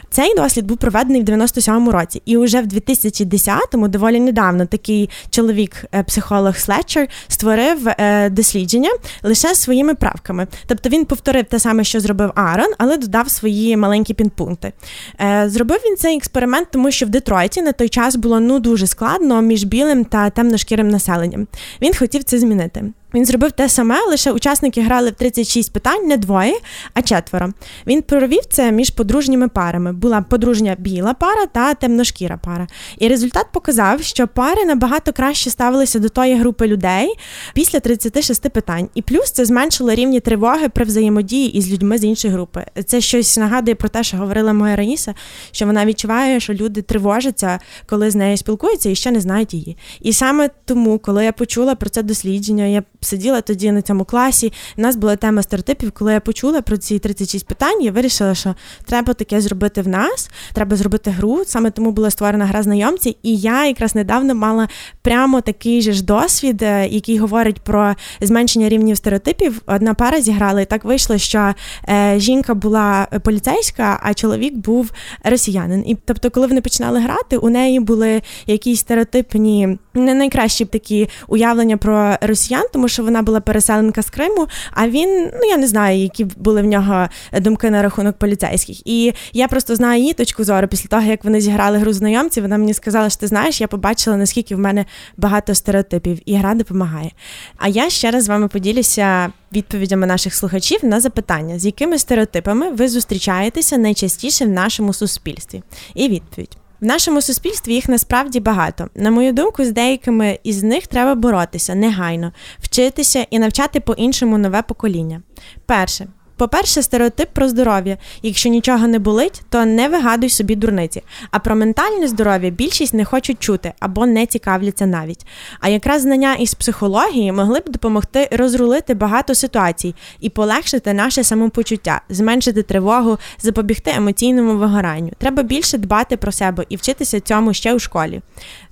Цей 0.10 0.36
дослід 0.36 0.66
був 0.66 0.78
проведений 0.78 1.22
в 1.22 1.26
97-му 1.26 1.92
році, 1.92 2.22
і 2.26 2.38
уже 2.38 2.62
в 2.62 2.66
2010-му, 2.66 3.88
доволі 3.88 4.20
недавно, 4.20 4.66
такий 4.66 5.10
чоловік-психолог 5.30 6.58
Флетчер 6.76 7.08
створив 7.28 7.88
е, 7.88 8.30
дослідження 8.30 8.90
лише 9.24 9.56
своїми 9.56 9.96
правками. 9.96 10.48
Тобто 10.68 10.90
він 10.90 11.06
повторив 11.06 11.46
те 11.46 11.60
саме, 11.60 11.84
що 11.84 12.00
зробив 12.00 12.32
Аарон, 12.36 12.74
але 12.78 12.98
додав 12.98 13.30
свої 13.30 13.78
маленькі 13.78 14.14
пінпункти. 14.14 14.74
Е, 15.22 15.50
зробив 15.50 15.80
він 15.86 15.98
цей 15.98 16.18
експеримент, 16.18 16.68
тому 16.72 16.92
що 16.92 17.06
в 17.06 17.10
Детройті 17.10 17.62
на 17.62 17.72
той 17.72 17.90
час 17.90 18.16
було 18.16 18.40
ну 18.40 18.60
дуже 18.60 18.88
складно 18.88 19.42
між 19.42 19.64
білим 19.64 20.06
та 20.06 20.30
темношкірим 20.30 20.88
населенням. 20.88 21.48
Він 21.82 21.94
хотів 21.96 22.24
це 22.24 22.40
змінити. 22.40 22.84
Він 23.16 23.26
зробив 23.26 23.52
те 23.52 23.70
саме, 23.70 24.02
лише 24.08 24.32
учасники 24.32 24.82
грали 24.82 25.10
в 25.10 25.14
36 25.14 25.74
питань 25.74 26.08
не 26.08 26.18
двоє, 26.18 26.54
а 26.94 27.02
четверо. 27.02 27.54
Він 27.88 28.02
провів 28.02 28.46
це 28.50 28.72
між 28.72 28.90
подружніми 28.90 29.48
парами. 29.48 29.94
Була 29.94 30.22
подружня 30.22 30.76
біла 30.80 31.14
пара 31.14 31.46
та 31.46 31.74
темношкіра 31.74 32.38
пара. 32.38 32.68
І 33.00 33.08
результат 33.08 33.46
показав, 33.52 34.04
що 34.04 34.28
пари 34.28 34.66
набагато 34.66 35.14
краще 35.14 35.50
ставилися 35.50 36.00
до 36.00 36.10
тої 36.10 36.36
групи 36.36 36.68
людей 36.68 37.16
після 37.54 37.80
36 37.80 38.50
питань. 38.50 38.90
І 38.96 39.02
плюс 39.02 39.32
це 39.32 39.46
зменшило 39.46 39.94
рівні 39.94 40.20
тривоги 40.20 40.70
при 40.70 40.86
взаємодії 40.86 41.58
із 41.58 41.72
людьми 41.72 41.98
з 41.98 42.04
іншої 42.04 42.34
групи. 42.34 42.66
Це 42.86 43.02
щось 43.02 43.38
нагадує 43.38 43.76
про 43.76 43.90
те, 43.90 44.04
що 44.04 44.18
говорила 44.18 44.54
моя 44.54 44.76
Раїса, 44.76 45.14
що 45.52 45.66
вона 45.66 45.86
відчуває, 45.86 46.40
що 46.40 46.54
люди 46.54 46.82
тривожаться, 46.82 47.60
коли 47.86 48.12
з 48.12 48.16
нею 48.16 48.38
спілкуються 48.38 48.90
і 48.90 48.96
ще 48.96 49.12
не 49.12 49.22
знають 49.22 49.54
її. 49.54 49.78
І 50.02 50.14
саме 50.14 50.50
тому, 50.66 51.00
коли 51.00 51.26
я 51.26 51.32
почула 51.32 51.76
про 51.76 51.90
це 51.90 52.04
дослідження, 52.04 52.66
я 52.66 52.84
сиділа 53.06 53.42
тоді 53.42 53.72
на 53.72 53.82
цьому 53.82 54.06
класі. 54.06 54.54
У 54.78 54.82
нас 54.82 54.96
була 54.96 55.16
тема 55.16 55.44
стереотипів. 55.44 55.92
Коли 55.92 56.14
я 56.14 56.20
почула 56.20 56.62
про 56.62 56.78
ці 56.78 57.00
36 57.00 57.48
питань, 57.48 57.82
я 57.82 57.92
вирішила, 57.92 58.36
що 58.36 58.56
треба 58.86 59.14
таке 59.14 59.42
зробити 59.42 59.82
в 59.82 59.88
нас, 59.88 60.30
треба 60.54 60.76
зробити 60.76 61.10
гру. 61.12 61.44
Саме 61.46 61.72
тому 61.72 61.92
була 61.92 62.10
створена 62.10 62.46
гра 62.46 62.64
знайомці. 62.64 63.18
І 63.24 63.38
я 63.38 63.66
якраз 63.66 63.96
недавно 63.96 64.36
мала 64.36 64.68
прямо 65.02 65.42
такий 65.42 65.82
же 65.82 65.94
ж 65.94 66.04
досвід, 66.04 66.62
е, 66.62 66.88
який 66.88 67.18
говорить 67.18 67.60
про 67.60 67.96
зменшення 68.22 68.70
рівнів 68.70 68.98
стереотипів. 68.98 69.62
Одна 69.66 69.94
пара 69.94 70.22
зіграла, 70.22 70.62
і 70.62 70.66
так 70.66 70.86
вийшло, 70.86 71.18
що 71.18 71.54
е, 71.90 72.16
жінка 72.18 72.54
була 72.54 73.08
поліцейська, 73.24 74.00
а 74.04 74.14
чоловік 74.14 74.56
був 74.56 74.92
росіянин. 75.24 75.84
І 75.88 75.98
тобто, 76.06 76.30
коли 76.30 76.48
вони 76.48 76.62
починали 76.62 77.00
грати, 77.00 77.38
у 77.38 77.50
неї 77.50 77.80
були 77.80 78.22
якісь 78.48 78.80
стереотипні, 78.80 79.78
не 79.96 80.14
найкращі 80.14 80.66
такі 80.66 81.10
уявлення 81.28 81.78
про 81.78 82.18
росіян, 82.22 82.64
тому 82.74 82.88
що 82.88 83.04
вона 83.04 83.22
була 83.22 83.40
переселенка 83.40 84.02
з 84.02 84.10
Криму. 84.10 84.48
А 84.72 84.88
він, 84.88 85.32
ну 85.34 85.50
я 85.50 85.58
не 85.58 85.68
знаю, 85.68 86.00
які 86.00 86.24
були 86.24 86.62
в 86.62 86.66
нього 86.66 87.08
думки 87.40 87.70
на 87.70 87.82
рахунок 87.82 88.18
поліцейських. 88.18 88.88
І 88.88 89.14
я 89.34 89.48
просто 89.48 89.76
знаю 89.76 90.02
її 90.02 90.14
точку 90.14 90.44
зору. 90.44 90.68
Після 90.68 90.90
того, 90.90 91.04
як 91.04 91.24
вони 91.24 91.42
зіграли 91.42 91.78
гру 91.78 91.94
знайомці, 91.94 92.42
вона 92.42 92.58
мені 92.58 92.74
сказала, 92.74 93.10
що 93.10 93.20
ти 93.20 93.28
знаєш, 93.28 93.62
я 93.62 93.68
побачила, 93.68 94.18
наскільки 94.18 94.56
в 94.56 94.60
мене 94.60 94.86
багато 95.18 95.56
стереотипів, 95.56 96.20
і 96.26 96.36
гра 96.36 96.54
допомагає. 96.54 97.12
А 97.58 97.68
я 97.68 97.90
ще 97.90 98.12
раз 98.12 98.24
з 98.24 98.28
вами 98.28 98.48
поділюся 98.48 99.32
відповідями 99.54 100.08
наших 100.08 100.36
слухачів 100.36 100.80
на 100.86 101.00
запитання, 101.00 101.60
з 101.60 101.66
якими 101.66 102.00
стереотипами 102.00 102.70
ви 102.72 102.90
зустрічаєтеся 102.90 103.78
найчастіше 103.78 104.46
в 104.46 104.50
нашому 104.50 104.94
суспільстві. 104.94 105.64
І 105.96 106.10
відповідь. 106.10 106.58
В 106.82 106.86
нашому 106.86 107.22
суспільстві 107.22 107.74
їх 107.74 107.90
насправді 107.90 108.40
багато. 108.40 108.90
На 108.96 109.12
мою 109.12 109.34
думку, 109.34 109.66
з 109.66 109.72
деякими 109.72 110.40
із 110.44 110.64
них 110.64 110.88
треба 110.88 111.16
боротися 111.16 111.76
негайно, 111.76 112.32
вчитися 112.60 113.26
і 113.30 113.40
навчати 113.40 113.80
по-іншому 113.80 114.38
нове 114.38 114.62
покоління. 114.62 115.22
Перше. 115.66 116.08
По-перше, 116.38 116.82
стереотип 116.82 117.30
про 117.34 117.50
здоров'я. 117.50 117.98
Якщо 118.22 118.50
нічого 118.50 118.88
не 118.88 119.00
болить, 119.00 119.42
то 119.50 119.66
не 119.66 119.88
вигадуй 119.88 120.30
собі 120.30 120.56
дурниці. 120.56 121.04
А 121.32 121.40
про 121.40 121.56
ментальне 121.56 122.08
здоров'я 122.08 122.50
більшість 122.50 122.94
не 122.94 123.06
хочуть 123.06 123.40
чути 123.40 123.74
або 123.80 124.06
не 124.06 124.26
цікавляться 124.26 124.86
навіть. 124.86 125.26
А 125.60 125.70
якраз 125.70 126.02
знання 126.02 126.34
із 126.34 126.54
психології 126.54 127.32
могли 127.32 127.60
б 127.60 127.70
допомогти 127.70 128.30
розрулити 128.32 128.94
багато 128.94 129.36
ситуацій 129.36 129.96
і 130.20 130.30
полегшити 130.30 130.94
наше 130.94 131.24
самопочуття, 131.24 132.02
зменшити 132.10 132.64
тривогу, 132.64 133.18
запобігти 133.40 133.92
емоційному 133.96 134.58
вигоранню. 134.58 135.12
Треба 135.18 135.44
більше 135.44 135.78
дбати 135.78 136.18
про 136.18 136.32
себе 136.32 136.66
і 136.70 136.76
вчитися 136.76 137.20
цьому 137.20 137.54
ще 137.54 137.74
у 137.74 137.80
школі. 137.80 138.22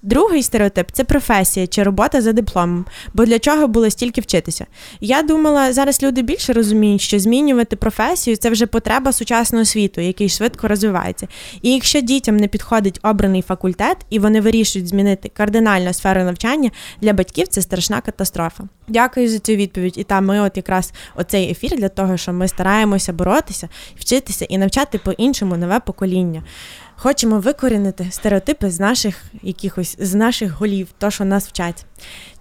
Другий 0.01 0.43
стереотип 0.43 0.87
це 0.91 1.03
професія 1.03 1.67
чи 1.67 1.83
робота 1.83 2.21
за 2.21 2.33
дипломом. 2.33 2.85
Бо 3.13 3.25
для 3.25 3.39
чого 3.39 3.67
було 3.67 3.89
стільки 3.89 4.21
вчитися? 4.21 4.65
Я 5.01 5.23
думала, 5.23 5.73
зараз 5.73 6.03
люди 6.03 6.21
більше 6.21 6.53
розуміють, 6.53 7.01
що 7.01 7.19
змінювати 7.53 7.75
професію 7.75 8.37
це 8.37 8.49
вже 8.49 8.65
потреба 8.65 9.13
сучасного 9.13 9.65
світу, 9.65 10.01
який 10.01 10.29
швидко 10.29 10.67
розвивається. 10.67 11.27
І 11.61 11.73
якщо 11.73 12.01
дітям 12.01 12.37
не 12.37 12.47
підходить 12.47 12.99
обраний 13.03 13.41
факультет 13.41 13.97
і 14.09 14.19
вони 14.19 14.41
вирішують 14.41 14.87
змінити 14.87 15.29
кардинальну 15.29 15.93
сферу 15.93 16.23
навчання, 16.23 16.71
для 17.01 17.13
батьків 17.13 17.47
це 17.47 17.61
страшна 17.61 18.01
катастрофа. 18.01 18.63
Дякую 18.87 19.29
за 19.29 19.39
цю 19.39 19.53
відповідь. 19.53 19.97
І 19.97 20.03
там 20.03 20.25
ми, 20.25 20.39
от 20.39 20.57
якраз 20.57 20.93
оцей 21.15 21.51
ефір 21.51 21.75
для 21.77 21.89
того, 21.89 22.17
що 22.17 22.33
ми 22.33 22.47
стараємося 22.47 23.13
боротися, 23.13 23.69
вчитися 23.99 24.45
і 24.45 24.57
навчати 24.57 24.97
по-іншому 24.97 25.57
нове 25.57 25.79
покоління. 25.79 26.43
Хочемо 26.95 27.39
викорінити 27.39 28.07
стереотипи 28.11 28.69
з 28.71 28.79
наших 28.79 29.23
якихось 29.43 29.95
з 29.99 30.13
наших 30.15 30.51
голів, 30.51 30.87
то 30.97 31.11
що 31.11 31.25
нас 31.25 31.47
вчать. 31.47 31.85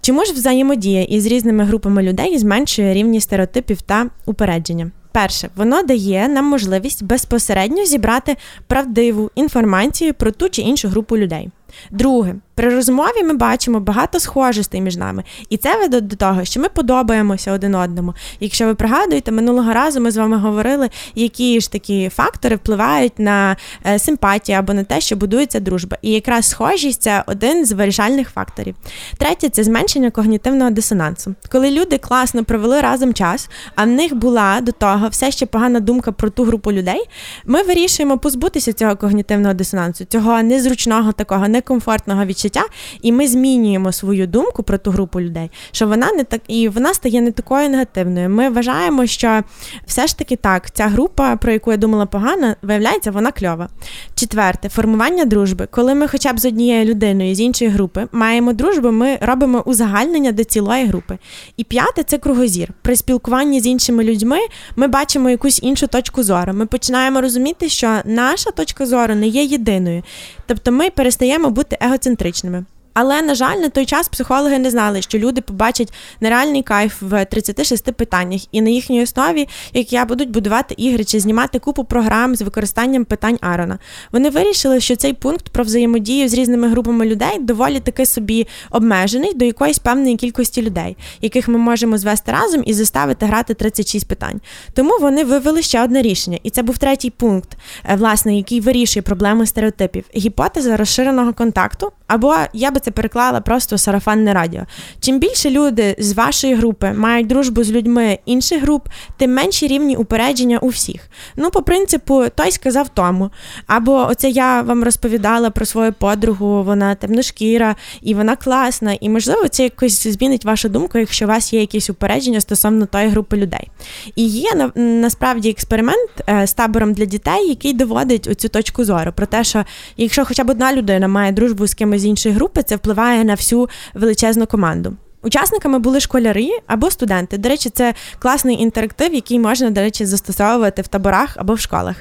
Чому 0.01 0.25
ж 0.25 0.33
взаємодія 0.33 1.03
із 1.03 1.25
різними 1.25 1.63
групами 1.63 2.03
людей 2.03 2.37
зменшує 2.37 2.93
рівні 2.93 3.21
стереотипів 3.21 3.81
та 3.81 4.09
упередження? 4.25 4.91
Перше, 5.13 5.49
воно 5.55 5.83
дає 5.83 6.27
нам 6.27 6.45
можливість 6.45 7.03
безпосередньо 7.03 7.85
зібрати 7.85 8.37
правдиву 8.67 9.31
інформацію 9.35 10.13
про 10.13 10.31
ту 10.31 10.49
чи 10.49 10.61
іншу 10.61 10.87
групу 10.87 11.17
людей. 11.17 11.49
Друге, 11.91 12.35
при 12.55 12.75
розмові 12.75 13.23
ми 13.23 13.33
бачимо 13.33 13.79
багато 13.79 14.19
схожостей 14.19 14.81
між 14.81 14.97
нами, 14.97 15.23
і 15.49 15.57
це 15.57 15.77
веде 15.77 16.01
до 16.01 16.15
того, 16.15 16.45
що 16.45 16.59
ми 16.59 16.69
подобаємося 16.69 17.51
один 17.51 17.75
одному. 17.75 18.13
Якщо 18.39 18.65
ви 18.65 18.75
пригадуєте, 18.75 19.31
минулого 19.31 19.73
разу 19.73 20.01
ми 20.01 20.11
з 20.11 20.17
вами 20.17 20.37
говорили, 20.37 20.89
які 21.15 21.61
ж 21.61 21.71
такі 21.71 22.09
фактори 22.09 22.55
впливають 22.55 23.19
на 23.19 23.57
е, 23.85 23.99
симпатію 23.99 24.57
або 24.57 24.73
на 24.73 24.83
те, 24.83 25.01
що 25.01 25.15
будується 25.15 25.59
дружба. 25.59 25.97
І 26.01 26.11
якраз 26.11 26.45
схожість 26.45 27.01
це 27.01 27.23
один 27.27 27.65
з 27.65 27.71
вирішальних 27.71 28.29
факторів. 28.29 28.75
Третє 29.17 29.49
це 29.49 29.63
зменшення 29.63 30.11
когнітивного 30.11 30.71
дисонансу. 30.71 31.35
Коли 31.51 31.71
люди 31.71 31.97
класно 31.97 32.43
провели 32.43 32.81
разом 32.81 33.13
час, 33.13 33.49
а 33.75 33.83
в 33.83 33.87
них 33.87 34.15
була 34.15 34.61
до 34.61 34.71
того 34.71 35.07
все 35.07 35.31
ще 35.31 35.45
погана 35.45 35.79
думка 35.79 36.11
про 36.11 36.29
ту 36.29 36.43
групу 36.43 36.71
людей, 36.71 37.09
ми 37.45 37.63
вирішуємо 37.63 38.17
позбутися 38.17 38.73
цього 38.73 38.95
когнітивного 38.95 39.53
дисонансу, 39.53 40.05
цього 40.05 40.43
незручного 40.43 41.11
такого 41.11 41.47
некомфортного 41.47 42.25
відчуття 42.25 42.42
відчуття, 42.43 42.65
і 43.01 43.11
ми 43.11 43.27
змінюємо 43.27 43.91
свою 43.91 44.27
думку 44.27 44.63
про 44.63 44.77
ту 44.77 44.91
групу 44.91 45.21
людей, 45.21 45.51
що 45.71 45.87
вона 45.87 46.11
не 46.11 46.23
так 46.23 46.41
і 46.47 46.69
вона 46.69 46.93
стає 46.93 47.21
не 47.21 47.31
такою 47.31 47.69
негативною. 47.69 48.29
Ми 48.29 48.49
вважаємо, 48.49 49.05
що 49.05 49.41
все 49.85 50.07
ж 50.07 50.17
таки 50.17 50.35
так, 50.35 50.71
ця 50.71 50.87
група, 50.87 51.35
про 51.35 51.51
яку 51.51 51.71
я 51.71 51.77
думала 51.77 52.05
погано, 52.05 52.55
виявляється, 52.61 53.11
вона 53.11 53.31
кльова. 53.31 53.69
Четверте 54.15 54.69
формування 54.69 55.25
дружби. 55.25 55.67
Коли 55.71 55.95
ми, 55.95 56.07
хоча 56.07 56.33
б 56.33 56.39
з 56.39 56.45
однією 56.45 56.85
людиною 56.85 57.35
з 57.35 57.39
іншої 57.39 57.71
групи, 57.71 58.07
маємо 58.11 58.53
дружбу, 58.53 58.91
ми 58.91 59.17
робимо 59.21 59.61
узагальнення 59.65 60.31
до 60.31 60.43
цілої 60.43 60.85
групи. 60.85 61.17
І 61.57 61.63
п'яте 61.63 62.03
це 62.03 62.17
кругозір. 62.17 62.69
При 62.81 62.95
спілкуванні 62.95 63.59
з 63.59 63.67
іншими 63.67 64.03
людьми 64.03 64.37
ми 64.75 64.87
бачимо 64.87 65.29
якусь 65.29 65.59
іншу 65.63 65.87
точку 65.87 66.23
зору. 66.23 66.53
Ми 66.53 66.65
починаємо 66.65 67.21
розуміти, 67.21 67.69
що 67.69 68.01
наша 68.05 68.51
точка 68.51 68.85
зору 68.85 69.15
не 69.15 69.27
є 69.27 69.43
єдиною. 69.43 70.03
Тобто 70.47 70.71
ми 70.71 70.89
перестаємо 70.89 71.49
бути 71.49 71.77
егоцентричними. 71.81 72.32
içinimi. 72.33 72.65
Але 72.93 73.21
на 73.21 73.35
жаль, 73.35 73.57
на 73.57 73.69
той 73.69 73.85
час 73.85 74.07
психологи 74.07 74.59
не 74.59 74.71
знали, 74.71 75.01
що 75.01 75.17
люди 75.17 75.41
побачать 75.41 75.93
нереальний 76.21 76.63
кайф 76.63 77.01
в 77.01 77.25
36 77.25 77.91
питаннях, 77.91 78.41
і 78.51 78.61
на 78.61 78.69
їхній 78.69 79.03
основі, 79.03 79.47
як 79.73 79.93
я 79.93 80.05
будуть 80.05 80.29
будувати 80.29 80.75
ігри 80.77 81.03
чи 81.03 81.19
знімати 81.19 81.59
купу 81.59 81.83
програм 81.83 82.35
з 82.35 82.41
використанням 82.41 83.05
питань 83.05 83.37
Арона. 83.41 83.79
Вони 84.11 84.29
вирішили, 84.29 84.79
що 84.79 84.95
цей 84.95 85.13
пункт 85.13 85.49
про 85.49 85.63
взаємодію 85.63 86.29
з 86.29 86.33
різними 86.33 86.67
групами 86.67 87.05
людей 87.05 87.39
доволі 87.39 87.79
таки 87.79 88.05
собі 88.05 88.47
обмежений 88.71 89.33
до 89.33 89.45
якоїсь 89.45 89.79
певної 89.79 90.15
кількості 90.15 90.61
людей, 90.61 90.97
яких 91.21 91.47
ми 91.47 91.57
можемо 91.57 91.97
звести 91.97 92.31
разом 92.31 92.63
і 92.65 92.73
заставити 92.73 93.25
грати 93.25 93.53
36 93.53 94.07
питань. 94.07 94.41
Тому 94.73 94.97
вони 95.01 95.23
вивели 95.23 95.61
ще 95.61 95.83
одне 95.83 96.01
рішення, 96.01 96.39
і 96.43 96.49
це 96.49 96.63
був 96.63 96.77
третій 96.77 97.09
пункт, 97.09 97.57
е, 97.89 97.95
власне, 97.95 98.37
який 98.37 98.59
вирішує 98.59 99.03
проблему 99.03 99.45
стереотипів: 99.45 100.03
гіпотеза 100.15 100.77
розширеного 100.77 101.33
контакту, 101.33 101.91
або 102.07 102.35
я 102.53 102.71
би 102.71 102.79
це 102.83 102.91
переклала 102.91 103.41
просто 103.41 103.77
сарафанне 103.77 104.33
радіо. 104.33 104.61
Чим 104.99 105.19
більше 105.19 105.49
люди 105.49 105.95
з 105.99 106.13
вашої 106.13 106.55
групи 106.55 106.91
мають 106.91 107.27
дружбу 107.27 107.63
з 107.63 107.71
людьми 107.71 108.19
інших 108.25 108.61
груп, 108.61 108.87
тим 109.17 109.33
менші 109.33 109.67
рівні 109.67 109.95
упередження 109.95 110.57
у 110.57 110.67
всіх. 110.67 111.01
Ну, 111.35 111.49
по 111.49 111.61
принципу, 111.61 112.23
той 112.35 112.51
сказав 112.51 112.89
тому. 112.89 113.29
Або 113.67 114.07
оце 114.09 114.29
я 114.29 114.61
вам 114.61 114.83
розповідала 114.83 115.49
про 115.49 115.65
свою 115.65 115.93
подругу, 115.93 116.63
вона 116.63 116.95
темношкіра, 116.95 117.75
і 118.01 118.13
вона 118.13 118.35
класна, 118.35 118.97
і 119.01 119.09
можливо 119.09 119.47
це 119.47 119.63
якось 119.63 120.07
змінить 120.07 120.45
вашу 120.45 120.69
думку, 120.69 120.97
якщо 120.97 121.25
у 121.25 121.27
вас 121.27 121.53
є 121.53 121.59
якісь 121.59 121.89
упередження 121.89 122.41
стосовно 122.41 122.85
тої 122.85 123.07
групи 123.07 123.37
людей. 123.37 123.69
І 124.15 124.25
є 124.25 124.71
насправді 124.75 125.49
експеримент 125.49 126.09
е, 126.29 126.47
з 126.47 126.53
табором 126.53 126.93
для 126.93 127.05
дітей, 127.05 127.49
який 127.49 127.73
доводить 127.73 128.27
оцю 128.27 128.49
точку 128.49 128.85
зору 128.85 129.11
про 129.15 129.25
те, 129.25 129.43
що 129.43 129.65
якщо 129.97 130.25
хоча 130.25 130.43
б 130.43 130.49
одна 130.49 130.73
людина 130.73 131.07
має 131.07 131.31
дружбу 131.31 131.67
з 131.67 131.73
кимось 131.73 132.01
з 132.01 132.05
іншої 132.05 132.35
групи, 132.35 132.63
це 132.63 132.72
впливає 132.75 133.23
на 133.23 133.33
всю 133.33 133.69
величезну 133.93 134.47
команду. 134.47 134.97
Учасниками 135.23 135.79
були 135.79 135.99
школяри 135.99 136.49
або 136.67 136.91
студенти. 136.91 137.37
До 137.37 137.49
речі, 137.49 137.69
це 137.69 137.93
класний 138.19 138.61
інтерактив, 138.61 139.13
який 139.13 139.39
можна, 139.39 139.69
до 139.69 139.81
речі, 139.81 140.05
застосовувати 140.05 140.81
в 140.81 140.87
таборах 140.87 141.37
або 141.37 141.53
в 141.53 141.59
школах. 141.59 141.95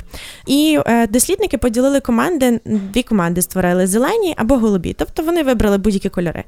І 0.46 0.78
е, 0.86 1.06
дослідники 1.06 1.58
поділили 1.58 2.00
команди, 2.00 2.60
дві 2.64 3.02
команди 3.02 3.42
створили 3.42 3.86
зелені 3.86 4.34
або 4.36 4.56
голубі, 4.56 4.94
тобто 4.98 5.22
вони 5.22 5.42
вибрали 5.42 5.78
будь-які 5.78 6.08
кольори. 6.08 6.44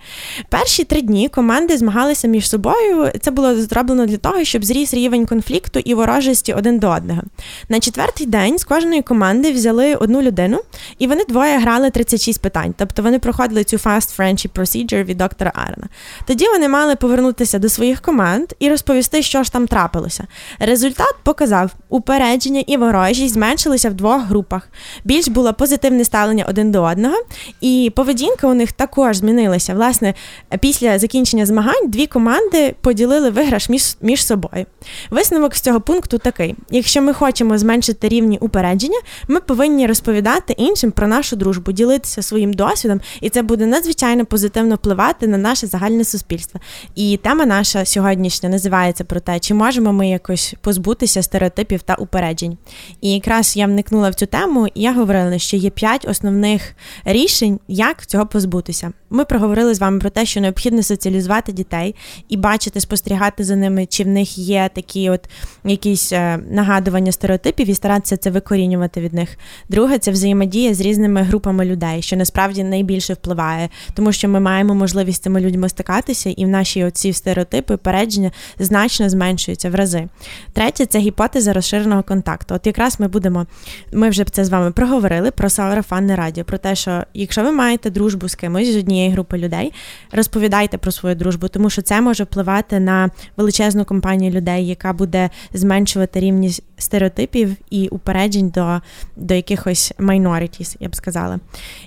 Перші 0.49 0.85
три 0.85 1.03
дні 1.03 1.29
команди 1.29 1.77
змагалися 1.77 2.29
між 2.29 2.49
собою. 2.49 3.11
Це 3.21 3.31
було 3.31 3.57
зроблено 3.57 4.07
для 4.07 4.17
того, 4.17 4.45
щоб 4.45 4.65
зріс 4.65 4.95
рівень 4.95 5.27
конфлікту 5.27 5.79
і 5.79 5.95
ворожості 5.95 6.53
один 6.53 6.79
до 6.79 6.91
одного. 6.91 7.23
На 7.69 7.81
четвертий 7.81 8.27
день 8.27 8.59
з 8.59 8.65
кожної 8.65 9.03
команди 9.03 9.53
взяли 9.53 9.95
одну 9.95 10.23
людину, 10.23 10.61
і 10.99 11.07
вони 11.07 11.25
двоє 11.29 11.59
грали 11.59 11.91
36 11.91 12.43
питань. 12.43 12.75
Тобто 12.79 13.03
вони 13.03 13.19
проходили 13.19 13.65
цю 13.65 13.77
fast 13.77 14.19
friendship 14.19 14.51
procedure 14.51 15.05
від 15.05 15.17
доктора 15.17 15.53
Арена. 15.55 15.89
Тоді 16.27 16.49
вони 16.49 16.64
вони 16.65 16.73
мали 16.73 16.97
повернутися 16.97 17.59
до 17.59 17.69
своїх 17.69 18.01
команд 18.01 18.53
і 18.59 18.69
розповісти, 18.69 19.23
що 19.23 19.43
ж 19.43 19.53
там 19.53 19.67
трапилося. 19.67 20.27
Результат 20.59 21.15
показав, 21.23 21.71
упередження 21.89 22.65
і 22.67 22.77
ворожість 22.77 23.35
зменшилися 23.35 23.91
в 23.91 23.95
двох 23.95 24.23
групах. 24.23 24.69
Більш 25.05 25.29
було 25.29 25.55
позитивне 25.55 26.05
ставлення 26.05 26.45
один 26.49 26.73
до 26.73 26.83
одного, 26.83 27.15
і 27.61 27.93
поведінка 27.97 28.47
у 28.47 28.55
них 28.55 28.73
також 28.73 29.17
змінилася. 29.17 29.75
Власне, 29.75 30.15
після 30.61 30.99
закінчення 30.99 31.47
змагань 31.47 31.89
дві 31.89 32.07
команди 32.07 32.75
поділили 32.81 33.31
виграш 33.31 33.69
між, 33.69 33.97
між 34.01 34.27
собою. 34.27 34.67
Висновок 35.11 35.57
з 35.57 35.61
цього 35.61 35.81
пункту 35.81 36.19
такий: 36.19 36.55
якщо 36.71 37.03
ми 37.03 37.13
хочемо 37.13 37.59
зменшити 37.59 38.09
рівні 38.09 38.39
упередження, 38.41 38.99
ми 39.29 39.41
повинні 39.41 39.87
розповідати 39.87 40.53
іншим 40.53 40.91
про 40.91 41.09
нашу 41.09 41.37
дружбу, 41.37 41.73
ділитися 41.73 42.23
своїм 42.23 42.53
досвідом, 42.53 43.01
і 43.21 43.31
це 43.31 43.43
буде 43.43 43.67
надзвичайно 43.67 44.27
позитивно 44.27 44.75
впливати 44.75 45.27
на 45.27 45.39
наше 45.39 45.67
загальне 45.67 46.05
суспільство 46.05 46.54
суспільства. 46.55 46.61
І 46.95 47.17
тема 47.17 47.47
наша 47.47 47.85
сьогоднішня 47.85 48.49
називається 48.49 49.05
про 49.05 49.21
те, 49.21 49.39
чи 49.39 49.55
можемо 49.55 49.93
ми 49.93 50.09
якось 50.09 50.55
позбутися 50.61 51.23
стереотипів 51.23 51.83
та 51.83 51.95
упереджень. 51.95 52.59
І 53.01 53.13
якраз 53.13 53.57
я 53.57 53.67
вникнула 53.67 54.11
в 54.11 54.15
цю 54.15 54.27
тему, 54.27 54.69
і 54.75 54.83
я 54.83 54.93
говорила, 54.93 55.39
що 55.39 55.57
є 55.57 55.71
п'ять 55.71 56.09
основних 56.09 56.75
рішень, 57.05 57.61
як 57.69 58.07
цього 58.07 58.27
позбутися. 58.27 58.93
Ми 59.11 59.25
проговорили 59.25 59.75
з 59.75 59.79
вами 59.79 59.99
про 59.99 60.11
те, 60.11 60.27
що 60.27 60.41
необхідно 60.41 60.83
соціалізувати 60.83 61.53
дітей 61.53 61.95
і 62.29 62.37
бачити, 62.37 62.81
спостерігати 62.81 63.45
за 63.45 63.57
ними, 63.57 63.87
чи 63.87 64.05
в 64.05 64.07
них 64.07 64.39
є 64.39 64.71
такі 64.75 65.11
от 65.11 65.29
якісь 65.65 66.13
е, 66.13 66.39
нагадування 66.51 67.13
стереотипів, 67.13 67.71
і 67.71 67.75
старатися 67.75 68.17
це 68.17 68.31
викорінювати 68.31 69.01
від 69.01 69.15
них. 69.15 69.39
Друге, 69.69 69.99
це 69.99 70.11
взаємодія 70.11 70.75
з 70.75 70.81
різними 70.81 71.23
групами 71.23 71.65
людей, 71.65 72.03
що 72.03 72.17
насправді 72.17 72.65
найбільше 72.65 73.15
впливає, 73.15 73.69
тому 73.95 74.13
що 74.13 74.29
ми 74.29 74.41
маємо 74.41 74.75
можливість 74.75 75.19
з 75.19 75.21
цими 75.21 75.41
людьми 75.41 75.69
стикатися, 75.69 76.31
і 76.37 76.44
в 76.45 76.49
наші 76.49 76.85
оці 76.85 77.13
стереотипи 77.13 77.77
передження 77.77 78.31
значно 78.59 79.09
зменшуються 79.09 79.71
в 79.71 79.75
рази. 79.75 80.09
Третє 80.53 80.87
це 80.87 80.99
гіпотеза 80.99 81.53
розширеного 81.53 82.03
контакту. 82.03 82.55
От 82.55 82.67
якраз 82.67 83.01
ми 83.01 83.09
будемо, 83.09 83.47
ми 83.93 84.09
вже 84.09 84.25
це 84.25 84.45
з 84.45 84.49
вами 84.49 84.71
проговорили 84.71 85.31
про 85.31 85.51
сарафанне 85.51 86.17
радіо, 86.17 86.45
про 86.45 86.59
те, 86.59 86.75
що 86.75 87.03
якщо 87.15 87.43
ви 87.43 87.53
маєте 87.53 87.91
дружбу 87.91 88.29
з 88.29 88.35
кимось 88.35 88.73
з 88.73 88.77
однієї 88.77 89.11
групи 89.11 89.39
людей, 89.39 89.73
розповідайте 90.13 90.79
про 90.79 90.93
свою 90.93 91.15
дружбу, 91.15 91.49
тому 91.49 91.71
що 91.71 91.83
це 91.83 92.01
може 92.01 92.25
впливати 92.25 92.81
на 92.81 93.11
величезну 93.37 93.85
компанію 93.85 94.33
людей, 94.33 94.67
яка 94.67 94.93
буде 94.93 95.31
зменшувати 95.53 96.21
рівність 96.21 96.63
стереотипів 96.79 97.57
і 97.71 97.89
упереджень 97.89 98.49
до 98.49 98.81
до 99.17 99.35
якихось 99.35 99.93
minorities, 99.99 100.77
я 100.81 100.89
б 100.89 100.97
сказала. 100.97 101.41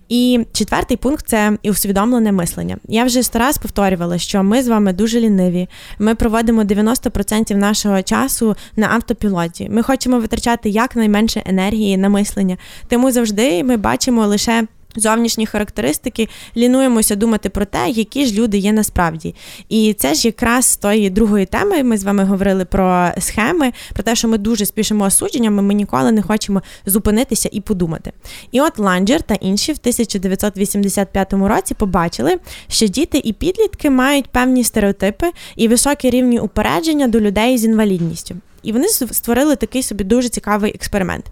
І 0.10 0.45
четвертий 0.54 0.97
пункт 0.97 1.28
це 1.28 1.58
усвідомлене 1.63 2.32
мислення. 2.32 2.78
Я 2.88 3.04
вже 3.04 3.23
сто 3.23 3.39
раз 3.39 3.58
повторювала, 3.58 4.17
що 4.17 4.43
ми 4.43 4.63
з 4.63 4.67
вами 4.67 4.93
дуже 4.93 5.19
ліниві. 5.19 5.67
Ми 6.00 6.15
проводимо 6.15 6.63
90% 6.63 7.56
нашого 7.56 8.02
часу 8.02 8.56
на 8.76 8.88
автопілоті. 8.88 9.69
Ми 9.69 9.84
хочемо 9.84 10.19
витрачати 10.19 10.69
якнайменше 10.69 11.43
енергії 11.45 11.97
на 11.97 12.10
мислення, 12.10 12.58
тому 12.88 13.12
завжди 13.12 13.63
ми 13.63 13.78
бачимо 13.78 14.28
лише 14.28 14.67
зовнішні 14.98 15.46
характеристики, 15.46 16.28
лінуємося 16.58 17.16
думати 17.16 17.50
про 17.50 17.66
те, 17.66 17.90
які 17.90 18.26
ж 18.26 18.34
люди 18.34 18.58
є 18.58 18.74
насправді. 18.74 19.36
І 19.70 19.94
це 19.94 20.14
ж 20.14 20.28
якраз 20.28 20.66
з 20.66 20.78
тої 20.78 21.10
другої 21.10 21.46
теми. 21.46 21.84
Ми 21.84 21.98
з 21.98 22.04
вами 22.04 22.24
говорили 22.24 22.66
про 22.66 23.10
схеми, 23.20 23.74
про 23.94 24.04
те, 24.04 24.16
що 24.16 24.28
ми 24.28 24.38
дуже 24.38 24.66
спішимо 24.66 25.06
осудженнями, 25.06 25.62
ми 25.62 25.74
ніколи 25.74 26.12
не 26.12 26.22
хочемо 26.22 26.62
зупинитися 26.86 27.50
і 27.52 27.62
подумати. 27.62 28.12
І 28.52 28.62
от 28.62 28.80
Ланджер 28.80 29.22
та 29.22 29.34
інші 29.34 29.72
в 29.72 29.78
1985 29.80 31.34
році 31.34 31.74
побачили, 31.74 32.40
що 32.68 32.88
діти 32.88 33.22
і 33.24 33.34
підлітки 33.34 33.90
мають 33.90 34.28
певні 34.28 34.64
стереотипи 34.64 35.32
і 35.56 35.68
високі 35.68 36.10
рівні 36.10 36.40
упередження 36.40 37.08
до 37.08 37.20
людей 37.20 37.58
з 37.58 37.66
інвалідністю. 37.66 38.36
І 38.68 38.72
вони 38.72 38.88
створили 38.88 39.56
такий 39.56 39.84
собі 39.84 40.04
дуже 40.04 40.30
цікавий 40.30 40.72
експеримент. 40.76 41.26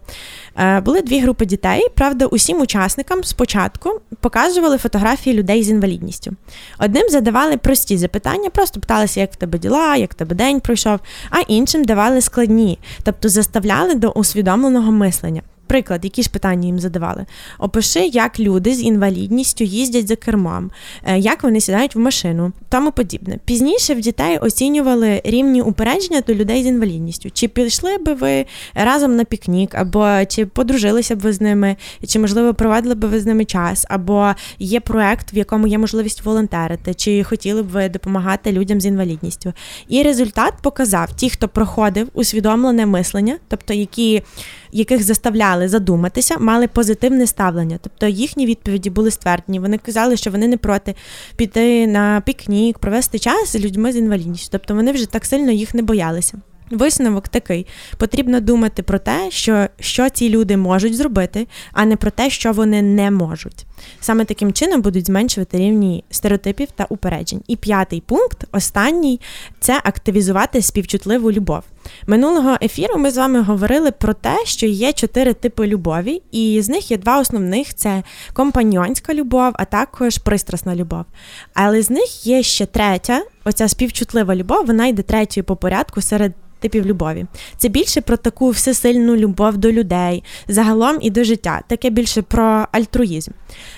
Е, 0.58 0.80
були 0.82 1.02
дві 1.02 1.19
групи 1.19 1.45
дітей. 1.45 1.88
Правда, 1.95 2.26
усім 2.26 2.62
учасникам 2.62 3.24
спочатку 3.24 4.02
показували 4.19 4.78
фотографії 4.78 5.36
людей 5.36 5.63
з 5.63 5.69
інвалідністю. 5.69 6.32
Одним 6.80 7.10
задавали 7.10 7.58
прості 7.58 7.98
запитання, 7.98 8.50
просто 8.50 8.80
питалися, 8.80 9.19
як 9.19 9.34
в 9.34 9.36
тебе 9.36 9.60
діла, 9.60 9.95
як 9.95 10.12
в 10.12 10.13
тебе 10.13 10.36
день 10.36 10.60
пройшов, 10.60 11.00
а 11.30 11.39
іншим 11.39 11.84
давали 11.84 12.21
складні, 12.21 12.80
тобто 13.04 13.30
заставляли 13.30 13.95
до 13.95 14.10
усвідомленого 14.10 14.91
мислення. 14.91 15.41
Приклад, 15.67 16.04
які 16.04 16.23
ж 16.23 16.30
питання 16.30 16.65
їм 16.65 16.80
задавали. 16.80 17.25
Опиши, 17.60 17.99
як 17.99 18.39
люди 18.39 18.73
з 18.73 18.82
інвалідністю 18.84 19.63
їздять 19.63 20.08
за 20.08 20.15
кермом, 20.15 20.71
е, 21.04 21.19
як 21.19 21.43
вони 21.43 21.62
сідають 21.62 21.95
в 21.95 21.99
машину, 21.99 22.51
тому 22.69 22.91
подібне. 22.91 23.38
Пізніше 23.45 23.93
в 23.93 23.99
дітей 23.99 24.38
оцінювали 24.38 25.21
рівні 25.25 25.62
упередження 25.62 26.21
до 26.28 26.34
людей 26.34 26.63
з 26.63 26.65
інвалідністю. 26.65 27.30
Чи 27.34 27.47
пішли 27.47 27.97
би 27.97 28.13
ви 28.13 28.45
разом 28.73 29.15
на 29.15 29.23
пікнік, 29.23 29.75
або 29.75 30.25
чи 30.28 30.45
подружилися 30.45 31.15
б 31.15 31.19
ви 31.19 31.34
з 31.34 31.41
ними, 31.41 31.75
чи, 32.08 32.19
можливо, 32.19 32.54
проводили 32.54 32.95
б 32.95 33.06
ви 33.06 33.19
з 33.19 33.25
ними 33.25 33.45
час, 33.45 33.86
або 33.89 34.34
є 34.60 34.80
проект, 34.80 35.34
в 35.34 35.38
якому 35.38 35.67
є 35.67 35.78
можливість 35.78 36.25
волонтерити, 36.25 36.93
чи 36.93 37.23
хотіли 37.23 37.63
б 37.63 37.67
ви 37.67 37.89
допомагати 37.89 38.51
людям 38.51 38.82
з 38.82 38.86
інвалідністю. 38.86 39.54
І 39.88 40.04
результат 40.04 40.54
показав: 40.62 41.13
ті, 41.13 41.30
хто 41.30 41.47
проходив 41.47 42.10
усвідомлене 42.13 42.86
мислення, 42.86 43.38
тобто 43.47 43.73
які. 43.73 44.23
Яких 44.71 45.04
заставляли 45.04 45.67
задуматися, 45.67 46.38
мали 46.38 46.67
позитивне 46.67 47.28
ставлення. 47.28 47.80
Тобто 47.82 48.08
їхні 48.08 48.45
відповіді 48.45 48.89
були 48.89 49.12
ствердні. 49.12 49.60
Вони 49.60 49.78
казали, 49.78 50.17
що 50.17 50.32
вони 50.32 50.47
не 50.47 50.58
проти 50.58 50.95
піти 51.36 51.88
на 51.88 52.21
пікнік, 52.25 52.80
провести 52.80 53.19
час 53.19 53.51
з 53.51 53.60
людьми 53.60 53.91
з 53.91 53.97
інвалідністю. 53.97 54.49
Тобто 54.51 54.75
вони 54.75 54.91
вже 54.91 55.06
так 55.06 55.25
сильно 55.25 55.51
їх 55.51 55.73
не 55.73 55.82
боялися. 55.82 56.38
Висновок 56.71 57.28
такий: 57.28 57.65
потрібно 57.97 58.39
думати 58.39 58.84
про 58.84 58.99
те, 58.99 59.28
що 59.32 59.67
що 59.80 60.10
ці 60.10 60.30
люди 60.30 60.58
можуть 60.58 60.95
зробити, 60.95 61.47
а 61.73 61.86
не 61.86 61.95
про 61.95 62.12
те, 62.12 62.30
що 62.30 62.51
вони 62.51 62.82
не 62.82 63.12
можуть. 63.12 63.65
Саме 64.00 64.26
таким 64.26 64.54
чином 64.54 64.82
будуть 64.82 65.06
зменшувати 65.06 65.58
рівні 65.58 66.04
стереотипів 66.10 66.67
та 66.76 66.86
упереджень. 66.89 67.41
І 67.48 67.56
п'ятий 67.56 68.02
пункт, 68.02 68.43
останній 68.52 69.21
це 69.60 69.82
активізувати 69.84 70.62
співчутливу 70.62 71.32
любов. 71.32 71.63
Минулого 72.08 72.58
ефіру 72.62 72.98
ми 72.98 73.12
з 73.12 73.17
вами 73.17 73.41
говорили 73.41 73.91
про 73.91 74.13
те, 74.13 74.38
що 74.45 74.65
є 74.65 74.93
чотири 74.93 75.34
типи 75.34 75.67
любові, 75.67 76.21
і 76.32 76.62
з 76.62 76.69
них 76.69 76.91
є 76.91 76.98
два 76.98 77.19
основних: 77.19 77.76
це 77.76 78.04
компаньонська 78.34 79.13
любов, 79.13 79.54
а 79.56 79.65
також 79.65 80.17
пристрасна 80.17 80.76
любов. 80.76 81.06
Але 81.54 81.82
з 81.82 81.89
них 81.89 82.28
є 82.28 82.43
ще 82.43 82.65
третя, 82.65 83.21
оця 83.43 83.67
співчутлива 83.67 84.36
любов, 84.36 84.65
вона 84.65 84.88
йде 84.88 85.02
третьою 85.02 85.43
по 85.43 85.56
порядку 85.56 86.02
серед 86.02 86.34
типів 86.60 86.86
любові. 86.86 87.26
Це 87.58 87.69
більше 87.69 88.02
про 88.02 88.17
таку 88.17 88.50
всесильну 88.50 89.15
любов 89.15 89.58
до 89.58 89.71
людей, 89.71 90.24
загалом 90.48 90.98
і 91.02 91.10
до 91.10 91.24
життя, 91.24 91.62
таке 91.67 91.89
більше 91.89 92.21
про 92.21 92.67
альтруїзм. 92.71 93.32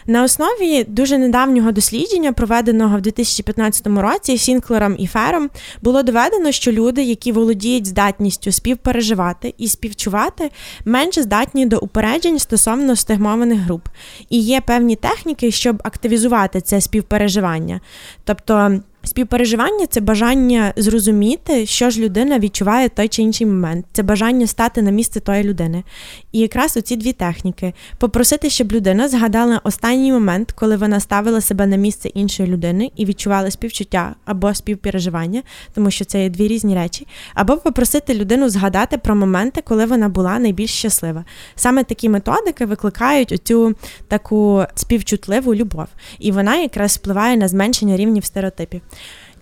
На 0.05 0.23
основі 0.23 0.83
дуже 0.83 1.17
недавнього 1.17 1.71
дослідження, 1.71 2.33
проведеного 2.33 2.97
в 2.97 3.01
2015 3.01 3.87
році 3.87 4.37
Сінклером 4.37 4.95
і 4.99 5.07
Фером, 5.07 5.49
було 5.81 6.03
доведено, 6.03 6.51
що 6.51 6.71
люди, 6.71 7.03
які 7.03 7.31
володіють 7.31 7.87
здатністю 7.87 8.51
співпереживати 8.51 9.53
і 9.57 9.67
співчувати, 9.67 10.51
менше 10.85 11.23
здатні 11.23 11.65
до 11.65 11.79
упереджень 11.79 12.39
стосовно 12.39 12.95
стигмованих 12.95 13.59
груп. 13.59 13.87
І 14.29 14.39
є 14.39 14.61
певні 14.61 14.95
техніки, 14.95 15.51
щоб 15.51 15.81
активізувати 15.83 16.61
це 16.61 16.81
співпереживання. 16.81 17.81
Тобто 18.23 18.79
Співпереживання 19.07 19.87
це 19.87 20.01
бажання 20.01 20.73
зрозуміти, 20.77 21.65
що 21.65 21.89
ж 21.89 22.01
людина 22.01 22.39
відчуває 22.39 22.89
той 22.89 23.07
чи 23.07 23.21
інший 23.21 23.47
момент. 23.47 23.85
Це 23.93 24.03
бажання 24.03 24.47
стати 24.47 24.81
на 24.81 24.91
місце 24.91 25.19
тої 25.19 25.43
людини. 25.43 25.83
І 26.31 26.39
якраз 26.39 26.77
оці 26.77 26.95
дві 26.95 27.13
техніки: 27.13 27.73
попросити, 27.97 28.49
щоб 28.49 28.71
людина 28.71 29.07
згадала 29.07 29.61
останній 29.63 30.11
момент, 30.11 30.51
коли 30.51 30.77
вона 30.77 30.99
ставила 30.99 31.41
себе 31.41 31.67
на 31.67 31.75
місце 31.75 32.09
іншої 32.09 32.49
людини 32.49 32.91
і 32.95 33.05
відчувала 33.05 33.51
співчуття 33.51 34.15
або 34.25 34.53
співпереживання, 34.53 35.43
тому 35.73 35.91
що 35.91 36.05
це 36.05 36.23
є 36.23 36.29
дві 36.29 36.47
різні 36.47 36.75
речі, 36.75 37.07
або 37.33 37.57
попросити 37.57 38.13
людину 38.13 38.49
згадати 38.49 38.97
про 38.97 39.15
моменти, 39.15 39.61
коли 39.65 39.85
вона 39.85 40.09
була 40.09 40.39
найбільш 40.39 40.71
щаслива. 40.71 41.25
Саме 41.55 41.83
такі 41.83 42.09
методики 42.09 42.65
викликають 42.65 43.31
оцю 43.31 43.75
таку 44.07 44.65
співчутливу 44.75 45.55
любов, 45.55 45.87
і 46.19 46.31
вона 46.31 46.55
якраз 46.55 46.97
впливає 46.97 47.37
на 47.37 47.47
зменшення 47.47 47.97
рівнів 47.97 48.25
стереотипів. 48.25 48.81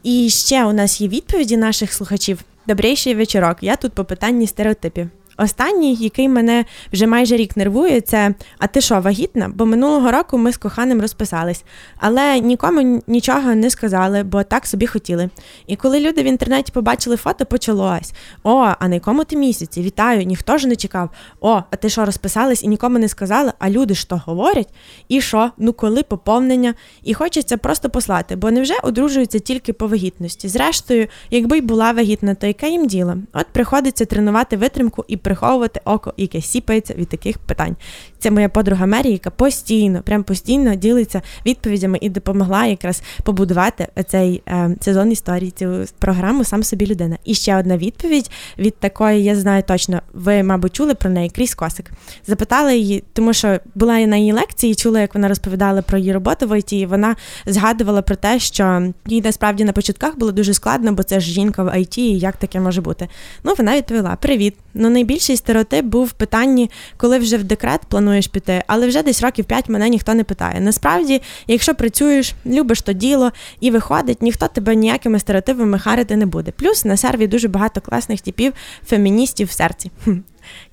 І 0.03 0.29
ще 0.29 0.65
у 0.65 0.73
нас 0.73 1.01
є 1.01 1.07
відповіді 1.07 1.57
наших 1.57 1.93
слухачів. 1.93 2.39
Добрейший 2.67 3.15
вечорок. 3.15 3.57
Я 3.61 3.75
тут 3.75 3.93
по 3.93 4.05
питанні 4.05 4.47
стереотипів. 4.47 5.09
Останній, 5.37 5.95
який 5.95 6.29
мене 6.29 6.65
вже 6.93 7.07
майже 7.07 7.35
рік 7.35 7.57
нервує, 7.57 8.01
це 8.01 8.33
а 8.59 8.67
ти 8.67 8.81
що, 8.81 8.99
вагітна? 8.99 9.51
Бо 9.55 9.65
минулого 9.65 10.11
року 10.11 10.37
ми 10.37 10.51
з 10.51 10.57
коханим 10.57 11.01
розписались, 11.01 11.63
але 11.97 12.39
нікому 12.39 13.01
нічого 13.07 13.55
не 13.55 13.69
сказали, 13.69 14.23
бо 14.23 14.43
так 14.43 14.67
собі 14.67 14.87
хотіли. 14.87 15.29
І 15.67 15.75
коли 15.75 15.99
люди 15.99 16.23
в 16.23 16.25
інтернеті 16.25 16.71
побачили 16.71 17.17
фото, 17.17 17.45
почалось: 17.45 18.13
О, 18.43 18.73
а 18.79 18.87
на 18.87 18.93
якому 18.93 19.23
ти 19.23 19.35
місяці? 19.35 19.81
Вітаю, 19.81 20.23
ніхто 20.23 20.57
ж 20.57 20.67
не 20.67 20.75
чекав. 20.75 21.09
О, 21.41 21.61
а 21.71 21.75
ти 21.75 21.89
що 21.89 22.05
розписались 22.05 22.63
і 22.63 22.67
нікому 22.67 22.99
не 22.99 23.09
сказали? 23.09 23.53
А 23.59 23.69
люди 23.69 23.93
ж 23.93 24.09
то 24.09 24.21
говорять? 24.25 24.69
І 25.07 25.21
що? 25.21 25.51
Ну 25.57 25.73
коли 25.73 26.03
поповнення? 26.03 26.73
І 27.03 27.13
хочеться 27.13 27.57
просто 27.57 27.89
послати, 27.89 28.35
бо 28.35 28.51
невже 28.51 28.73
одружуються 28.83 29.39
тільки 29.39 29.73
по 29.73 29.87
вагітності? 29.87 30.47
Зрештою, 30.47 31.07
якби 31.29 31.57
й 31.57 31.61
була 31.61 31.91
вагітна, 31.91 32.35
то 32.35 32.47
яке 32.47 32.69
їм 32.69 32.87
діло? 32.87 33.17
От 33.33 33.47
приходиться 33.47 34.05
тренувати 34.05 34.57
витримку 34.57 35.05
і 35.07 35.17
приховувати 35.25 35.81
око, 35.85 36.13
яке 36.17 36.41
сіпається 36.41 36.93
від 36.93 37.09
таких 37.09 37.37
питань. 37.37 37.75
Це 38.19 38.31
моя 38.31 38.49
подруга 38.49 38.85
Мері, 38.85 39.11
яка 39.11 39.29
постійно, 39.29 40.01
прям 40.01 40.23
постійно 40.23 40.75
ділиться 40.75 41.21
відповідями 41.45 41.97
і 42.01 42.09
допомогла 42.09 42.65
якраз 42.65 43.01
побудувати 43.23 43.87
цей 44.07 44.43
е, 44.47 44.75
сезон 44.81 45.11
історії, 45.11 45.51
цю 45.51 45.85
програму 45.99 46.43
сам 46.43 46.63
собі 46.63 46.87
людина. 46.87 47.17
І 47.23 47.33
ще 47.33 47.57
одна 47.57 47.77
відповідь 47.77 48.31
від 48.57 48.77
такої, 48.77 49.23
я 49.23 49.35
знаю 49.35 49.63
точно, 49.67 50.01
ви, 50.13 50.43
мабуть, 50.43 50.73
чули 50.73 50.95
про 50.95 51.09
неї 51.09 51.29
Кріс 51.29 51.55
Косик. 51.55 51.91
Запитала 52.27 52.71
її, 52.71 53.03
тому 53.13 53.33
що 53.33 53.59
була 53.75 53.97
я 53.97 54.07
на 54.07 54.17
її 54.17 54.31
лекції, 54.31 54.75
чула, 54.75 55.01
як 55.01 55.15
вона 55.15 55.27
розповідала 55.27 55.81
про 55.81 55.97
її 55.97 56.13
роботу 56.13 56.47
в 56.47 56.59
ІТ, 56.59 56.73
і 56.73 56.85
вона 56.85 57.15
згадувала 57.45 58.01
про 58.01 58.15
те, 58.15 58.39
що 58.39 58.93
їй 59.07 59.21
насправді 59.21 59.63
на 59.63 59.71
початках 59.71 60.17
було 60.17 60.31
дуже 60.31 60.53
складно, 60.53 60.93
бо 60.93 61.03
це 61.03 61.19
ж 61.19 61.31
жінка 61.31 61.63
в 61.63 61.79
ІТ, 61.79 61.97
і 61.97 62.19
як 62.19 62.37
таке 62.37 62.59
може 62.59 62.81
бути. 62.81 63.07
Ну, 63.43 63.53
вона 63.57 63.77
відповіла: 63.77 64.15
Привіт. 64.15 64.55
Ну, 64.73 64.89
найбільший 65.15 65.37
стереотип 65.37 65.85
був 65.85 66.05
в 66.05 66.11
питанні, 66.11 66.69
коли 66.97 67.19
вже 67.19 67.37
в 67.37 67.43
декрет 67.43 67.81
плануєш 67.89 68.27
піти, 68.27 68.63
але 68.67 68.87
вже 68.87 69.03
десь 69.03 69.21
років 69.21 69.45
п'ять 69.45 69.69
мене 69.69 69.89
ніхто 69.89 70.13
не 70.13 70.23
питає. 70.23 70.61
Насправді, 70.61 71.21
якщо 71.47 71.75
працюєш, 71.75 72.33
любиш 72.45 72.81
то 72.81 72.93
діло 72.93 73.31
і 73.59 73.71
виходить, 73.71 74.21
ніхто 74.21 74.47
тебе 74.47 74.75
ніякими 74.75 75.19
стереотипами 75.19 75.79
харити 75.79 76.15
не 76.15 76.25
буде. 76.25 76.51
Плюс 76.51 76.85
на 76.85 76.97
серві 76.97 77.27
дуже 77.27 77.47
багато 77.47 77.81
класних 77.81 78.21
типів 78.21 78.53
феміністів 78.85 79.47
в 79.47 79.51
серці. 79.51 79.91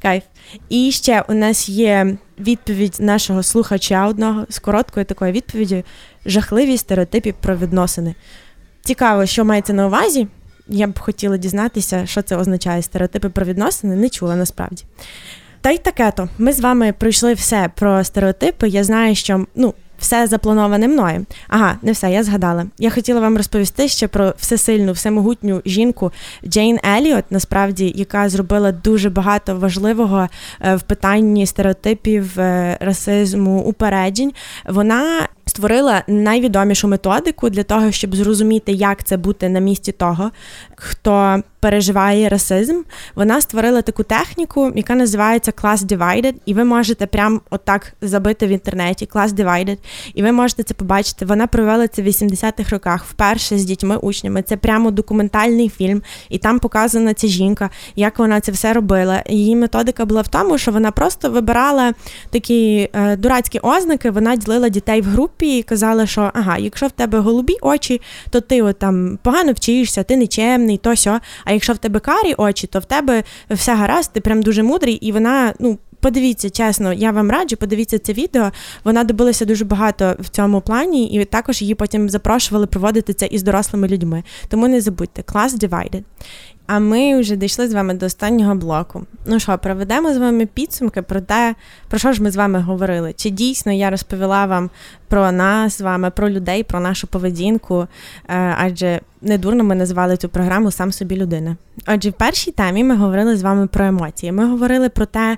Кайф. 0.02 0.22
І 0.68 0.90
ще 0.92 1.24
у 1.28 1.34
нас 1.34 1.68
є 1.68 2.16
відповідь 2.38 2.96
нашого 3.00 3.42
слухача 3.42 4.06
одного 4.06 4.46
з 4.48 4.58
короткою 4.58 5.06
такою 5.06 5.32
відповіддю: 5.32 5.82
жахливі 6.26 6.78
стереотипи 6.78 7.34
про 7.40 7.56
відносини. 7.56 8.14
Цікаво, 8.84 9.26
що 9.26 9.44
мається 9.44 9.72
на 9.72 9.86
увазі. 9.86 10.28
Я 10.68 10.86
б 10.86 10.98
хотіла 10.98 11.36
дізнатися, 11.36 12.06
що 12.06 12.22
це 12.22 12.36
означає 12.36 12.82
стереотипи 12.82 13.28
про 13.28 13.46
відносини, 13.46 13.96
не 13.96 14.08
чула 14.08 14.36
насправді. 14.36 14.84
Та 15.60 15.70
й 15.70 15.78
таке 15.78 16.12
то. 16.16 16.28
Ми 16.38 16.52
з 16.52 16.60
вами 16.60 16.94
пройшли 16.98 17.34
все 17.34 17.70
про 17.74 18.04
стереотипи. 18.04 18.68
Я 18.68 18.84
знаю, 18.84 19.14
що 19.14 19.46
ну. 19.54 19.74
Все 19.98 20.26
заплановане 20.26 20.88
мною. 20.88 21.26
Ага, 21.48 21.76
не 21.82 21.92
все, 21.92 22.10
я 22.10 22.22
згадала. 22.22 22.66
Я 22.78 22.90
хотіла 22.90 23.20
вам 23.20 23.36
розповісти 23.36 23.88
ще 23.88 24.08
про 24.08 24.34
всесильну, 24.38 24.92
всемогутню 24.92 25.62
жінку 25.66 26.12
Джейн 26.46 26.78
Еліот, 26.96 27.24
насправді, 27.30 27.92
яка 27.96 28.28
зробила 28.28 28.72
дуже 28.72 29.10
багато 29.10 29.56
важливого 29.56 30.28
е, 30.60 30.76
в 30.76 30.82
питанні 30.82 31.46
стереотипів, 31.46 32.40
е, 32.40 32.78
расизму, 32.80 33.60
упереджень. 33.60 34.32
Вона 34.68 35.28
створила 35.46 36.02
найвідомішу 36.06 36.88
методику 36.88 37.50
для 37.50 37.62
того, 37.62 37.92
щоб 37.92 38.16
зрозуміти, 38.16 38.72
як 38.72 39.04
це 39.04 39.16
бути 39.16 39.48
на 39.48 39.60
місці 39.60 39.92
того, 39.92 40.30
хто 40.76 41.42
переживає 41.62 42.28
расизм. 42.28 42.82
Вона 43.14 43.40
створила 43.40 43.82
таку 43.82 44.02
техніку, 44.02 44.72
яка 44.74 44.94
називається 44.94 45.50
Class 45.50 45.78
Divided, 45.78 46.34
і 46.46 46.54
ви 46.54 46.64
можете 46.64 47.06
прям 47.06 47.40
отак 47.50 47.92
забити 48.00 48.46
в 48.46 48.48
інтернеті 48.48 49.08
Class 49.14 49.28
Divided, 49.28 49.78
і 50.14 50.22
ви 50.22 50.32
можете 50.32 50.62
це 50.62 50.74
побачити. 50.74 51.26
Вона 51.26 51.46
провела 51.46 51.88
це 51.88 52.02
в 52.02 52.06
80-х 52.06 52.70
роках 52.70 53.04
вперше 53.04 53.58
з 53.58 53.64
дітьми-учнями. 53.64 54.42
Це 54.42 54.56
прямо 54.56 54.90
документальний 54.90 55.68
фільм, 55.68 56.02
і 56.28 56.38
там 56.38 56.58
показана 56.58 57.14
ця 57.14 57.26
жінка, 57.26 57.70
як 57.96 58.18
вона 58.18 58.40
це 58.40 58.52
все 58.52 58.72
робила. 58.72 59.22
Її 59.28 59.56
методика 59.56 60.04
була 60.04 60.20
в 60.20 60.28
тому, 60.28 60.58
що 60.58 60.72
вона 60.72 60.90
просто 60.90 61.30
вибирала 61.30 61.92
такі 62.30 62.88
е, 62.92 63.16
дурацькі 63.16 63.58
ознаки, 63.58 64.10
вона 64.10 64.36
ділила 64.36 64.68
дітей 64.68 65.00
в 65.00 65.14
групі 65.42 65.58
і 65.58 65.62
казала, 65.62 66.06
що 66.06 66.30
ага, 66.34 66.58
якщо 66.58 66.86
в 66.86 66.90
тебе 66.90 67.18
голубі 67.18 67.56
очі, 67.60 68.00
то 68.30 68.40
ти 68.40 68.62
от 68.62 68.78
там 68.78 69.18
погано 69.22 69.52
вчишся, 69.52 70.02
ти 70.02 70.16
нечемний, 70.16 70.76
то 70.76 70.96
сьо. 70.96 71.20
А 71.44 71.52
якщо 71.52 71.72
в 71.72 71.78
тебе 71.78 72.00
карі 72.00 72.34
очі, 72.38 72.66
то 72.66 72.78
в 72.78 72.84
тебе 72.84 73.22
все 73.50 73.74
гаразд, 73.74 74.12
ти 74.12 74.20
прям 74.20 74.42
дуже 74.42 74.62
мудрий, 74.62 74.94
і 74.94 75.12
вона, 75.12 75.54
ну. 75.58 75.78
Подивіться, 76.02 76.50
чесно, 76.50 76.92
я 76.92 77.10
вам 77.10 77.30
раджу, 77.30 77.56
подивіться 77.56 77.98
це 77.98 78.12
відео. 78.12 78.50
Вона 78.84 79.04
добилася 79.04 79.44
дуже 79.44 79.64
багато 79.64 80.16
в 80.18 80.28
цьому 80.28 80.60
плані, 80.60 81.06
і 81.06 81.24
також 81.24 81.62
її 81.62 81.74
потім 81.74 82.08
запрошували 82.10 82.66
проводити 82.66 83.14
це 83.14 83.26
із 83.26 83.42
дорослими 83.42 83.88
людьми. 83.88 84.22
Тому 84.48 84.68
не 84.68 84.80
забудьте, 84.80 85.22
клас 85.22 85.58
divided. 85.58 86.02
А 86.66 86.78
ми 86.78 87.20
вже 87.20 87.36
дійшли 87.36 87.68
з 87.68 87.74
вами 87.74 87.94
до 87.94 88.06
останнього 88.06 88.54
блоку. 88.54 89.02
Ну 89.26 89.40
що, 89.40 89.58
проведемо 89.58 90.14
з 90.14 90.16
вами 90.16 90.46
підсумки 90.46 91.02
про 91.02 91.20
те, 91.20 91.54
про 91.88 91.98
що 91.98 92.12
ж 92.12 92.22
ми 92.22 92.30
з 92.30 92.36
вами 92.36 92.60
говорили. 92.60 93.12
Чи 93.16 93.30
дійсно 93.30 93.72
я 93.72 93.90
розповіла 93.90 94.46
вам 94.46 94.70
про 95.08 95.32
нас 95.32 95.78
з 95.78 95.80
вами, 95.80 96.10
про 96.10 96.30
людей, 96.30 96.62
про 96.62 96.80
нашу 96.80 97.06
поведінку? 97.06 97.86
Е, 98.28 98.54
адже 98.58 99.00
недурно 99.22 99.64
ми 99.64 99.74
називали 99.74 100.16
цю 100.16 100.28
програму 100.28 100.70
сам 100.70 100.92
собі 100.92 101.16
людина. 101.16 101.56
Отже, 101.86 102.10
в 102.10 102.12
першій 102.12 102.50
темі 102.50 102.84
ми 102.84 102.96
говорили 102.96 103.36
з 103.36 103.42
вами 103.42 103.66
про 103.66 103.84
емоції. 103.84 104.32
Ми 104.32 104.46
говорили 104.46 104.88
про 104.88 105.06
те, 105.06 105.36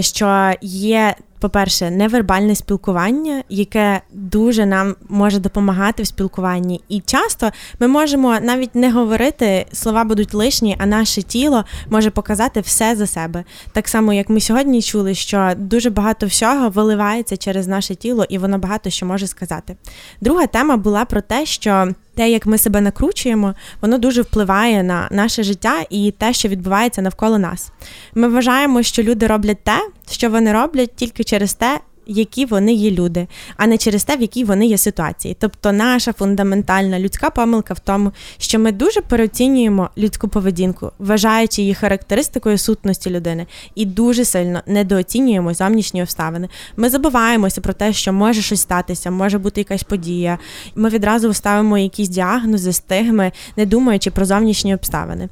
що 0.00 0.52
є 0.62 1.14
по-перше, 1.40 1.90
невербальне 1.90 2.54
спілкування, 2.54 3.42
яке 3.48 4.00
дуже 4.12 4.66
нам 4.66 4.96
може 5.08 5.38
допомагати 5.38 6.02
в 6.02 6.06
спілкуванні. 6.06 6.80
І 6.88 7.00
часто 7.00 7.50
ми 7.80 7.88
можемо 7.88 8.40
навіть 8.40 8.74
не 8.74 8.92
говорити, 8.92 9.66
слова 9.72 10.04
будуть 10.04 10.34
лишні, 10.34 10.76
а 10.78 10.86
наше 10.86 11.22
тіло 11.22 11.64
може 11.90 12.10
показати 12.10 12.60
все 12.60 12.96
за 12.96 13.06
себе. 13.06 13.44
Так 13.72 13.88
само, 13.88 14.12
як 14.12 14.28
ми 14.28 14.40
сьогодні 14.40 14.82
чули, 14.82 15.14
що 15.14 15.52
дуже 15.56 15.90
багато 15.90 16.26
всього 16.26 16.68
виливається 16.68 17.36
через 17.36 17.66
наше 17.66 17.94
тіло, 17.94 18.26
і 18.28 18.38
воно 18.38 18.58
багато 18.58 18.90
що 18.90 19.06
може 19.06 19.26
сказати. 19.26 19.76
Друга 20.20 20.46
тема 20.46 20.76
була 20.76 21.04
про 21.04 21.20
те, 21.20 21.46
що 21.46 21.88
те, 22.18 22.30
як 22.30 22.46
ми 22.46 22.58
себе 22.58 22.80
накручуємо, 22.80 23.54
воно 23.80 23.98
дуже 23.98 24.22
впливає 24.22 24.82
на 24.82 25.08
наше 25.10 25.42
життя 25.42 25.84
і 25.90 26.14
те, 26.18 26.32
що 26.32 26.48
відбувається 26.48 27.02
навколо 27.02 27.38
нас. 27.38 27.72
Ми 28.14 28.28
вважаємо, 28.28 28.82
що 28.82 29.02
люди 29.02 29.26
роблять 29.26 29.64
те, 29.64 29.88
що 30.10 30.30
вони 30.30 30.52
роблять 30.52 30.90
тільки 30.96 31.24
через 31.24 31.54
те, 31.54 31.80
які 32.08 32.46
вони 32.46 32.72
є 32.72 32.90
люди, 32.90 33.26
а 33.56 33.66
не 33.66 33.78
через 33.78 34.04
те, 34.04 34.16
в 34.16 34.20
якій 34.20 34.44
вони 34.44 34.66
є 34.66 34.78
ситуації. 34.78 35.36
Тобто, 35.40 35.72
наша 35.72 36.12
фундаментальна 36.12 37.00
людська 37.00 37.30
помилка 37.30 37.74
в 37.74 37.78
тому, 37.78 38.12
що 38.38 38.58
ми 38.58 38.72
дуже 38.72 39.00
переоцінюємо 39.00 39.90
людську 39.98 40.28
поведінку, 40.28 40.92
вважаючи 40.98 41.62
її 41.62 41.74
характеристикою 41.74 42.58
сутності 42.58 43.10
людини, 43.10 43.46
і 43.74 43.84
дуже 43.84 44.24
сильно 44.24 44.60
недооцінюємо 44.66 45.54
зовнішні 45.54 46.02
обставини. 46.02 46.48
Ми 46.76 46.90
забуваємося 46.90 47.60
про 47.60 47.72
те, 47.72 47.92
що 47.92 48.12
може 48.12 48.42
щось 48.42 48.60
статися, 48.60 49.10
може 49.10 49.38
бути 49.38 49.60
якась 49.60 49.82
подія. 49.82 50.38
Ми 50.74 50.88
відразу 50.88 51.34
ставимо 51.34 51.78
якісь 51.78 52.08
діагнози, 52.08 52.72
стигми, 52.72 53.32
не 53.56 53.66
думаючи 53.66 54.10
про 54.10 54.24
зовнішні 54.24 54.74
обставини. 54.74 55.28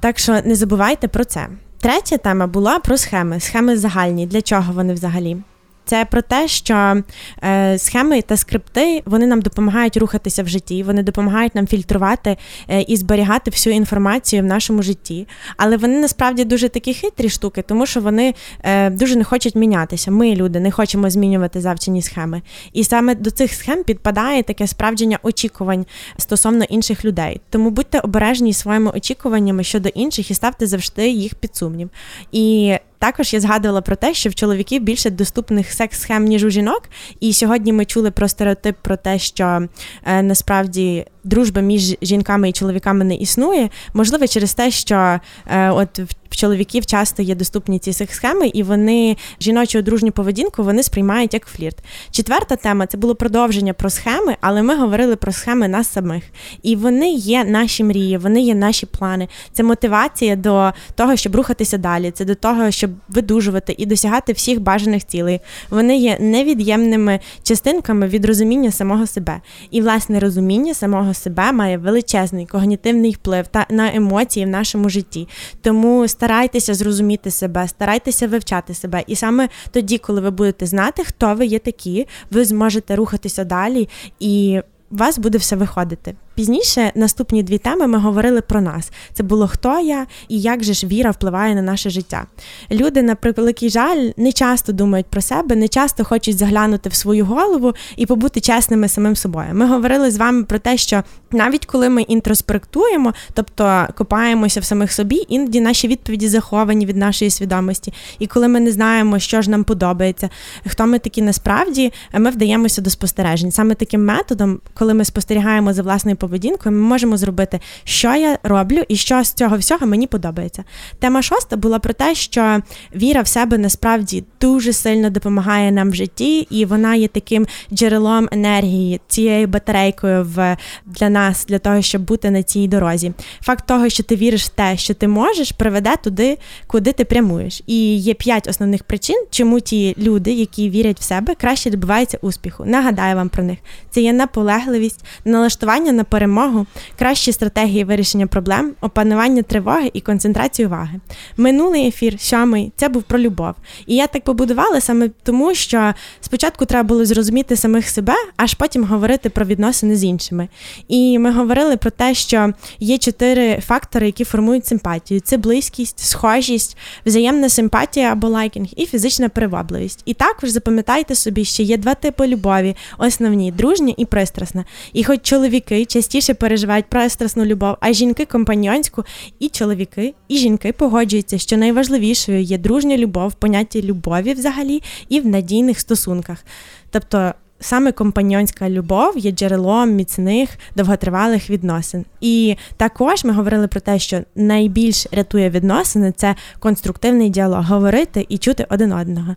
Так 0.00 0.18
що 0.18 0.40
не 0.44 0.54
забувайте 0.54 1.08
про 1.08 1.24
це. 1.24 1.48
Третя 1.80 2.16
тема 2.18 2.46
була 2.46 2.78
про 2.78 2.96
схеми. 2.96 3.40
Схеми 3.40 3.76
загальні. 3.76 4.26
Для 4.26 4.42
чого 4.42 4.72
вони 4.72 4.94
взагалі? 4.94 5.36
Це 5.84 6.04
про 6.04 6.22
те, 6.22 6.48
що 6.48 7.02
е, 7.44 7.78
схеми 7.78 8.22
та 8.22 8.36
скрипти 8.36 9.02
вони 9.06 9.26
нам 9.26 9.40
допомагають 9.40 9.96
рухатися 9.96 10.42
в 10.42 10.48
житті, 10.48 10.82
вони 10.82 11.02
допомагають 11.02 11.54
нам 11.54 11.66
фільтрувати 11.66 12.36
е, 12.68 12.82
і 12.82 12.96
зберігати 12.96 13.50
всю 13.50 13.76
інформацію 13.76 14.42
в 14.42 14.46
нашому 14.46 14.82
житті. 14.82 15.28
Але 15.56 15.76
вони 15.76 16.00
насправді 16.00 16.44
дуже 16.44 16.68
такі 16.68 16.94
хитрі 16.94 17.28
штуки, 17.28 17.62
тому 17.62 17.86
що 17.86 18.00
вони 18.00 18.34
е, 18.62 18.90
дуже 18.90 19.16
не 19.16 19.24
хочуть 19.24 19.54
мінятися. 19.54 20.10
Ми, 20.10 20.34
люди, 20.34 20.60
не 20.60 20.70
хочемо 20.70 21.10
змінювати 21.10 21.60
завчені 21.60 22.02
схеми. 22.02 22.42
І 22.72 22.84
саме 22.84 23.14
до 23.14 23.30
цих 23.30 23.54
схем 23.54 23.84
підпадає 23.84 24.42
таке 24.42 24.66
справдження 24.66 25.18
очікувань 25.22 25.86
стосовно 26.16 26.64
інших 26.64 27.04
людей. 27.04 27.40
Тому 27.50 27.70
будьте 27.70 28.00
обережні 28.00 28.52
своїми 28.52 28.90
очікуваннями 28.90 29.64
щодо 29.64 29.88
інших 29.88 30.30
і 30.30 30.34
ставте 30.34 30.66
завжди 30.66 31.08
їх 31.08 31.34
під 31.34 31.56
сумнів. 31.56 31.90
І 32.32 32.76
також 33.00 33.32
я 33.32 33.40
згадувала 33.40 33.80
про 33.80 33.96
те, 33.96 34.14
що 34.14 34.30
в 34.30 34.34
чоловіків 34.34 34.82
більше 34.82 35.10
доступних 35.10 35.72
секс-схем, 35.72 36.24
ніж 36.24 36.44
у 36.44 36.50
жінок. 36.50 36.82
І 37.20 37.32
сьогодні 37.32 37.72
ми 37.72 37.84
чули 37.84 38.10
про 38.10 38.28
стереотип 38.28 38.76
про 38.82 38.96
те, 38.96 39.18
що 39.18 39.68
е, 40.04 40.22
насправді 40.22 41.06
дружба 41.24 41.60
між 41.60 41.96
жінками 42.02 42.48
і 42.48 42.52
чоловіками 42.52 43.04
не 43.04 43.14
існує. 43.14 43.68
Можливо, 43.94 44.26
через 44.26 44.54
те, 44.54 44.70
що 44.70 45.20
е, 45.46 45.70
от 45.70 45.98
в 46.30 46.36
чоловіків 46.36 46.86
часто 46.86 47.22
є 47.22 47.34
доступні 47.34 47.78
ці 47.78 47.92
схеми, 47.92 48.46
і 48.48 48.62
вони 48.62 49.16
жіночу 49.40 49.82
дружню 49.82 50.12
поведінку 50.12 50.62
вони 50.62 50.82
сприймають 50.82 51.34
як 51.34 51.46
флірт. 51.46 51.76
Четверта 52.10 52.56
тема 52.56 52.86
це 52.86 52.98
було 52.98 53.14
продовження 53.14 53.72
про 53.72 53.90
схеми, 53.90 54.36
але 54.40 54.62
ми 54.62 54.76
говорили 54.76 55.16
про 55.16 55.32
схеми 55.32 55.68
нас 55.68 55.92
самих. 55.92 56.24
І 56.62 56.76
вони 56.76 57.12
є 57.12 57.44
наші 57.44 57.84
мрії, 57.84 58.18
вони 58.18 58.40
є 58.40 58.54
наші 58.54 58.86
плани. 58.86 59.28
Це 59.52 59.62
мотивація 59.62 60.36
до 60.36 60.72
того, 60.94 61.16
щоб 61.16 61.36
рухатися 61.36 61.78
далі. 61.78 62.10
Це 62.10 62.24
до 62.24 62.34
того, 62.34 62.70
щоб 62.70 62.90
видужувати 63.08 63.74
і 63.78 63.86
досягати 63.86 64.32
всіх 64.32 64.60
бажаних 64.60 65.06
цілей. 65.06 65.40
Вони 65.70 65.96
є 65.96 66.16
невід'ємними 66.20 67.20
частинками 67.42 68.06
від 68.06 68.24
розуміння 68.24 68.72
самого 68.72 69.06
себе. 69.06 69.40
І 69.70 69.80
власне 69.80 70.20
розуміння 70.20 70.74
самого 70.74 71.09
себе 71.14 71.52
має 71.52 71.78
величезний 71.78 72.46
когнітивний 72.46 73.10
вплив 73.10 73.46
та 73.46 73.66
на 73.70 73.94
емоції 73.94 74.46
в 74.46 74.48
нашому 74.48 74.88
житті. 74.88 75.28
Тому 75.62 76.08
старайтеся 76.08 76.74
зрозуміти 76.74 77.30
себе, 77.30 77.68
старайтеся 77.68 78.28
вивчати 78.28 78.74
себе. 78.74 79.04
І 79.06 79.16
саме 79.16 79.48
тоді, 79.70 79.98
коли 79.98 80.20
ви 80.20 80.30
будете 80.30 80.66
знати, 80.66 81.04
хто 81.04 81.34
ви 81.34 81.46
є 81.46 81.58
такі, 81.58 82.06
ви 82.30 82.44
зможете 82.44 82.96
рухатися 82.96 83.44
далі 83.44 83.88
і 84.20 84.60
у 84.90 84.96
вас 84.96 85.18
буде 85.18 85.38
все 85.38 85.56
виходити. 85.56 86.14
Пізніше 86.40 86.92
наступні 86.94 87.42
дві 87.42 87.58
теми 87.58 87.86
ми 87.86 87.98
говорили 87.98 88.40
про 88.40 88.60
нас. 88.60 88.90
Це 89.12 89.22
було 89.22 89.48
хто 89.48 89.80
я 89.80 90.06
і 90.28 90.40
як 90.40 90.64
же 90.64 90.72
ж 90.72 90.86
віра 90.86 91.10
впливає 91.10 91.54
на 91.54 91.62
наше 91.62 91.90
життя. 91.90 92.26
Люди, 92.70 93.02
на 93.02 93.14
превеликий 93.14 93.70
жаль, 93.70 94.10
не 94.16 94.32
часто 94.32 94.72
думають 94.72 95.06
про 95.06 95.20
себе, 95.20 95.56
не 95.56 95.68
часто 95.68 96.04
хочуть 96.04 96.38
заглянути 96.38 96.88
в 96.88 96.94
свою 96.94 97.24
голову 97.24 97.74
і 97.96 98.06
побути 98.06 98.40
чесними 98.40 98.88
самим 98.88 99.16
собою. 99.16 99.48
Ми 99.52 99.66
говорили 99.66 100.10
з 100.10 100.16
вами 100.16 100.44
про 100.44 100.58
те, 100.58 100.76
що 100.76 101.02
навіть 101.32 101.66
коли 101.66 101.88
ми 101.88 102.02
інтроспектуємо, 102.02 103.14
тобто 103.34 103.86
копаємося 103.94 104.60
в 104.60 104.64
самих 104.64 104.92
собі, 104.92 105.24
іноді 105.28 105.60
наші 105.60 105.88
відповіді 105.88 106.28
заховані 106.28 106.86
від 106.86 106.96
нашої 106.96 107.30
свідомості. 107.30 107.92
І 108.18 108.26
коли 108.26 108.48
ми 108.48 108.60
не 108.60 108.72
знаємо, 108.72 109.18
що 109.18 109.42
ж 109.42 109.50
нам 109.50 109.64
подобається, 109.64 110.30
хто 110.66 110.86
ми 110.86 110.98
такі 110.98 111.22
насправді, 111.22 111.92
ми 112.14 112.30
вдаємося 112.30 112.82
до 112.82 112.90
спостережень. 112.90 113.52
Саме 113.52 113.74
таким 113.74 114.04
методом, 114.04 114.60
коли 114.74 114.94
ми 114.94 115.04
спостерігаємо 115.04 115.72
за 115.72 115.82
власною 115.82 116.16
поведінкою, 116.30 116.76
ми 116.76 116.82
можемо 116.82 117.16
зробити, 117.16 117.60
що 117.84 118.14
я 118.14 118.38
роблю 118.42 118.82
і 118.88 118.96
що 118.96 119.24
з 119.24 119.32
цього 119.32 119.56
всього 119.56 119.86
мені 119.86 120.06
подобається. 120.06 120.64
Тема 120.98 121.22
шоста 121.22 121.56
була 121.56 121.78
про 121.78 121.92
те, 121.92 122.14
що 122.14 122.60
віра 122.94 123.22
в 123.22 123.28
себе 123.28 123.58
насправді 123.58 124.24
дуже 124.40 124.72
сильно 124.72 125.10
допомагає 125.10 125.72
нам 125.72 125.90
в 125.90 125.94
житті, 125.94 126.40
і 126.50 126.64
вона 126.64 126.94
є 126.94 127.08
таким 127.08 127.46
джерелом 127.72 128.28
енергії, 128.32 129.00
цією 129.08 129.46
батарейкою 129.46 130.24
в 130.24 130.56
для 130.86 131.08
нас, 131.08 131.46
для 131.46 131.58
того, 131.58 131.82
щоб 131.82 132.02
бути 132.02 132.30
на 132.30 132.42
цій 132.42 132.68
дорозі. 132.68 133.12
Факт 133.40 133.66
того, 133.66 133.88
що 133.88 134.02
ти 134.02 134.16
віриш 134.16 134.44
в 134.44 134.48
те, 134.48 134.76
що 134.76 134.94
ти 134.94 135.08
можеш, 135.08 135.52
приведе 135.52 135.96
туди, 135.96 136.38
куди 136.66 136.92
ти 136.92 137.04
прямуєш. 137.04 137.62
І 137.66 137.96
є 137.96 138.14
п'ять 138.14 138.48
основних 138.48 138.84
причин, 138.84 139.24
чому 139.30 139.60
ті 139.60 139.94
люди, 139.98 140.32
які 140.32 140.70
вірять 140.70 141.00
в 141.00 141.02
себе, 141.02 141.34
краще 141.34 141.70
добиваються 141.70 142.18
успіху. 142.22 142.64
Нагадаю 142.66 143.16
вам 143.16 143.28
про 143.28 143.42
них: 143.42 143.58
це 143.90 144.00
є 144.00 144.12
наполегливість, 144.12 145.04
налаштування 145.24 145.92
на 145.92 146.04
перемогу, 146.10 146.66
кращі 146.98 147.32
стратегії 147.32 147.84
вирішення 147.84 148.26
проблем, 148.26 148.72
опанування 148.80 149.42
тривоги 149.42 149.90
і 149.92 150.00
концентрацію 150.00 150.68
уваги. 150.68 151.00
Минулий 151.36 151.88
ефір, 151.88 152.20
сьомий, 152.20 152.72
це 152.76 152.88
був 152.88 153.02
про 153.02 153.18
любов. 153.18 153.54
І 153.86 153.96
я 153.96 154.06
так 154.06 154.24
побудувала 154.24 154.80
саме 154.80 155.10
тому, 155.22 155.54
що 155.54 155.94
спочатку 156.20 156.64
треба 156.64 156.88
було 156.88 157.04
зрозуміти 157.04 157.56
самих 157.56 157.88
себе, 157.88 158.14
аж 158.36 158.54
потім 158.54 158.84
говорити 158.84 159.30
про 159.30 159.44
відносини 159.44 159.96
з 159.96 160.04
іншими. 160.04 160.48
І 160.88 161.18
ми 161.18 161.32
говорили 161.32 161.76
про 161.76 161.90
те, 161.90 162.14
що 162.14 162.52
є 162.78 162.98
чотири 162.98 163.60
фактори, 163.66 164.06
які 164.06 164.24
формують 164.24 164.66
симпатію: 164.66 165.20
це 165.20 165.36
близькість, 165.36 165.98
схожість, 165.98 166.76
взаємна 167.06 167.48
симпатія 167.48 168.12
або 168.12 168.28
лайкінг 168.28 168.68
і 168.76 168.86
фізична 168.86 169.28
привабливість. 169.28 170.02
І 170.04 170.14
також 170.14 170.50
запам'ятайте 170.50 171.14
собі, 171.14 171.44
що 171.44 171.62
є 171.62 171.76
два 171.76 171.94
типи 171.94 172.26
любові: 172.26 172.76
основні 172.98 173.52
дружня 173.52 173.94
і 173.96 174.04
пристрасна. 174.04 174.64
І 174.92 175.04
хоч 175.04 175.22
чоловіки 175.22 175.84
частіше 176.00 176.34
переживають 176.34 176.86
пристрасну 176.86 177.44
любов, 177.44 177.76
а 177.80 177.92
жінки 177.92 178.24
компаньонську, 178.24 179.04
і 179.38 179.48
чоловіки, 179.48 180.14
і 180.28 180.36
жінки 180.36 180.72
погоджуються, 180.72 181.38
що 181.38 181.56
найважливішою 181.56 182.40
є 182.40 182.58
дружня 182.58 182.96
любов 182.96 183.28
в 183.28 183.34
понятті 183.34 183.82
любові 183.82 184.32
взагалі 184.32 184.82
і 185.08 185.20
в 185.20 185.26
надійних 185.26 185.80
стосунках. 185.80 186.44
Тобто 186.90 187.34
саме 187.60 187.92
компаньонська 187.92 188.70
любов 188.70 189.18
є 189.18 189.30
джерелом 189.30 189.90
міцних 189.90 190.50
довготривалих 190.76 191.50
відносин. 191.50 192.04
І 192.20 192.56
також 192.76 193.24
ми 193.24 193.32
говорили 193.32 193.68
про 193.68 193.80
те, 193.80 193.98
що 193.98 194.20
найбільш 194.34 195.06
рятує 195.12 195.50
відносини 195.50 196.12
це 196.16 196.34
конструктивний 196.58 197.28
діалог, 197.30 197.64
говорити 197.64 198.26
і 198.28 198.38
чути 198.38 198.66
один 198.70 198.92
одного. 198.92 199.36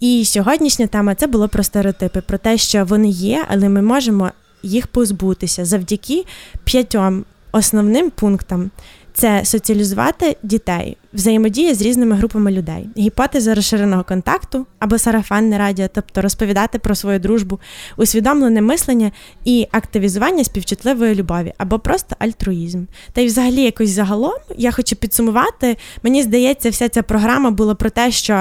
І 0.00 0.24
сьогоднішня 0.24 0.86
тема 0.86 1.14
це 1.14 1.26
було 1.26 1.48
про 1.48 1.62
стереотипи, 1.62 2.20
про 2.20 2.38
те, 2.38 2.58
що 2.58 2.84
вони 2.84 3.08
є, 3.08 3.44
але 3.48 3.68
ми 3.68 3.82
можемо 3.82 4.30
їх 4.62 4.86
позбутися 4.86 5.64
завдяки 5.64 6.24
п'ятьом 6.64 7.24
основним 7.52 8.10
пунктам. 8.10 8.70
Це 9.14 9.44
соціалізувати 9.44 10.36
дітей, 10.42 10.96
взаємодія 11.12 11.74
з 11.74 11.82
різними 11.82 12.16
групами 12.16 12.50
людей, 12.50 12.88
гіпотеза 12.96 13.54
розширеного 13.54 14.04
контакту 14.04 14.66
або 14.78 14.98
сарафанне 14.98 15.58
радіо, 15.58 15.88
тобто 15.94 16.22
розповідати 16.22 16.78
про 16.78 16.94
свою 16.94 17.18
дружбу, 17.18 17.60
усвідомлене 17.96 18.62
мислення 18.62 19.12
і 19.44 19.68
активізування 19.72 20.44
співчутливої 20.44 21.14
любові, 21.14 21.52
або 21.58 21.78
просто 21.78 22.16
альтруїзм. 22.18 22.84
Та 23.12 23.20
й 23.20 23.26
взагалі 23.26 23.62
якось 23.62 23.90
загалом 23.90 24.38
я 24.56 24.72
хочу 24.72 24.96
підсумувати. 24.96 25.76
Мені 26.02 26.22
здається, 26.22 26.70
вся 26.70 26.88
ця 26.88 27.02
програма 27.02 27.50
була 27.50 27.74
про 27.74 27.90
те, 27.90 28.10
що 28.10 28.32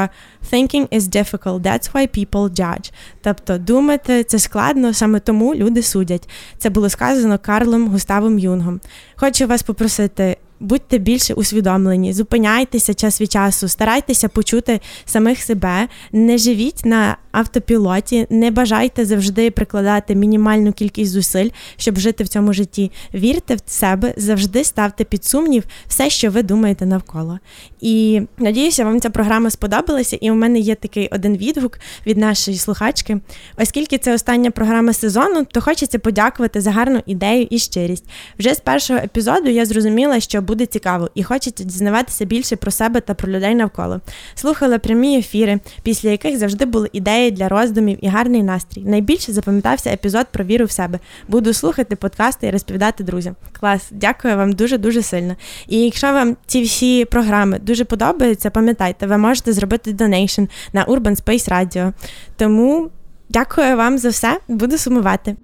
thinking 0.52 0.88
is 0.88 1.02
difficult, 1.02 1.62
that's 1.62 1.92
why 1.92 2.20
people 2.20 2.50
judge. 2.50 2.92
Тобто 3.22 3.58
думати 3.58 4.24
це 4.24 4.40
складно, 4.40 4.94
саме 4.94 5.20
тому 5.20 5.56
люди 5.56 5.84
судять. 5.84 6.30
Це 6.58 6.70
було 6.70 6.90
сказано 6.90 7.40
Карлом 7.40 7.88
Густавом 7.88 8.40
Юнгом. 8.40 8.80
Хочу 9.16 9.48
вас 9.48 9.64
попросити 9.64 10.38
будьте 10.60 10.98
більше 10.98 11.34
усвідомлені, 11.34 12.14
зупиняйтеся 12.14 12.94
час 12.94 13.22
від 13.22 13.32
часу, 13.32 13.68
старайтеся 13.68 14.30
почути 14.30 14.80
самих 15.06 15.42
себе, 15.42 15.88
не 16.12 16.38
живіть 16.38 16.86
на 16.86 17.18
автопілоті, 17.32 18.28
не 18.30 18.52
бажайте 18.52 19.06
завжди 19.06 19.52
прикладати 19.52 20.16
мінімальну 20.16 20.74
кількість 20.74 21.12
зусиль, 21.12 21.50
щоб 21.78 22.00
жити 22.00 22.24
в 22.24 22.28
цьому 22.28 22.54
житті. 22.54 22.92
Вірте 23.14 23.56
в 23.56 23.60
себе, 23.66 24.14
завжди 24.18 24.64
ставте 24.64 25.04
під 25.04 25.26
сумнів 25.26 25.64
все, 25.88 26.10
що 26.10 26.32
ви 26.32 26.44
думаєте 26.44 26.86
навколо. 26.86 27.40
І 27.82 28.22
надіюся, 28.38 28.86
вам 28.86 29.02
ця 29.02 29.10
програма 29.10 29.50
сподобалася. 29.50 30.18
І 30.22 30.32
у 30.32 30.36
мене 30.36 30.60
є 30.60 30.76
такий 30.76 31.08
один 31.12 31.38
відгук 31.38 31.80
від 32.06 32.18
нашої 32.18 32.58
слухачки. 32.58 33.20
Оскільки 33.58 33.98
це 33.98 34.14
остання 34.14 34.52
програма 34.52 34.94
сезону, 34.94 35.46
то 35.52 35.62
хочеться 35.62 36.00
подякувати 36.00 36.62
за 36.62 36.72
гарну 36.72 37.02
ідею 37.06 37.48
і 37.50 37.60
щирість. 37.60 38.04
Вже 38.40 38.54
з 38.54 38.60
першого 38.60 39.00
епізоду 39.00 39.50
я 39.50 39.66
зрозуміла, 39.66 40.20
що 40.20 40.42
буде 40.50 40.66
цікаво, 40.66 41.10
і 41.16 41.24
хочеться 41.24 41.64
дізнаватися 41.64 42.26
більше 42.26 42.56
про 42.56 42.72
себе 42.72 43.02
та 43.02 43.14
про 43.14 43.32
людей 43.32 43.56
навколо. 43.56 44.02
Слухала 44.36 44.80
прямі 44.80 45.18
ефіри, 45.18 45.60
після 45.84 46.10
яких 46.10 46.38
завжди 46.38 46.66
були 46.66 46.90
ідеї 46.94 47.32
для 47.32 47.50
роздумів 47.50 47.98
і 48.02 48.08
гарний 48.08 48.44
настрій. 48.44 48.82
Найбільше 48.82 49.32
запам'ятався 49.32 49.90
епізод 49.90 50.28
про 50.32 50.44
віру 50.44 50.66
в 50.66 50.72
себе. 50.72 51.00
Буду 51.28 51.54
слухати 51.54 51.96
подкасти 51.96 52.48
і 52.48 52.52
розповідати 52.52 53.04
друзям. 53.04 53.36
Клас, 53.60 53.88
дякую 53.92 54.38
вам 54.38 54.52
дуже 54.52 54.78
дуже 54.78 55.02
сильно. 55.02 55.36
І 55.68 55.78
якщо 55.80 56.08
вам 56.08 56.38
ці 56.46 56.62
всі 56.62 57.06
програми 57.06 57.60
дуже 57.60 57.86
подобаються, 57.86 58.50
пам'ятайте, 58.50 59.08
ви 59.08 59.18
можете 59.18 59.54
зробити 59.54 59.94
donation 59.94 60.44
на 60.74 60.86
Urban 60.86 61.24
Space 61.24 61.50
Radio. 61.50 61.94
Тому 62.38 62.90
дякую 63.30 63.78
вам 63.78 63.98
за 63.98 64.10
все. 64.10 64.40
Буду 64.48 64.78
сумувати. 64.78 65.36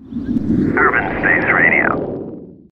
Urban 0.75 1.07
Space 1.21 1.47
Radio. 1.53 1.84